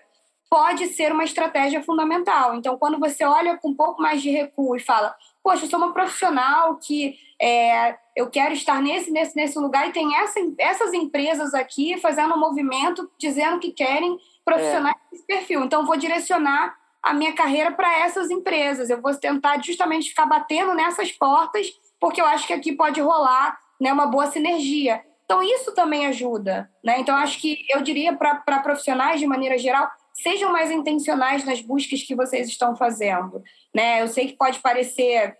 pode 0.49 0.87
ser 0.89 1.13
uma 1.13 1.25
estratégia 1.25 1.83
fundamental. 1.83 2.55
Então, 2.55 2.79
quando 2.79 2.99
você 2.99 3.25
olha 3.25 3.57
com 3.57 3.71
um 3.71 3.75
pouco 3.75 4.01
mais 4.01 4.23
de 4.23 4.31
recuo 4.31 4.77
e 4.77 4.81
fala, 4.81 5.15
poxa, 5.43 5.65
eu 5.65 5.71
sou 5.71 5.79
uma 5.79 5.93
profissional 5.93 6.77
que 6.77 7.19
é, 7.41 7.97
eu 8.15 8.31
quero 8.31 8.55
estar 8.55 8.81
nesse, 8.81 9.11
nesse, 9.11 9.37
nesse 9.37 9.59
lugar 9.59 9.89
e 9.89 9.93
tem 9.93 10.17
essa, 10.17 10.41
essas 10.59 10.95
empresas 10.95 11.53
aqui 11.53 11.99
fazendo 12.01 12.35
um 12.35 12.41
movimento, 12.41 13.11
dizendo 13.19 13.59
que 13.59 13.73
querem 13.73 14.19
profissionais 14.45 14.97
é. 14.97 15.11
desse 15.11 15.27
perfil. 15.27 15.65
Então, 15.65 15.85
vou 15.85 15.97
direcionar 15.97 16.77
a 17.03 17.13
minha 17.13 17.33
carreira 17.33 17.71
para 17.73 17.99
essas 17.99 18.31
empresas. 18.31 18.89
Eu 18.89 19.01
vou 19.01 19.15
tentar 19.15 19.63
justamente 19.63 20.09
ficar 20.09 20.27
batendo 20.27 20.75
nessas 20.75 21.13
portas, 21.13 21.69
porque 22.01 22.21
eu 22.21 22.27
acho 22.27 22.47
que 22.47 22.53
aqui 22.53 22.73
pode 22.73 23.01
rolar 23.01 23.59
né, 23.81 23.93
uma 23.93 24.07
boa 24.07 24.27
sinergia. 24.27 25.05
Então, 25.25 25.43
isso 25.43 25.75
também 25.75 26.07
ajuda. 26.07 26.71
Né? 26.83 27.01
Então, 27.01 27.15
acho 27.17 27.41
que 27.41 27.67
eu 27.69 27.83
diria 27.83 28.15
para 28.15 28.61
profissionais, 28.61 29.21
de 29.21 29.27
maneira 29.27 29.59
geral, 29.59 29.91
sejam 30.23 30.53
mais 30.53 30.71
intencionais 30.71 31.45
nas 31.45 31.61
buscas 31.61 32.03
que 32.03 32.15
vocês 32.15 32.49
estão 32.49 32.75
fazendo. 32.75 33.43
Né? 33.75 34.03
Eu 34.03 34.09
sei 34.09 34.29
que 34.29 34.37
pode 34.37 34.59
parecer. 34.61 35.37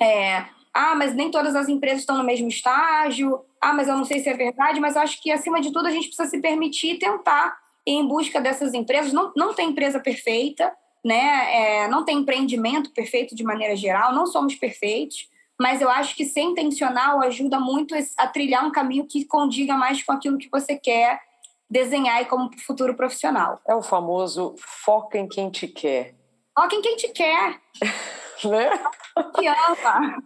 É, 0.00 0.44
ah, 0.74 0.94
mas 0.94 1.14
nem 1.14 1.30
todas 1.30 1.54
as 1.54 1.68
empresas 1.68 2.00
estão 2.00 2.16
no 2.16 2.24
mesmo 2.24 2.48
estágio. 2.48 3.40
Ah, 3.60 3.72
mas 3.72 3.88
eu 3.88 3.96
não 3.96 4.04
sei 4.04 4.20
se 4.20 4.28
é 4.28 4.34
verdade, 4.34 4.80
mas 4.80 4.96
eu 4.96 5.02
acho 5.02 5.20
que, 5.22 5.30
acima 5.30 5.60
de 5.60 5.72
tudo, 5.72 5.86
a 5.86 5.90
gente 5.90 6.08
precisa 6.08 6.28
se 6.28 6.40
permitir 6.40 6.98
tentar 6.98 7.56
ir 7.86 7.92
em 7.92 8.06
busca 8.06 8.40
dessas 8.40 8.74
empresas. 8.74 9.12
Não, 9.12 9.32
não 9.36 9.54
tem 9.54 9.70
empresa 9.70 10.00
perfeita, 10.00 10.72
né? 11.04 11.84
É, 11.84 11.88
não 11.88 12.04
tem 12.04 12.18
empreendimento 12.18 12.92
perfeito 12.92 13.34
de 13.34 13.42
maneira 13.42 13.74
geral, 13.74 14.14
não 14.14 14.26
somos 14.26 14.54
perfeitos, 14.54 15.28
mas 15.60 15.80
eu 15.80 15.88
acho 15.88 16.14
que 16.16 16.24
ser 16.24 16.40
intencional 16.40 17.20
ajuda 17.22 17.58
muito 17.58 17.94
a 18.16 18.26
trilhar 18.26 18.66
um 18.66 18.72
caminho 18.72 19.06
que 19.06 19.24
condiga 19.24 19.74
mais 19.76 20.02
com 20.02 20.12
aquilo 20.12 20.38
que 20.38 20.50
você 20.50 20.76
quer 20.76 21.20
desenhar 21.72 22.20
e 22.20 22.26
como 22.26 22.50
futuro 22.60 22.94
profissional. 22.94 23.58
É 23.66 23.74
o 23.74 23.80
famoso 23.80 24.54
foca 24.58 25.16
em 25.16 25.26
quem 25.26 25.48
te 25.48 25.66
quer. 25.66 26.14
Foca 26.54 26.76
em 26.76 26.82
quem 26.82 26.96
te 26.96 27.08
quer. 27.08 27.58
né? 28.44 28.70
Que 29.34 29.46
ama. 29.46 30.22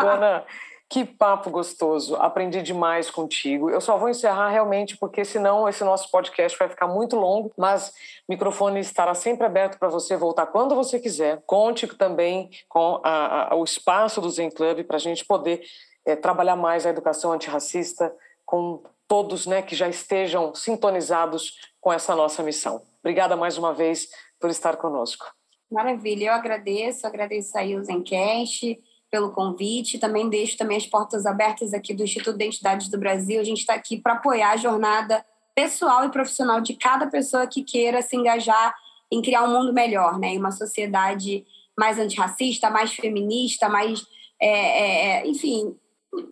Luana, 0.00 0.46
que 0.88 1.04
papo 1.04 1.50
gostoso. 1.50 2.16
Aprendi 2.16 2.62
demais 2.62 3.10
contigo. 3.10 3.68
Eu 3.68 3.82
só 3.82 3.98
vou 3.98 4.08
encerrar 4.08 4.48
realmente 4.48 4.96
porque 4.96 5.26
senão 5.26 5.68
esse 5.68 5.84
nosso 5.84 6.10
podcast 6.10 6.58
vai 6.58 6.70
ficar 6.70 6.86
muito 6.86 7.16
longo, 7.16 7.52
mas 7.54 7.90
o 8.26 8.32
microfone 8.32 8.80
estará 8.80 9.12
sempre 9.12 9.44
aberto 9.44 9.78
para 9.78 9.88
você 9.88 10.16
voltar 10.16 10.46
quando 10.46 10.74
você 10.74 10.98
quiser. 10.98 11.42
Conte 11.44 11.86
também 11.86 12.48
com 12.66 12.98
a, 13.04 13.52
a, 13.52 13.56
o 13.56 13.62
espaço 13.62 14.22
do 14.22 14.30
Zen 14.30 14.50
Club 14.50 14.84
para 14.84 14.96
a 14.96 15.00
gente 15.00 15.22
poder 15.22 15.60
é, 16.06 16.16
trabalhar 16.16 16.56
mais 16.56 16.86
a 16.86 16.90
educação 16.90 17.30
antirracista 17.30 18.10
com 18.46 18.82
todos 19.08 19.46
né, 19.46 19.62
que 19.62 19.74
já 19.74 19.88
estejam 19.88 20.54
sintonizados 20.54 21.54
com 21.80 21.92
essa 21.92 22.14
nossa 22.14 22.42
missão. 22.42 22.82
Obrigada 23.00 23.36
mais 23.36 23.56
uma 23.56 23.72
vez 23.72 24.08
por 24.38 24.50
estar 24.50 24.76
conosco. 24.76 25.26
Maravilha, 25.70 26.26
eu 26.26 26.32
agradeço, 26.32 27.06
agradeço 27.06 27.56
aí 27.56 27.74
o 27.74 27.82
Zencast 27.82 28.78
pelo 29.10 29.32
convite. 29.32 29.98
Também 29.98 30.28
deixo 30.28 30.56
também 30.56 30.76
as 30.76 30.86
portas 30.86 31.26
abertas 31.26 31.72
aqui 31.72 31.94
do 31.94 32.04
Instituto 32.04 32.36
de 32.36 32.44
Identidades 32.44 32.88
do 32.88 32.98
Brasil. 32.98 33.40
A 33.40 33.44
gente 33.44 33.60
está 33.60 33.74
aqui 33.74 33.96
para 33.96 34.14
apoiar 34.14 34.52
a 34.52 34.56
jornada 34.56 35.24
pessoal 35.54 36.04
e 36.04 36.10
profissional 36.10 36.60
de 36.60 36.74
cada 36.74 37.06
pessoa 37.06 37.46
que 37.46 37.64
queira 37.64 38.00
se 38.02 38.16
engajar 38.16 38.74
em 39.10 39.22
criar 39.22 39.44
um 39.44 39.52
mundo 39.52 39.72
melhor, 39.72 40.18
né? 40.18 40.28
Em 40.28 40.38
uma 40.38 40.52
sociedade 40.52 41.46
mais 41.76 41.98
antirracista, 41.98 42.70
mais 42.70 42.92
feminista, 42.92 43.68
mais, 43.68 44.06
é, 44.40 44.48
é, 44.48 45.20
é 45.22 45.26
enfim, 45.26 45.76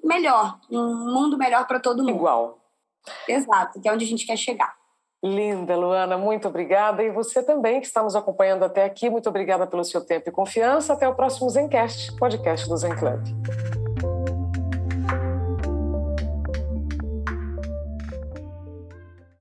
melhor, 0.04 0.58
um 0.70 1.12
mundo 1.12 1.36
melhor 1.36 1.66
para 1.66 1.80
todo 1.80 2.02
mundo. 2.02 2.10
Igual. 2.10 2.65
Exato, 3.28 3.80
que 3.80 3.88
é 3.88 3.92
onde 3.92 4.04
a 4.04 4.08
gente 4.08 4.26
quer 4.26 4.36
chegar. 4.36 4.74
Linda, 5.24 5.76
Luana, 5.76 6.16
muito 6.16 6.48
obrigada. 6.48 7.02
E 7.02 7.10
você 7.10 7.42
também 7.42 7.80
que 7.80 7.86
está 7.86 8.02
nos 8.02 8.14
acompanhando 8.14 8.64
até 8.64 8.84
aqui, 8.84 9.10
muito 9.10 9.28
obrigada 9.28 9.66
pelo 9.66 9.84
seu 9.84 10.04
tempo 10.04 10.28
e 10.28 10.32
confiança. 10.32 10.92
Até 10.92 11.08
o 11.08 11.14
próximo 11.14 11.48
Zencast, 11.50 12.16
podcast 12.16 12.68
do 12.68 12.76
Zen 12.76 12.94
Club. 12.96 13.75